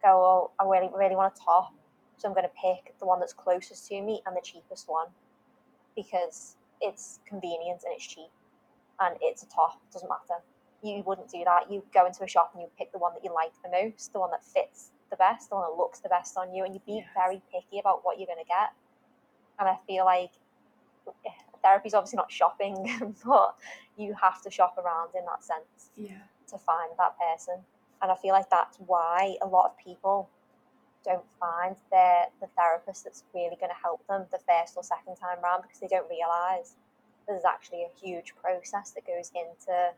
go, 0.03 0.10
oh, 0.10 0.51
I 0.60 0.64
really, 0.64 0.89
really 0.95 1.16
want 1.16 1.34
a 1.36 1.43
top, 1.43 1.74
so 2.22 2.28
I'm 2.28 2.36
going 2.36 2.45
to 2.45 2.51
pick 2.61 2.93
the 2.99 3.05
one 3.07 3.19
that's 3.19 3.34
closest 3.34 3.88
to 3.88 3.99
me 3.99 4.22
and 4.28 4.36
the 4.36 4.41
cheapest 4.43 4.88
one 4.88 5.07
because 5.95 6.55
it's 6.80 7.19
convenient 7.28 7.82
and 7.84 7.95
it's 7.95 8.05
cheap 8.05 8.30
and 8.99 9.15
it's 9.22 9.41
a 9.41 9.49
top, 9.49 9.82
it 9.89 9.91
doesn't 9.91 10.07
matter. 10.07 10.39
You 10.84 11.01
wouldn't 11.03 11.32
do 11.32 11.41
that. 11.45 11.72
You 11.72 11.84
go 11.91 12.05
into 12.05 12.24
a 12.24 12.28
shop 12.28 12.51
and 12.53 12.61
you 12.61 12.69
pick 12.78 12.91
the 12.91 12.99
one 12.99 13.13
that 13.15 13.24
you 13.24 13.34
like 13.34 13.53
the 13.63 13.69
most, 13.69 14.13
the 14.13 14.19
one 14.19 14.30
that 14.30 14.45
fits 14.45 14.91
the 15.09 15.15
best, 15.15 15.49
the 15.49 15.55
one 15.55 15.65
that 15.67 15.76
looks 15.76 15.99
the 15.99 16.09
best 16.09 16.38
on 16.38 16.53
you, 16.53 16.63
and 16.63 16.76
you'd 16.76 16.86
be 16.86 16.97
yes. 16.97 17.07
very 17.15 17.41
picky 17.51 17.80
about 17.80 18.05
what 18.05 18.19
you're 18.19 18.28
going 18.28 18.43
to 18.43 18.47
get. 18.47 18.69
And 19.59 19.67
I 19.67 19.78
feel 19.88 20.05
like 20.05 20.32
therapy 21.63 21.88
is 21.88 21.95
obviously 21.95 22.17
not 22.17 22.32
shopping, 22.32 23.15
but 23.26 23.55
you 23.97 24.13
have 24.22 24.43
to 24.43 24.51
shop 24.51 24.78
around 24.78 25.09
in 25.17 25.26
that 25.26 25.43
sense 25.43 25.89
yeah. 25.97 26.22
to 26.49 26.59
find 26.59 26.91
that 26.99 27.15
person. 27.17 27.55
And 28.03 28.11
I 28.11 28.15
feel 28.15 28.34
like 28.34 28.49
that's 28.51 28.78
why 28.86 29.38
a 29.41 29.47
lot 29.47 29.65
of 29.65 29.78
people 29.78 30.30
don't 31.04 31.26
find 31.39 31.76
the 31.91 32.30
the 32.39 32.47
therapist 32.58 33.04
that's 33.04 33.24
really 33.34 33.58
going 33.60 33.72
to 33.72 33.82
help 33.82 34.06
them 34.08 34.26
the 34.32 34.39
first 34.47 34.78
or 34.78 34.84
second 34.84 35.16
time 35.16 35.41
round 35.43 35.64
because 35.64 35.80
they 35.80 35.88
don't 35.88 36.10
realise 36.10 36.76
there's 37.28 37.45
actually 37.45 37.84
a 37.84 37.91
huge 37.99 38.34
process 38.36 38.91
that 38.91 39.06
goes 39.06 39.32
into 39.36 39.91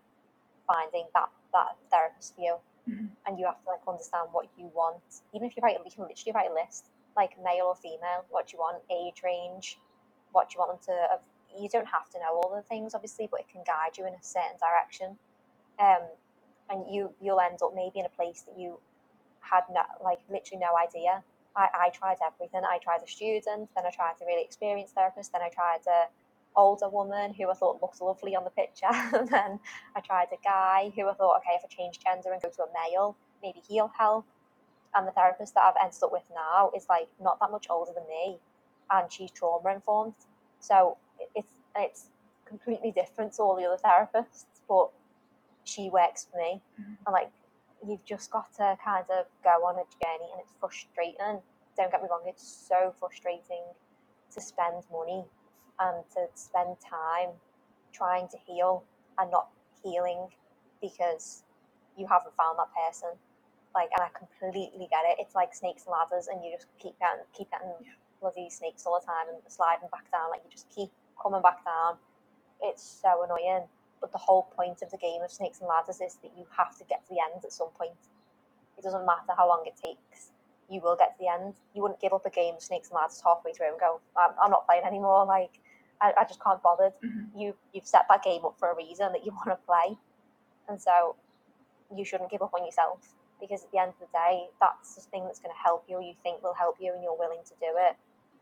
finding 0.68 1.06
that 1.14 1.30
that 1.54 1.76
therapist 1.92 2.36
for 2.36 2.42
you. 2.42 2.56
Mm-hmm. 2.90 3.06
And 3.26 3.40
you 3.40 3.46
have 3.46 3.62
to 3.64 3.70
like 3.70 3.80
understand 3.88 4.28
what 4.32 4.48
you 4.58 4.70
want. 4.74 5.24
Even 5.34 5.48
if 5.48 5.56
you 5.56 5.64
write, 5.64 5.78
you 5.86 5.92
can 5.92 6.04
literally 6.04 6.34
write 6.36 6.52
a 6.52 6.54
list, 6.54 6.90
like 7.16 7.32
male 7.44 7.72
or 7.72 7.76
female, 7.76 8.26
what 8.30 8.52
you 8.52 8.60
want, 8.60 8.84
age 8.92 9.24
range, 9.24 9.80
what 10.32 10.54
you 10.54 10.60
want 10.60 10.84
them 10.86 10.96
to. 10.96 11.62
You 11.62 11.70
don't 11.70 11.88
have 11.88 12.10
to 12.12 12.20
know 12.20 12.42
all 12.42 12.52
the 12.54 12.64
things, 12.64 12.94
obviously, 12.94 13.28
but 13.30 13.40
it 13.40 13.48
can 13.48 13.62
guide 13.66 13.98
you 13.98 14.06
in 14.08 14.14
a 14.14 14.24
certain 14.24 14.58
direction. 14.60 15.18
Um, 15.80 16.10
and 16.70 16.94
you 16.94 17.14
you'll 17.22 17.40
end 17.40 17.60
up 17.64 17.72
maybe 17.76 18.00
in 18.00 18.06
a 18.06 18.10
place 18.10 18.42
that 18.42 18.60
you 18.60 18.80
had 19.44 19.64
no, 19.72 19.82
like 20.04 20.20
literally 20.30 20.62
no 20.62 20.72
idea. 20.78 21.24
I, 21.56 21.68
I 21.86 21.90
tried 21.90 22.18
everything. 22.26 22.62
I 22.66 22.80
tried 22.80 23.02
a 23.04 23.08
student, 23.08 23.70
then 23.76 23.86
I 23.86 23.92
tried 23.92 24.16
a 24.22 24.26
really 24.26 24.44
experienced 24.44 24.96
therapist, 24.96 25.32
then 25.32 25.42
I 25.42 25.50
tried 25.50 25.86
a 25.88 26.08
older 26.56 26.90
woman 26.90 27.34
who 27.34 27.50
I 27.50 27.54
thought 27.54 27.82
looked 27.82 28.02
lovely 28.02 28.36
on 28.36 28.44
the 28.44 28.50
picture. 28.50 28.88
and 28.92 29.28
then 29.28 29.60
I 29.96 30.00
tried 30.02 30.28
a 30.32 30.42
guy 30.44 30.92
who 30.96 31.08
I 31.10 31.14
thought, 31.14 31.38
okay, 31.38 31.56
if 31.56 31.64
I 31.64 31.68
change 31.68 32.00
gender 32.00 32.32
and 32.32 32.42
go 32.42 32.50
to 32.50 32.64
a 32.64 32.68
male, 32.74 33.16
maybe 33.42 33.62
he'll 33.68 33.92
help. 33.98 34.26
And 34.96 35.08
the 35.08 35.12
therapist 35.12 35.56
that 35.56 35.64
I've 35.64 35.84
ended 35.84 36.04
up 36.04 36.12
with 36.12 36.24
now 36.34 36.72
is 36.76 36.86
like 36.88 37.08
not 37.22 37.40
that 37.40 37.52
much 37.52 37.68
older 37.70 37.92
than 37.94 38.04
me, 38.08 38.38
and 38.92 39.12
she's 39.12 39.32
trauma 39.32 39.74
informed. 39.74 40.14
So 40.60 40.98
it's 41.36 41.54
it's 41.76 42.10
completely 42.46 42.92
different 42.92 43.34
to 43.34 43.42
all 43.42 43.56
the 43.56 43.66
other 43.66 43.82
therapists, 43.84 44.46
but 44.70 44.90
she 45.64 45.90
works 45.90 46.28
for 46.32 46.38
me. 46.38 46.62
Mm-hmm. 46.80 46.94
And 47.08 47.14
like 47.14 47.32
you've 47.88 48.06
just 48.06 48.32
got 48.32 48.54
to 48.56 48.78
kind 48.84 49.06
of 49.10 49.26
go 49.44 49.66
on 49.66 49.76
a 49.76 49.86
journey, 50.04 50.30
and 50.32 50.42
it's 50.42 50.54
frustrating. 50.60 51.42
Don't 51.78 51.92
get 51.92 52.02
me 52.02 52.08
wrong; 52.10 52.24
it's 52.28 52.46
so 52.46 52.94
frustrating 53.00 53.64
to 54.34 54.42
spend 54.42 54.84
money 54.92 55.26
and 55.80 56.04
to 56.14 56.28
spend 56.36 56.78
time 56.80 57.30
trying 57.92 58.28
to 58.30 58.38
heal 58.46 58.84
and 59.18 59.32
not 59.32 59.50
healing 59.84 60.28
because 60.82 61.44
you 61.98 62.08
haven't 62.08 62.36
found 62.36 62.58
that 62.60 62.70
person. 62.74 63.10
Like, 63.76 63.90
and 63.94 64.04
I 64.04 64.10
completely 64.18 64.88
get 64.90 65.06
it. 65.10 65.18
It's 65.20 65.36
like 65.36 65.54
snakes 65.54 65.86
and 65.86 65.94
ladders, 65.94 66.28
and 66.28 66.44
you 66.44 66.52
just 66.54 66.68
keep 66.80 66.94
getting, 67.00 67.26
keep 67.34 67.50
getting 67.50 67.74
bloody 68.22 68.50
snakes 68.50 68.86
all 68.86 69.00
the 69.00 69.06
time 69.06 69.34
and 69.34 69.42
sliding 69.48 69.90
back 69.92 70.10
down. 70.12 70.30
Like, 70.30 70.42
you 70.46 70.52
just 70.52 70.70
keep 70.70 70.90
coming 71.22 71.42
back 71.42 71.66
down. 71.66 71.98
It's 72.62 72.84
so 72.84 73.24
annoying. 73.24 73.66
But 74.04 74.12
the 74.12 74.20
whole 74.20 74.52
point 74.52 74.84
of 74.84 74.92
the 74.92 75.00
game 75.00 75.24
of 75.24 75.32
snakes 75.32 75.64
and 75.64 75.70
ladders 75.72 76.02
is 76.04 76.20
that 76.20 76.36
you 76.36 76.44
have 76.58 76.76
to 76.78 76.84
get 76.84 77.08
to 77.08 77.14
the 77.16 77.24
end 77.24 77.40
at 77.46 77.54
some 77.54 77.72
point. 77.80 77.96
It 78.78 78.84
doesn't 78.84 79.06
matter 79.06 79.32
how 79.38 79.48
long 79.48 79.64
it 79.66 79.80
takes 79.80 80.34
you 80.70 80.82
will 80.82 80.96
get 80.96 81.18
to 81.18 81.24
the 81.24 81.30
end. 81.30 81.54
You 81.74 81.82
wouldn't 81.82 82.00
give 82.00 82.14
up 82.14 82.26
a 82.26 82.30
game 82.30 82.56
of 82.56 82.62
snakes 82.62 82.90
and 82.90 82.96
ladders 82.96 83.22
halfway 83.24 83.54
through 83.54 83.70
and 83.70 83.80
go, 83.80 84.00
I'm, 84.18 84.32
I'm 84.42 84.52
not 84.52 84.66
playing 84.66 84.84
anymore. 84.84 85.26
Like 85.26 85.60
I, 86.02 86.14
I 86.20 86.24
just 86.26 86.42
can't 86.44 86.62
bother. 86.62 86.92
Mm-hmm. 87.04 87.40
You 87.40 87.56
you've 87.74 87.86
set 87.88 88.06
that 88.10 88.24
game 88.24 88.46
up 88.46 88.56
for 88.58 88.72
a 88.72 88.76
reason 88.76 89.12
that 89.12 89.26
you 89.26 89.32
want 89.46 89.50
to 89.50 89.60
play, 89.66 89.98
and 90.68 90.82
so 90.82 91.16
you 91.96 92.04
shouldn't 92.04 92.32
give 92.32 92.42
up 92.42 92.54
on 92.54 92.66
yourself 92.66 93.14
because 93.40 93.64
at 93.64 93.72
the 93.72 93.80
end 93.80 93.90
of 93.90 94.00
the 94.00 94.12
day, 94.14 94.48
that's 94.60 94.96
the 94.96 95.02
thing 95.02 95.26
that's 95.26 95.40
going 95.40 95.54
to 95.54 95.62
help 95.62 95.86
you. 95.88 96.02
You 96.02 96.14
think 96.24 96.42
will 96.42 96.56
help 96.56 96.78
you, 96.80 96.94
and 96.94 97.04
you're 97.04 97.18
willing 97.18 97.44
to 97.46 97.54
do 97.60 97.72
it. 97.78 97.96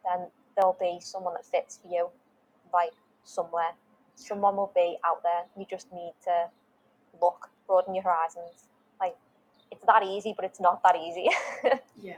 Then 0.06 0.28
there'll 0.56 0.78
be 0.80 1.00
someone 1.02 1.34
that 1.34 1.46
fits 1.46 1.80
for 1.82 1.90
you, 1.90 2.10
like 2.74 2.94
somewhere. 3.24 3.74
Someone 4.22 4.56
will 4.56 4.72
be 4.76 4.98
out 5.06 5.24
there. 5.24 5.44
You 5.58 5.66
just 5.70 5.92
need 5.92 6.14
to 6.24 6.48
look, 7.22 7.50
broaden 7.68 7.96
your 7.96 8.04
horizons. 8.04 8.68
Like 9.00 9.16
it's 9.72 9.86
that 9.86 10.04
easy, 10.04 10.34
but 10.36 10.46
it's 10.46 10.60
not 10.60 10.82
that 10.84 10.96
easy. 10.96 11.30
yes, 12.02 12.18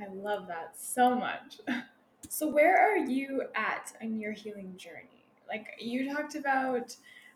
I 0.00 0.06
love 0.12 0.46
that 0.48 0.74
so 0.78 1.14
much. 1.14 1.60
So, 2.28 2.48
where 2.48 2.78
are 2.78 2.96
you 2.96 3.42
at 3.56 3.92
in 4.00 4.20
your 4.20 4.30
healing 4.30 4.74
journey? 4.76 5.24
Like, 5.48 5.66
you 5.80 6.12
talked 6.14 6.36
about 6.36 6.94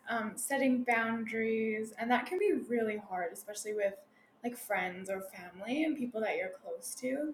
um, 0.09 0.33
setting 0.35 0.85
boundaries, 0.85 1.93
and 1.99 2.09
that 2.09 2.25
can 2.25 2.39
be 2.39 2.53
really 2.69 2.97
hard, 2.97 3.33
especially 3.33 3.73
with 3.73 3.95
like 4.43 4.55
friends 4.55 5.09
or 5.09 5.21
family 5.21 5.83
and 5.83 5.97
people 5.97 6.21
that 6.21 6.37
you're 6.37 6.51
close 6.63 6.95
to. 7.01 7.33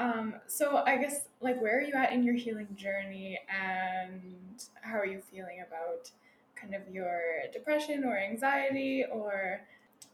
Um, 0.00 0.36
so, 0.46 0.82
I 0.86 0.96
guess, 0.96 1.28
like, 1.42 1.60
where 1.60 1.78
are 1.78 1.82
you 1.82 1.92
at 1.92 2.10
in 2.10 2.24
your 2.24 2.34
healing 2.34 2.68
journey, 2.74 3.38
and 3.50 4.64
how 4.80 4.96
are 4.96 5.04
you 5.04 5.20
feeling 5.30 5.62
about 5.66 6.10
kind 6.56 6.74
of 6.74 6.82
your 6.90 7.20
depression 7.52 8.04
or 8.04 8.16
anxiety, 8.16 9.04
or 9.12 9.60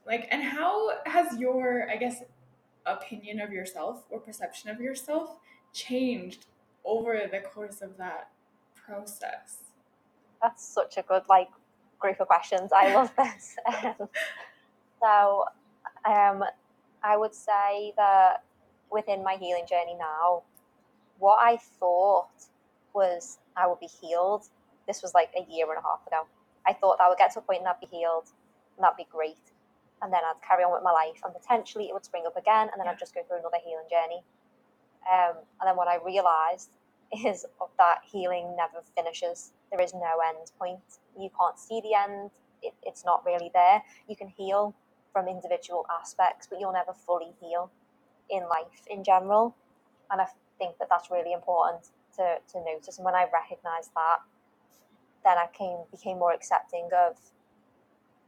like, 0.04 0.26
and 0.32 0.42
how 0.42 0.90
has 1.06 1.38
your, 1.38 1.88
I 1.88 1.96
guess, 1.98 2.22
opinion 2.84 3.40
of 3.40 3.52
yourself 3.52 4.02
or 4.10 4.18
perception 4.18 4.70
of 4.70 4.80
yourself 4.80 5.36
changed 5.72 6.46
over 6.84 7.20
the 7.30 7.38
course 7.38 7.80
of 7.80 7.96
that 7.96 8.30
process? 8.74 9.58
That's 10.42 10.66
such 10.66 10.96
a 10.96 11.02
good 11.02 11.22
like 11.28 11.48
group 12.00 12.18
of 12.20 12.26
questions. 12.26 12.72
I 12.74 12.92
love 12.92 13.12
this. 13.18 13.56
so, 15.00 15.44
um, 16.04 16.42
I 17.04 17.16
would 17.16 17.36
say 17.36 17.92
that 17.96 18.42
within 18.90 19.22
my 19.22 19.34
healing 19.34 19.66
journey 19.68 19.96
now, 19.98 20.42
what 21.18 21.38
I 21.40 21.58
thought 21.78 22.28
was 22.94 23.38
I 23.56 23.66
would 23.66 23.80
be 23.80 23.88
healed. 23.88 24.46
This 24.86 25.02
was 25.02 25.14
like 25.14 25.30
a 25.36 25.50
year 25.50 25.66
and 25.68 25.78
a 25.78 25.82
half 25.82 26.06
ago. 26.06 26.26
I 26.66 26.72
thought 26.72 26.98
I 27.00 27.08
would 27.08 27.18
get 27.18 27.32
to 27.34 27.38
a 27.38 27.42
point 27.42 27.60
and 27.60 27.68
I'd 27.68 27.80
be 27.80 27.86
healed, 27.86 28.30
and 28.76 28.84
that'd 28.84 28.96
be 28.96 29.06
great. 29.10 29.52
And 30.02 30.12
then 30.12 30.20
I'd 30.24 30.42
carry 30.46 30.62
on 30.64 30.72
with 30.72 30.82
my 30.82 30.92
life, 30.92 31.20
and 31.24 31.32
potentially 31.32 31.86
it 31.88 31.94
would 31.94 32.04
spring 32.04 32.24
up 32.26 32.36
again, 32.36 32.68
and 32.72 32.78
then 32.78 32.86
yeah. 32.86 32.92
I'd 32.92 32.98
just 32.98 33.14
go 33.14 33.22
through 33.22 33.38
another 33.38 33.58
healing 33.64 33.88
journey. 33.90 34.22
Um, 35.06 35.36
and 35.60 35.68
then 35.68 35.76
what 35.76 35.88
I 35.88 35.98
realized 36.04 36.70
is 37.26 37.46
that 37.78 37.98
healing 38.10 38.54
never 38.56 38.84
finishes. 38.94 39.52
There 39.70 39.80
is 39.80 39.94
no 39.94 40.20
end 40.26 40.50
point. 40.58 41.00
You 41.18 41.30
can't 41.38 41.58
see 41.58 41.80
the 41.80 41.94
end. 41.94 42.30
It, 42.62 42.74
it's 42.82 43.04
not 43.04 43.24
really 43.24 43.50
there. 43.54 43.82
You 44.08 44.16
can 44.16 44.28
heal 44.28 44.74
from 45.12 45.28
individual 45.28 45.86
aspects, 45.90 46.46
but 46.48 46.60
you'll 46.60 46.72
never 46.72 46.92
fully 46.92 47.32
heal 47.40 47.70
in 48.30 48.42
life 48.48 48.82
in 48.88 49.04
general. 49.04 49.54
And 50.10 50.20
I 50.20 50.26
think 50.58 50.78
that 50.78 50.88
that's 50.88 51.10
really 51.10 51.32
important 51.32 51.90
to, 52.16 52.36
to 52.52 52.64
notice. 52.64 52.98
And 52.98 53.04
when 53.04 53.14
I 53.14 53.26
recognized 53.32 53.90
that, 53.94 54.18
then 55.24 55.38
I 55.38 55.46
came 55.52 55.78
became 55.90 56.18
more 56.18 56.32
accepting 56.32 56.88
of 56.96 57.16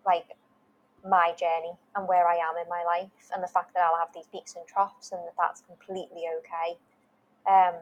like 0.05 0.37
my 1.09 1.33
journey 1.39 1.73
and 1.95 2.09
where 2.09 2.27
I 2.27 2.35
am 2.35 2.57
in 2.61 2.69
my 2.69 2.83
life, 2.85 3.31
and 3.33 3.43
the 3.43 3.47
fact 3.47 3.73
that 3.75 3.83
I'll 3.85 3.99
have 3.99 4.13
these 4.13 4.27
peaks 4.33 4.57
and 4.57 4.67
troughs, 4.67 5.13
and 5.13 5.21
that 5.23 5.35
that's 5.39 5.61
completely 5.61 6.25
okay. 6.39 6.77
Um, 7.47 7.75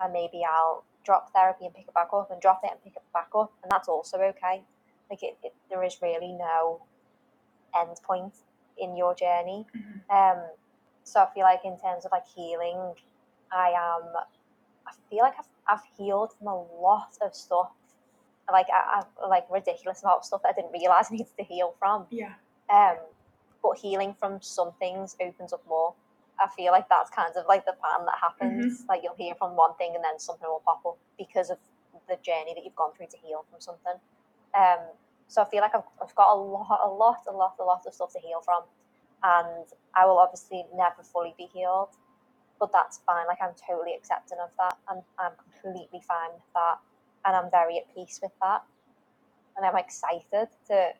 and 0.00 0.12
maybe 0.12 0.42
I'll 0.44 0.84
drop 1.04 1.32
therapy 1.32 1.64
and 1.64 1.74
pick 1.74 1.88
it 1.88 1.94
back 1.94 2.08
up, 2.12 2.30
and 2.30 2.40
drop 2.40 2.60
it 2.62 2.70
and 2.70 2.82
pick 2.84 2.96
it 2.96 3.02
back 3.14 3.28
up, 3.34 3.50
and 3.62 3.72
that's 3.72 3.88
also 3.88 4.18
okay. 4.18 4.62
Like 5.08 5.22
it, 5.22 5.38
it 5.42 5.54
there 5.70 5.82
is 5.82 5.96
really 6.02 6.32
no 6.32 6.82
end 7.74 7.96
point 8.04 8.34
in 8.76 8.94
your 8.94 9.14
journey. 9.14 9.66
Mm-hmm. 9.74 10.10
Um, 10.14 10.44
so 11.10 11.20
I 11.20 11.28
feel 11.34 11.42
like 11.42 11.64
in 11.64 11.78
terms 11.78 12.04
of 12.04 12.12
like 12.12 12.26
healing, 12.26 12.94
I 13.52 13.70
am. 13.70 14.02
I 14.86 14.92
feel 15.08 15.20
like 15.20 15.34
I've, 15.38 15.48
I've 15.68 15.84
healed 15.98 16.32
from 16.38 16.48
a 16.48 16.56
lot 16.80 17.10
of 17.20 17.34
stuff 17.34 17.70
like 18.52 18.66
I, 18.72 19.02
I, 19.22 19.28
like 19.28 19.44
ridiculous 19.50 20.02
amount 20.02 20.18
of 20.18 20.24
stuff 20.24 20.42
that 20.42 20.50
I 20.50 20.60
didn't 20.60 20.72
realize 20.72 21.06
I 21.10 21.14
needed 21.14 21.36
to 21.38 21.44
heal 21.44 21.74
from. 21.78 22.06
Yeah. 22.10 22.34
Um, 22.72 22.96
but 23.62 23.76
healing 23.78 24.14
from 24.18 24.40
some 24.40 24.72
things 24.78 25.16
opens 25.20 25.52
up 25.52 25.62
more. 25.68 25.94
I 26.40 26.48
feel 26.56 26.72
like 26.72 26.88
that's 26.88 27.10
kind 27.10 27.32
of 27.36 27.44
like 27.46 27.66
the 27.66 27.74
pattern 27.82 28.06
that 28.06 28.16
happens. 28.20 28.78
Mm-hmm. 28.78 28.88
Like 28.88 29.00
you'll 29.02 29.16
hear 29.16 29.34
from 29.34 29.56
one 29.56 29.74
thing 29.76 29.92
and 29.94 30.02
then 30.02 30.18
something 30.18 30.48
will 30.48 30.62
pop 30.64 30.80
up 30.86 30.96
because 31.18 31.50
of 31.50 31.58
the 32.08 32.16
journey 32.22 32.54
that 32.54 32.64
you've 32.64 32.76
gone 32.76 32.92
through 32.96 33.08
to 33.10 33.16
heal 33.22 33.44
from 33.50 33.60
something. 33.60 34.00
Um, 34.56 34.78
so 35.28 35.42
I 35.42 35.44
feel 35.44 35.60
like 35.60 35.74
I've, 35.74 35.86
I've 36.02 36.14
got 36.14 36.32
a 36.34 36.38
lot, 36.38 36.80
a 36.82 36.88
lot, 36.88 37.20
a 37.28 37.32
lot, 37.32 37.56
a 37.60 37.64
lot 37.64 37.82
of 37.86 37.94
stuff 37.94 38.12
to 38.14 38.18
heal 38.18 38.40
from, 38.44 38.62
and 39.22 39.66
I 39.94 40.06
will 40.06 40.18
obviously 40.18 40.64
never 40.74 41.02
fully 41.02 41.34
be 41.36 41.48
healed, 41.52 41.90
but 42.58 42.72
that's 42.72 43.00
fine. 43.06 43.26
Like 43.26 43.38
I'm 43.42 43.54
totally 43.68 43.94
accepting 43.94 44.38
of 44.42 44.50
that, 44.58 44.76
and 44.90 45.02
I'm 45.18 45.32
completely 45.38 46.00
fine 46.06 46.32
with 46.34 46.52
that, 46.54 46.78
and 47.24 47.36
I'm 47.36 47.50
very 47.50 47.78
at 47.78 47.94
peace 47.94 48.20
with 48.22 48.32
that, 48.40 48.62
and 49.56 49.66
I'm 49.66 49.76
excited 49.76 50.48
to 50.68 50.90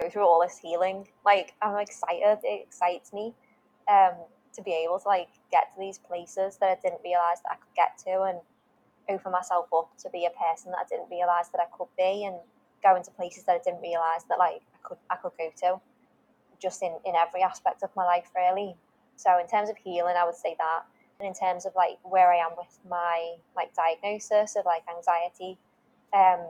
go 0.00 0.10
through 0.10 0.26
all 0.26 0.40
this 0.40 0.58
healing. 0.58 1.08
Like 1.24 1.54
I'm 1.62 1.78
excited. 1.78 2.38
It 2.42 2.66
excites 2.66 3.12
me. 3.12 3.34
Um, 3.88 4.14
to 4.54 4.62
be 4.62 4.72
able 4.84 4.98
to 4.98 5.08
like 5.08 5.28
get 5.50 5.72
to 5.74 5.80
these 5.80 5.98
places 5.98 6.56
that 6.58 6.68
I 6.70 6.76
didn't 6.82 7.00
realize 7.04 7.40
that 7.44 7.52
I 7.52 7.56
could 7.56 7.74
get 7.76 7.98
to 8.04 8.22
and 8.24 8.38
open 9.08 9.32
myself 9.32 9.66
up 9.76 9.90
to 9.98 10.10
be 10.10 10.26
a 10.26 10.30
person 10.30 10.72
that 10.72 10.78
I 10.84 10.88
didn't 10.88 11.10
realize 11.10 11.48
that 11.52 11.60
I 11.60 11.68
could 11.76 11.88
be 11.96 12.24
and 12.24 12.36
go 12.82 12.96
into 12.96 13.10
places 13.10 13.44
that 13.44 13.56
I 13.56 13.60
didn't 13.64 13.82
realize 13.82 14.24
that 14.28 14.38
like 14.38 14.62
I 14.74 14.78
could 14.82 14.98
I 15.10 15.16
could 15.16 15.32
go 15.38 15.50
to 15.62 15.80
just 16.60 16.82
in 16.82 16.94
in 17.04 17.14
every 17.14 17.42
aspect 17.42 17.82
of 17.82 17.90
my 17.96 18.04
life 18.04 18.30
really 18.34 18.76
so 19.16 19.38
in 19.38 19.46
terms 19.46 19.68
of 19.70 19.76
healing 19.76 20.14
I 20.16 20.24
would 20.24 20.34
say 20.34 20.56
that 20.58 20.82
and 21.18 21.26
in 21.28 21.34
terms 21.34 21.66
of 21.66 21.72
like 21.74 21.98
where 22.02 22.32
I 22.32 22.36
am 22.36 22.52
with 22.56 22.78
my 22.88 23.34
like 23.56 23.74
diagnosis 23.74 24.56
of 24.56 24.64
like 24.64 24.82
anxiety 24.94 25.58
um 26.12 26.40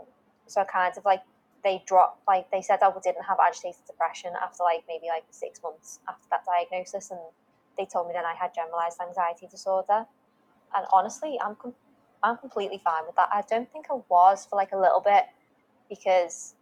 so 0.47 0.65
kind 0.65 0.93
of 0.97 1.05
like 1.05 1.23
they 1.63 1.83
dropped 1.87 2.27
like 2.27 2.51
they 2.51 2.63
said 2.63 2.79
I 2.83 2.91
didn't 3.03 3.25
have 3.25 3.39
agitated 3.41 3.83
depression 3.87 4.33
after 4.43 4.63
like 4.63 4.85
maybe 4.89 5.07
like 5.09 5.25
six 5.31 5.61
months 5.63 6.01
after 6.09 6.27
that 6.31 6.45
diagnosis 6.47 7.11
and 7.11 7.21
they 7.81 7.87
told 7.87 8.09
me 8.09 8.13
then 8.15 8.25
I 8.25 8.35
had 8.35 8.55
generalized 8.55 9.01
anxiety 9.01 9.47
disorder. 9.51 10.07
And 10.77 10.87
honestly, 10.93 11.39
I'm 11.43 11.57
com- 11.57 11.75
I'm 12.23 12.37
completely 12.37 12.81
fine 12.85 13.05
with 13.07 13.17
that. 13.17 13.31
I 13.33 13.43
don't 13.49 13.71
think 13.73 13.87
I 13.91 13.99
was 14.09 14.47
for 14.49 14.57
like 14.57 14.73
a 14.73 14.79
little 14.79 15.01
bit 15.01 15.25
because 15.89 16.55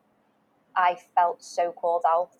I 0.76 0.96
felt 1.14 1.42
so 1.42 1.72
called 1.72 2.04
out. 2.06 2.30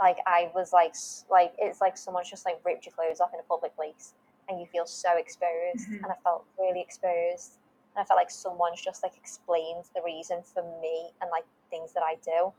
Like 0.00 0.18
I 0.26 0.50
was 0.54 0.72
like 0.72 0.94
like 1.30 1.54
it's 1.58 1.80
like 1.80 1.96
someone's 1.96 2.28
just 2.28 2.44
like 2.44 2.60
ripped 2.64 2.86
your 2.86 2.92
clothes 2.92 3.20
off 3.20 3.30
in 3.32 3.40
a 3.40 3.44
public 3.44 3.74
place 3.76 4.14
and 4.48 4.60
you 4.60 4.66
feel 4.66 4.86
so 4.86 5.16
exposed 5.16 5.88
mm-hmm. 5.88 6.04
and 6.04 6.06
I 6.06 6.16
felt 6.22 6.44
really 6.58 6.80
exposed 6.80 7.58
and 7.94 8.02
I 8.02 8.04
felt 8.04 8.18
like 8.18 8.30
someone's 8.30 8.80
just 8.80 9.02
like 9.02 9.16
explained 9.16 9.84
the 9.94 10.02
reason 10.04 10.42
for 10.42 10.62
me 10.80 11.10
and 11.20 11.30
like 11.30 11.44
things 11.70 11.92
that 11.94 12.02
I 12.02 12.16
do 12.24 12.52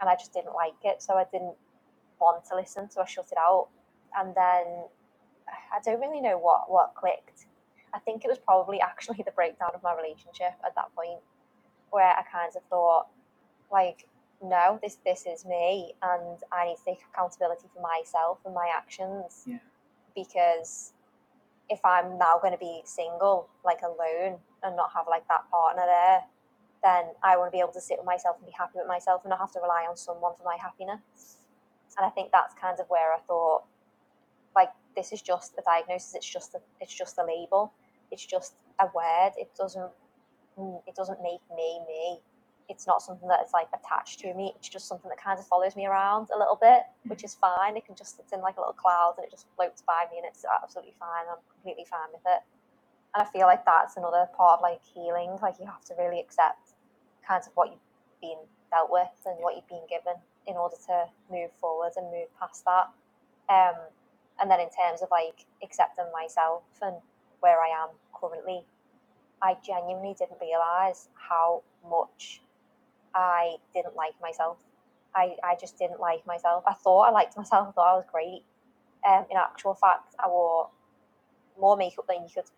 and 0.00 0.08
I 0.08 0.14
just 0.16 0.32
didn't 0.32 0.54
like 0.54 0.80
it 0.82 1.02
so 1.02 1.14
I 1.14 1.24
didn't 1.30 1.54
want 2.20 2.44
to 2.46 2.56
listen 2.56 2.90
so 2.90 3.02
I 3.02 3.06
shut 3.06 3.28
it 3.30 3.38
out 3.38 3.68
and 4.18 4.34
then 4.34 4.84
I 5.72 5.78
don't 5.84 6.00
really 6.00 6.20
know 6.20 6.38
what 6.38 6.70
what 6.70 6.94
clicked 6.94 7.46
I 7.92 7.98
think 7.98 8.24
it 8.24 8.28
was 8.28 8.38
probably 8.38 8.80
actually 8.90 9.22
the 9.24 9.32
breakdown 9.32 9.70
of 9.74 9.82
my 9.82 9.94
relationship 9.94 10.54
at 10.64 10.74
that 10.74 10.94
point 10.94 11.20
where 11.90 12.10
I 12.10 12.22
kind 12.30 12.50
of 12.56 12.62
thought 12.70 13.06
like 13.70 14.06
no 14.42 14.78
this 14.82 14.96
this 15.04 15.26
is 15.26 15.44
me 15.44 15.94
and 16.02 16.38
I 16.52 16.66
need 16.66 16.76
to 16.76 16.84
take 16.84 17.00
accountability 17.12 17.68
for 17.74 17.82
myself 17.82 18.38
and 18.44 18.54
my 18.54 18.68
actions 18.74 19.44
yeah. 19.46 19.58
because 20.14 20.92
if 21.70 21.78
I'm 21.84 22.18
now 22.18 22.38
going 22.42 22.52
to 22.52 22.58
be 22.58 22.82
single, 22.84 23.48
like 23.64 23.78
alone, 23.82 24.38
and 24.62 24.76
not 24.76 24.90
have 24.92 25.06
like 25.08 25.26
that 25.28 25.48
partner 25.50 25.84
there, 25.86 26.20
then 26.82 27.14
I 27.22 27.36
want 27.36 27.52
to 27.52 27.56
be 27.56 27.60
able 27.60 27.72
to 27.72 27.80
sit 27.80 27.96
with 27.96 28.06
myself 28.06 28.36
and 28.38 28.46
be 28.46 28.52
happy 28.58 28.74
with 28.74 28.88
myself 28.88 29.22
and 29.24 29.30
not 29.30 29.38
have 29.38 29.52
to 29.52 29.60
rely 29.60 29.86
on 29.88 29.96
someone 29.96 30.32
for 30.36 30.44
my 30.44 30.58
happiness. 30.60 31.38
And 31.96 32.04
I 32.04 32.10
think 32.10 32.30
that's 32.32 32.54
kind 32.60 32.78
of 32.80 32.86
where 32.88 33.14
I 33.14 33.18
thought, 33.20 33.62
like, 34.54 34.70
this 34.96 35.12
is 35.12 35.22
just 35.22 35.54
a 35.58 35.62
diagnosis. 35.62 36.14
It's 36.14 36.28
just 36.28 36.54
a, 36.54 36.58
it's 36.80 36.92
just 36.92 37.18
a 37.18 37.24
label. 37.24 37.72
It's 38.10 38.26
just 38.26 38.54
a 38.80 38.86
word. 38.92 39.32
It 39.36 39.50
doesn't, 39.56 39.90
it 40.86 40.94
doesn't 40.96 41.22
make 41.22 41.40
me 41.54 41.80
me 41.86 42.20
it's 42.70 42.86
not 42.86 43.02
something 43.02 43.28
that 43.28 43.42
is 43.44 43.50
like 43.52 43.66
attached 43.74 44.20
to 44.20 44.32
me. 44.32 44.52
It's 44.54 44.68
just 44.68 44.86
something 44.86 45.10
that 45.10 45.20
kind 45.20 45.38
of 45.38 45.46
follows 45.46 45.74
me 45.74 45.86
around 45.86 46.28
a 46.34 46.38
little 46.38 46.56
bit, 46.56 46.82
which 47.06 47.24
is 47.24 47.34
fine. 47.34 47.76
It 47.76 47.84
can 47.84 47.96
just 47.96 48.20
it's 48.20 48.32
in 48.32 48.40
like 48.40 48.56
a 48.56 48.60
little 48.60 48.78
cloud 48.78 49.14
and 49.18 49.26
it 49.26 49.30
just 49.30 49.46
floats 49.56 49.82
by 49.82 50.06
me 50.10 50.18
and 50.18 50.26
it's 50.26 50.44
absolutely 50.46 50.94
fine. 50.98 51.26
I'm 51.28 51.42
completely 51.52 51.84
fine 51.90 52.08
with 52.12 52.22
it. 52.24 52.42
And 53.14 53.26
I 53.26 53.30
feel 53.30 53.46
like 53.50 53.66
that's 53.66 53.96
another 53.96 54.30
part 54.36 54.58
of 54.58 54.62
like 54.62 54.80
healing. 54.94 55.36
Like 55.42 55.58
you 55.58 55.66
have 55.66 55.84
to 55.90 55.94
really 55.98 56.20
accept 56.20 56.78
kind 57.26 57.42
of 57.44 57.50
what 57.58 57.74
you've 57.74 57.90
been 58.22 58.38
dealt 58.70 58.90
with 58.90 59.18
and 59.26 59.34
what 59.42 59.56
you've 59.56 59.68
been 59.68 59.86
given 59.90 60.14
in 60.46 60.54
order 60.54 60.76
to 60.86 61.10
move 61.28 61.50
forward 61.60 61.92
and 61.96 62.06
move 62.06 62.30
past 62.38 62.64
that. 62.64 62.86
Um, 63.50 63.74
and 64.40 64.48
then 64.48 64.60
in 64.60 64.70
terms 64.70 65.02
of 65.02 65.10
like 65.10 65.44
accepting 65.62 66.06
myself 66.14 66.62
and 66.80 66.96
where 67.40 67.58
I 67.58 67.74
am 67.82 67.90
currently, 68.14 68.62
I 69.42 69.56
genuinely 69.66 70.14
didn't 70.16 70.38
realize 70.40 71.08
how 71.14 71.62
much 71.82 72.42
I 73.14 73.56
didn't 73.74 73.96
like 73.96 74.14
myself. 74.20 74.58
I, 75.14 75.36
I 75.42 75.56
just 75.60 75.78
didn't 75.78 76.00
like 76.00 76.24
myself. 76.26 76.64
I 76.66 76.74
thought 76.74 77.02
I 77.02 77.10
liked 77.10 77.36
myself. 77.36 77.68
I 77.68 77.72
thought 77.72 77.92
I 77.92 77.96
was 77.96 78.04
great. 78.10 78.44
Um, 79.06 79.24
in 79.30 79.36
actual 79.36 79.74
fact, 79.74 80.14
I 80.22 80.28
wore 80.28 80.68
more 81.58 81.76
makeup 81.76 82.06
than 82.08 82.22
you 82.22 82.28
could 82.34 82.50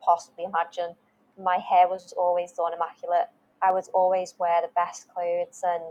possibly 0.00 0.44
imagine. 0.44 0.94
My 1.38 1.58
hair 1.58 1.88
was 1.88 2.12
always 2.16 2.52
done 2.52 2.72
immaculate. 2.74 3.28
I 3.62 3.72
would 3.72 3.84
always 3.94 4.34
wear 4.38 4.62
the 4.62 4.70
best 4.74 5.08
clothes, 5.14 5.62
and 5.62 5.82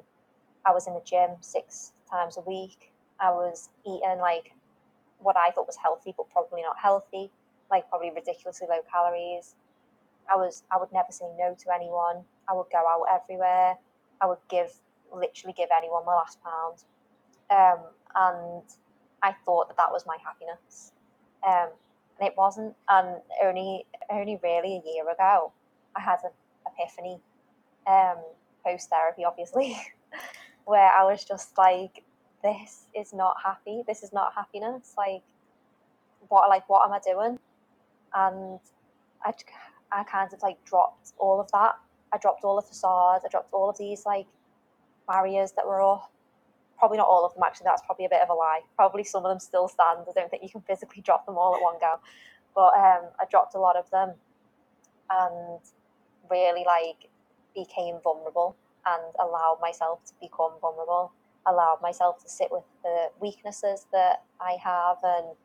I 0.66 0.74
was 0.74 0.88
in 0.88 0.94
the 0.94 1.02
gym 1.06 1.32
six 1.42 1.94
times 2.10 2.38
a 2.38 2.42
week. 2.42 2.92
I 3.20 3.32
was 3.32 3.70
eating 3.86 4.20
like 4.20 4.54
what 5.20 5.38
I 5.38 5.52
thought 5.52 5.68
was 5.68 5.78
healthy, 5.78 6.14
but 6.16 6.30
probably 6.32 6.62
not 6.62 6.78
healthy, 6.82 7.32
like 7.70 7.90
probably 7.90 8.12
ridiculously 8.12 8.68
low 8.70 8.80
calories. 8.92 9.56
I 10.32 10.36
was 10.36 10.64
I 10.72 10.78
would 10.78 10.92
never 10.92 11.12
say 11.12 11.26
no 11.38 11.56
to 11.56 11.74
anyone. 11.74 12.24
I 12.48 12.54
would 12.54 12.68
go 12.72 12.80
out 12.80 13.06
everywhere. 13.22 13.76
I 14.22 14.26
would 14.26 14.40
give 14.50 14.72
literally 15.14 15.54
give 15.58 15.70
anyone 15.76 16.06
my 16.06 16.14
last 16.16 16.40
pound, 16.44 16.84
um, 17.50 17.84
and 18.16 18.64
I 19.24 19.34
thought 19.46 19.70
that 19.70 19.78
that 19.78 19.92
was 19.92 20.06
my 20.06 20.18
happiness, 20.24 20.92
um, 21.46 21.70
and 22.20 22.28
it 22.28 22.36
wasn't. 22.38 22.76
And 22.90 23.18
only 23.44 23.86
only 24.10 24.40
really 24.44 24.82
a 24.86 24.90
year 24.90 25.10
ago, 25.10 25.52
I 25.96 26.02
had 26.02 26.20
an 26.24 26.32
epiphany, 26.68 27.20
um, 27.88 28.18
post 28.66 28.90
therapy, 28.90 29.26
obviously, 29.26 29.78
where 30.66 30.92
I 30.92 31.04
was 31.04 31.24
just 31.24 31.58
like, 31.58 32.04
"This 32.44 32.88
is 32.96 33.14
not 33.14 33.38
happy. 33.44 33.84
This 33.88 34.04
is 34.04 34.14
not 34.14 34.34
happiness. 34.36 34.94
Like, 34.98 35.24
what 36.28 36.50
like 36.50 36.68
what 36.70 36.86
am 36.86 36.94
I 36.94 37.00
doing?" 37.00 37.40
And 38.14 38.60
I 39.24 39.34
I 39.92 40.04
kind 40.04 40.32
of 40.34 40.42
like 40.42 40.64
dropped 40.66 41.14
all 41.18 41.40
of 41.40 41.52
that 41.52 41.76
I 42.14 42.18
dropped 42.18 42.44
all 42.44 42.56
the 42.56 42.62
facades, 42.62 43.24
I 43.26 43.30
dropped 43.30 43.54
all 43.54 43.70
of 43.70 43.78
these 43.78 44.06
like 44.06 44.28
barriers 45.08 45.52
that 45.54 45.66
were 45.66 45.82
all 45.82 46.12
probably 46.78 46.98
not 46.98 47.08
all 47.08 47.26
of 47.26 47.34
them 47.34 47.44
actually, 47.46 47.66
that's 47.66 47.82
probably 47.86 48.06
a 48.06 48.10
bit 48.10 48.22
of 48.22 48.30
a 48.30 48.34
lie. 48.34 48.62
Probably 48.76 49.04
some 49.04 49.26
of 49.26 49.30
them 49.30 49.40
still 49.40 49.68
stand. 49.68 50.00
I 50.10 50.12
don't 50.16 50.32
think 50.32 50.44
you 50.44 50.50
can 50.50 50.62
physically 50.62 51.02
drop 51.02 51.26
them 51.26 51.38
all 51.38 51.54
at 51.54 51.62
one 51.62 51.76
go. 51.80 52.00
But 52.56 52.74
um, 52.78 53.12
I 53.20 53.26
dropped 53.30 53.54
a 53.54 53.60
lot 53.60 53.76
of 53.76 53.90
them 53.92 54.14
and 55.10 55.60
really 56.30 56.64
like 56.66 57.10
became 57.54 57.96
vulnerable 58.04 58.56
and 58.86 59.04
allowed 59.20 59.58
myself 59.62 60.06
to 60.06 60.14
become 60.22 60.54
vulnerable, 60.62 61.12
allowed 61.46 61.80
myself 61.82 62.24
to 62.24 62.30
sit 62.30 62.48
with 62.50 62.64
the 62.84 63.10
weaknesses 63.20 63.86
that 63.92 64.24
I 64.40 64.58
have 64.64 64.98
and 65.04 65.36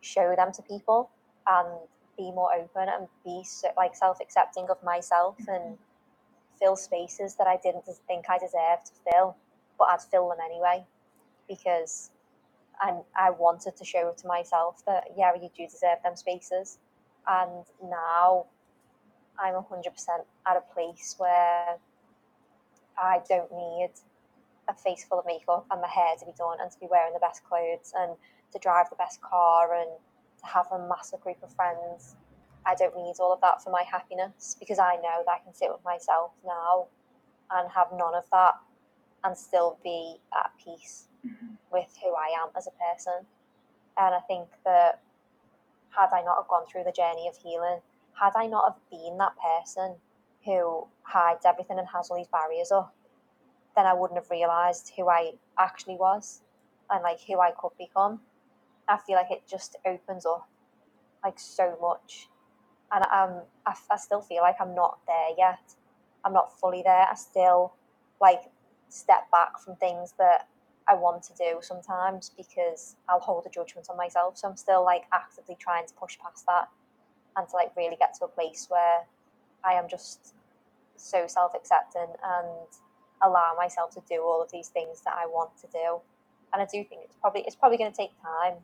show 0.00 0.34
them 0.36 0.52
to 0.52 0.62
people 0.62 1.10
and 1.46 1.68
be 2.16 2.30
more 2.32 2.52
open 2.54 2.88
and 2.88 3.08
be 3.24 3.42
so, 3.44 3.68
like 3.76 3.94
self-accepting 3.94 4.66
of 4.70 4.82
myself 4.82 5.36
and 5.46 5.76
fill 6.58 6.76
spaces 6.76 7.34
that 7.36 7.46
I 7.46 7.58
didn't 7.62 7.84
think 8.06 8.26
I 8.28 8.38
deserved 8.38 8.86
to 8.86 8.92
fill, 9.10 9.36
but 9.78 9.88
I'd 9.90 10.02
fill 10.02 10.28
them 10.28 10.38
anyway 10.44 10.84
because 11.48 12.10
I, 12.80 12.94
I 13.16 13.30
wanted 13.30 13.76
to 13.76 13.84
show 13.84 14.14
to 14.16 14.26
myself 14.26 14.82
that, 14.86 15.08
yeah, 15.16 15.32
you 15.34 15.50
do 15.56 15.66
deserve 15.66 15.98
them 16.04 16.16
spaces. 16.16 16.78
And 17.26 17.64
now 17.82 18.46
I'm 19.38 19.54
100% 19.54 19.86
at 20.46 20.56
a 20.56 20.74
place 20.74 21.14
where 21.18 21.78
I 22.96 23.20
don't 23.28 23.50
need 23.52 23.90
a 24.68 24.74
face 24.74 25.04
full 25.08 25.18
of 25.18 25.26
makeup 25.26 25.66
and 25.70 25.80
my 25.80 25.88
hair 25.88 26.14
to 26.18 26.26
be 26.26 26.32
done 26.36 26.58
and 26.60 26.70
to 26.70 26.78
be 26.78 26.86
wearing 26.90 27.14
the 27.14 27.20
best 27.20 27.42
clothes 27.44 27.92
and 27.96 28.16
to 28.52 28.58
drive 28.58 28.90
the 28.90 28.96
best 28.96 29.20
car 29.20 29.74
and 29.74 29.90
to 30.40 30.46
have 30.46 30.66
a 30.72 30.88
massive 30.88 31.20
group 31.20 31.42
of 31.42 31.52
friends 31.54 32.16
I 32.66 32.74
don't 32.74 32.96
need 32.96 33.14
all 33.18 33.32
of 33.32 33.40
that 33.40 33.62
for 33.62 33.70
my 33.70 33.82
happiness 33.82 34.56
because 34.58 34.78
I 34.78 34.96
know 34.96 35.22
that 35.24 35.30
I 35.30 35.44
can 35.44 35.54
sit 35.54 35.70
with 35.70 35.84
myself 35.84 36.32
now 36.44 36.86
and 37.50 37.70
have 37.70 37.88
none 37.92 38.14
of 38.14 38.24
that 38.30 38.54
and 39.24 39.36
still 39.36 39.78
be 39.82 40.16
at 40.36 40.52
peace 40.62 41.08
mm-hmm. 41.26 41.54
with 41.72 41.96
who 42.02 42.14
I 42.14 42.28
am 42.42 42.50
as 42.56 42.66
a 42.66 42.70
person. 42.70 43.26
And 43.96 44.14
I 44.14 44.20
think 44.20 44.48
that 44.64 45.00
had 45.90 46.10
I 46.12 46.22
not 46.22 46.36
have 46.36 46.48
gone 46.48 46.66
through 46.70 46.84
the 46.84 46.92
journey 46.92 47.28
of 47.28 47.36
healing, 47.36 47.78
had 48.18 48.32
I 48.36 48.46
not 48.46 48.72
have 48.72 48.90
been 48.90 49.18
that 49.18 49.32
person 49.38 49.96
who 50.44 50.86
hides 51.02 51.44
everything 51.44 51.78
and 51.78 51.88
has 51.88 52.10
all 52.10 52.16
these 52.16 52.28
barriers 52.28 52.70
up, 52.70 52.94
then 53.74 53.86
I 53.86 53.94
wouldn't 53.94 54.18
have 54.18 54.30
realised 54.30 54.92
who 54.96 55.08
I 55.08 55.32
actually 55.58 55.96
was 55.96 56.42
and 56.90 57.02
like 57.02 57.20
who 57.26 57.40
I 57.40 57.52
could 57.58 57.72
become. 57.78 58.20
I 58.88 58.98
feel 58.98 59.16
like 59.16 59.30
it 59.30 59.42
just 59.48 59.76
opens 59.84 60.24
up 60.24 60.48
like 61.22 61.38
so 61.38 61.76
much 61.80 62.28
and 62.92 63.04
um, 63.04 63.42
I, 63.66 63.74
I 63.90 63.96
still 63.96 64.20
feel 64.20 64.42
like 64.42 64.56
I'm 64.60 64.74
not 64.74 64.98
there 65.06 65.30
yet. 65.36 65.74
I'm 66.24 66.32
not 66.32 66.58
fully 66.58 66.82
there. 66.82 67.06
I 67.10 67.14
still 67.14 67.74
like 68.20 68.42
step 68.88 69.30
back 69.30 69.58
from 69.58 69.76
things 69.76 70.14
that 70.18 70.48
I 70.88 70.94
want 70.94 71.22
to 71.24 71.34
do 71.34 71.58
sometimes 71.60 72.30
because 72.36 72.96
I'll 73.08 73.20
hold 73.20 73.44
a 73.46 73.50
judgment 73.50 73.88
on 73.90 73.96
myself. 73.96 74.38
So 74.38 74.48
I'm 74.48 74.56
still 74.56 74.84
like 74.84 75.04
actively 75.12 75.56
trying 75.60 75.86
to 75.86 75.94
push 75.94 76.18
past 76.18 76.46
that 76.46 76.68
and 77.36 77.46
to 77.48 77.54
like 77.54 77.76
really 77.76 77.96
get 77.96 78.14
to 78.18 78.24
a 78.24 78.28
place 78.28 78.66
where 78.68 79.04
I 79.64 79.74
am 79.74 79.88
just 79.88 80.34
so 80.96 81.26
self 81.26 81.52
accepting 81.54 82.06
and 82.24 82.68
allow 83.22 83.54
myself 83.56 83.92
to 83.94 84.02
do 84.08 84.22
all 84.22 84.42
of 84.42 84.50
these 84.50 84.68
things 84.68 85.02
that 85.04 85.14
I 85.16 85.26
want 85.26 85.50
to 85.60 85.66
do. 85.72 86.00
And 86.52 86.62
I 86.62 86.64
do 86.64 86.82
think 86.84 87.02
it's 87.04 87.16
probably 87.20 87.42
it's 87.42 87.56
probably 87.56 87.76
going 87.76 87.90
to 87.92 87.96
take 87.96 88.12
time 88.22 88.54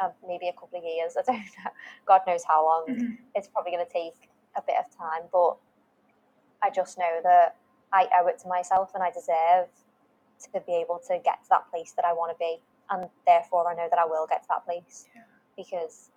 um, 0.00 0.10
maybe 0.26 0.48
a 0.48 0.52
couple 0.52 0.78
of 0.78 0.84
years. 0.84 1.16
I 1.18 1.22
don't 1.22 1.36
know. 1.38 1.70
God 2.06 2.20
knows 2.26 2.42
how 2.46 2.64
long. 2.64 2.86
Mm-hmm. 2.88 3.14
It's 3.34 3.48
probably 3.48 3.72
going 3.72 3.84
to 3.84 3.92
take 3.92 4.28
a 4.56 4.62
bit 4.62 4.76
of 4.78 4.86
time, 4.96 5.28
but 5.32 5.56
I 6.62 6.70
just 6.70 6.98
know 6.98 7.20
that 7.22 7.56
I 7.92 8.08
owe 8.18 8.26
it 8.26 8.38
to 8.40 8.48
myself 8.48 8.92
and 8.94 9.02
I 9.02 9.10
deserve 9.10 9.68
to 10.52 10.60
be 10.66 10.74
able 10.74 11.00
to 11.08 11.18
get 11.24 11.42
to 11.44 11.48
that 11.50 11.70
place 11.70 11.92
that 11.96 12.04
I 12.04 12.12
want 12.12 12.32
to 12.32 12.38
be. 12.38 12.58
And 12.90 13.08
therefore, 13.26 13.68
I 13.68 13.74
know 13.74 13.88
that 13.90 13.98
I 13.98 14.04
will 14.04 14.26
get 14.26 14.42
to 14.42 14.48
that 14.50 14.64
place 14.64 15.06
yeah. 15.14 15.22
because 15.56 16.10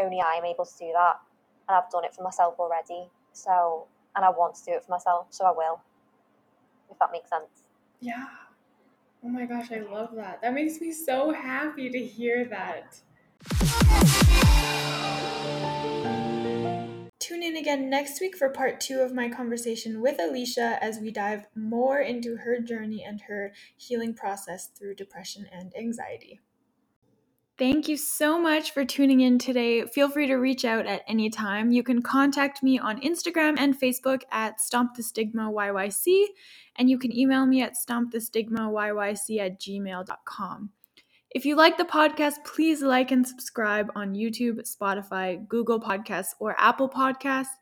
only 0.00 0.20
I 0.20 0.34
am 0.34 0.44
able 0.44 0.64
to 0.64 0.78
do 0.78 0.90
that. 0.94 1.16
And 1.68 1.76
I've 1.76 1.90
done 1.90 2.04
it 2.04 2.14
for 2.14 2.22
myself 2.22 2.54
already. 2.58 3.08
So, 3.32 3.86
and 4.16 4.24
I 4.24 4.30
want 4.30 4.56
to 4.56 4.64
do 4.64 4.72
it 4.72 4.84
for 4.84 4.90
myself. 4.90 5.26
So 5.30 5.44
I 5.44 5.50
will, 5.50 5.80
if 6.90 6.98
that 6.98 7.10
makes 7.12 7.28
sense. 7.30 7.64
Yeah. 8.00 8.26
Oh 9.24 9.28
my 9.28 9.44
gosh, 9.46 9.70
I 9.72 9.80
love 9.80 10.14
that. 10.14 10.40
That 10.42 10.54
makes 10.54 10.80
me 10.80 10.92
so 10.92 11.32
happy 11.32 11.90
to 11.90 11.98
hear 11.98 12.44
that 12.46 13.00
Tune 17.18 17.42
in 17.42 17.56
again 17.56 17.90
next 17.90 18.20
week 18.20 18.36
for 18.36 18.48
part 18.48 18.80
two 18.80 19.00
of 19.00 19.14
my 19.14 19.28
conversation 19.28 20.00
with 20.00 20.18
Alicia 20.18 20.78
as 20.82 20.98
we 20.98 21.10
dive 21.10 21.46
more 21.54 21.98
into 21.98 22.36
her 22.36 22.58
journey 22.58 23.04
and 23.06 23.20
her 23.28 23.52
healing 23.76 24.14
process 24.14 24.68
through 24.68 24.94
depression 24.94 25.46
and 25.52 25.72
anxiety. 25.76 26.40
Thank 27.58 27.88
you 27.88 27.96
so 27.96 28.40
much 28.40 28.70
for 28.70 28.84
tuning 28.84 29.20
in 29.20 29.36
today. 29.38 29.84
Feel 29.84 30.08
free 30.08 30.28
to 30.28 30.36
reach 30.36 30.64
out 30.64 30.86
at 30.86 31.02
any 31.08 31.28
time. 31.28 31.72
You 31.72 31.82
can 31.82 32.02
contact 32.02 32.62
me 32.62 32.78
on 32.78 33.00
Instagram 33.00 33.58
and 33.58 33.78
Facebook 33.78 34.22
at 34.30 34.60
Stomp 34.60 34.94
the 34.94 35.02
Stigma 35.02 35.50
YYC, 35.50 36.26
and 36.76 36.88
you 36.88 36.98
can 36.98 37.12
email 37.12 37.46
me 37.46 37.60
at 37.60 37.74
stompthestigmayyc 37.74 39.40
at 39.40 39.60
gmail.com. 39.60 40.70
If 41.30 41.44
you 41.44 41.56
like 41.56 41.76
the 41.76 41.84
podcast, 41.84 42.42
please 42.46 42.80
like 42.80 43.10
and 43.10 43.26
subscribe 43.26 43.90
on 43.94 44.14
YouTube, 44.14 44.66
Spotify, 44.66 45.46
Google 45.46 45.78
Podcasts, 45.78 46.34
or 46.40 46.58
Apple 46.58 46.88
Podcasts. 46.88 47.58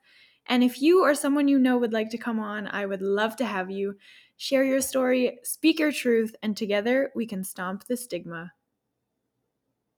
And 0.46 0.62
if 0.62 0.80
you 0.80 1.02
or 1.02 1.16
someone 1.16 1.48
you 1.48 1.58
know 1.58 1.76
would 1.76 1.92
like 1.92 2.10
to 2.10 2.18
come 2.18 2.38
on, 2.38 2.68
I 2.68 2.86
would 2.86 3.02
love 3.02 3.34
to 3.36 3.44
have 3.44 3.68
you. 3.68 3.96
Share 4.36 4.62
your 4.62 4.80
story, 4.80 5.38
speak 5.42 5.80
your 5.80 5.90
truth, 5.90 6.36
and 6.42 6.56
together 6.56 7.10
we 7.16 7.26
can 7.26 7.42
stomp 7.42 7.84
the 7.86 7.96
stigma. 7.96 8.52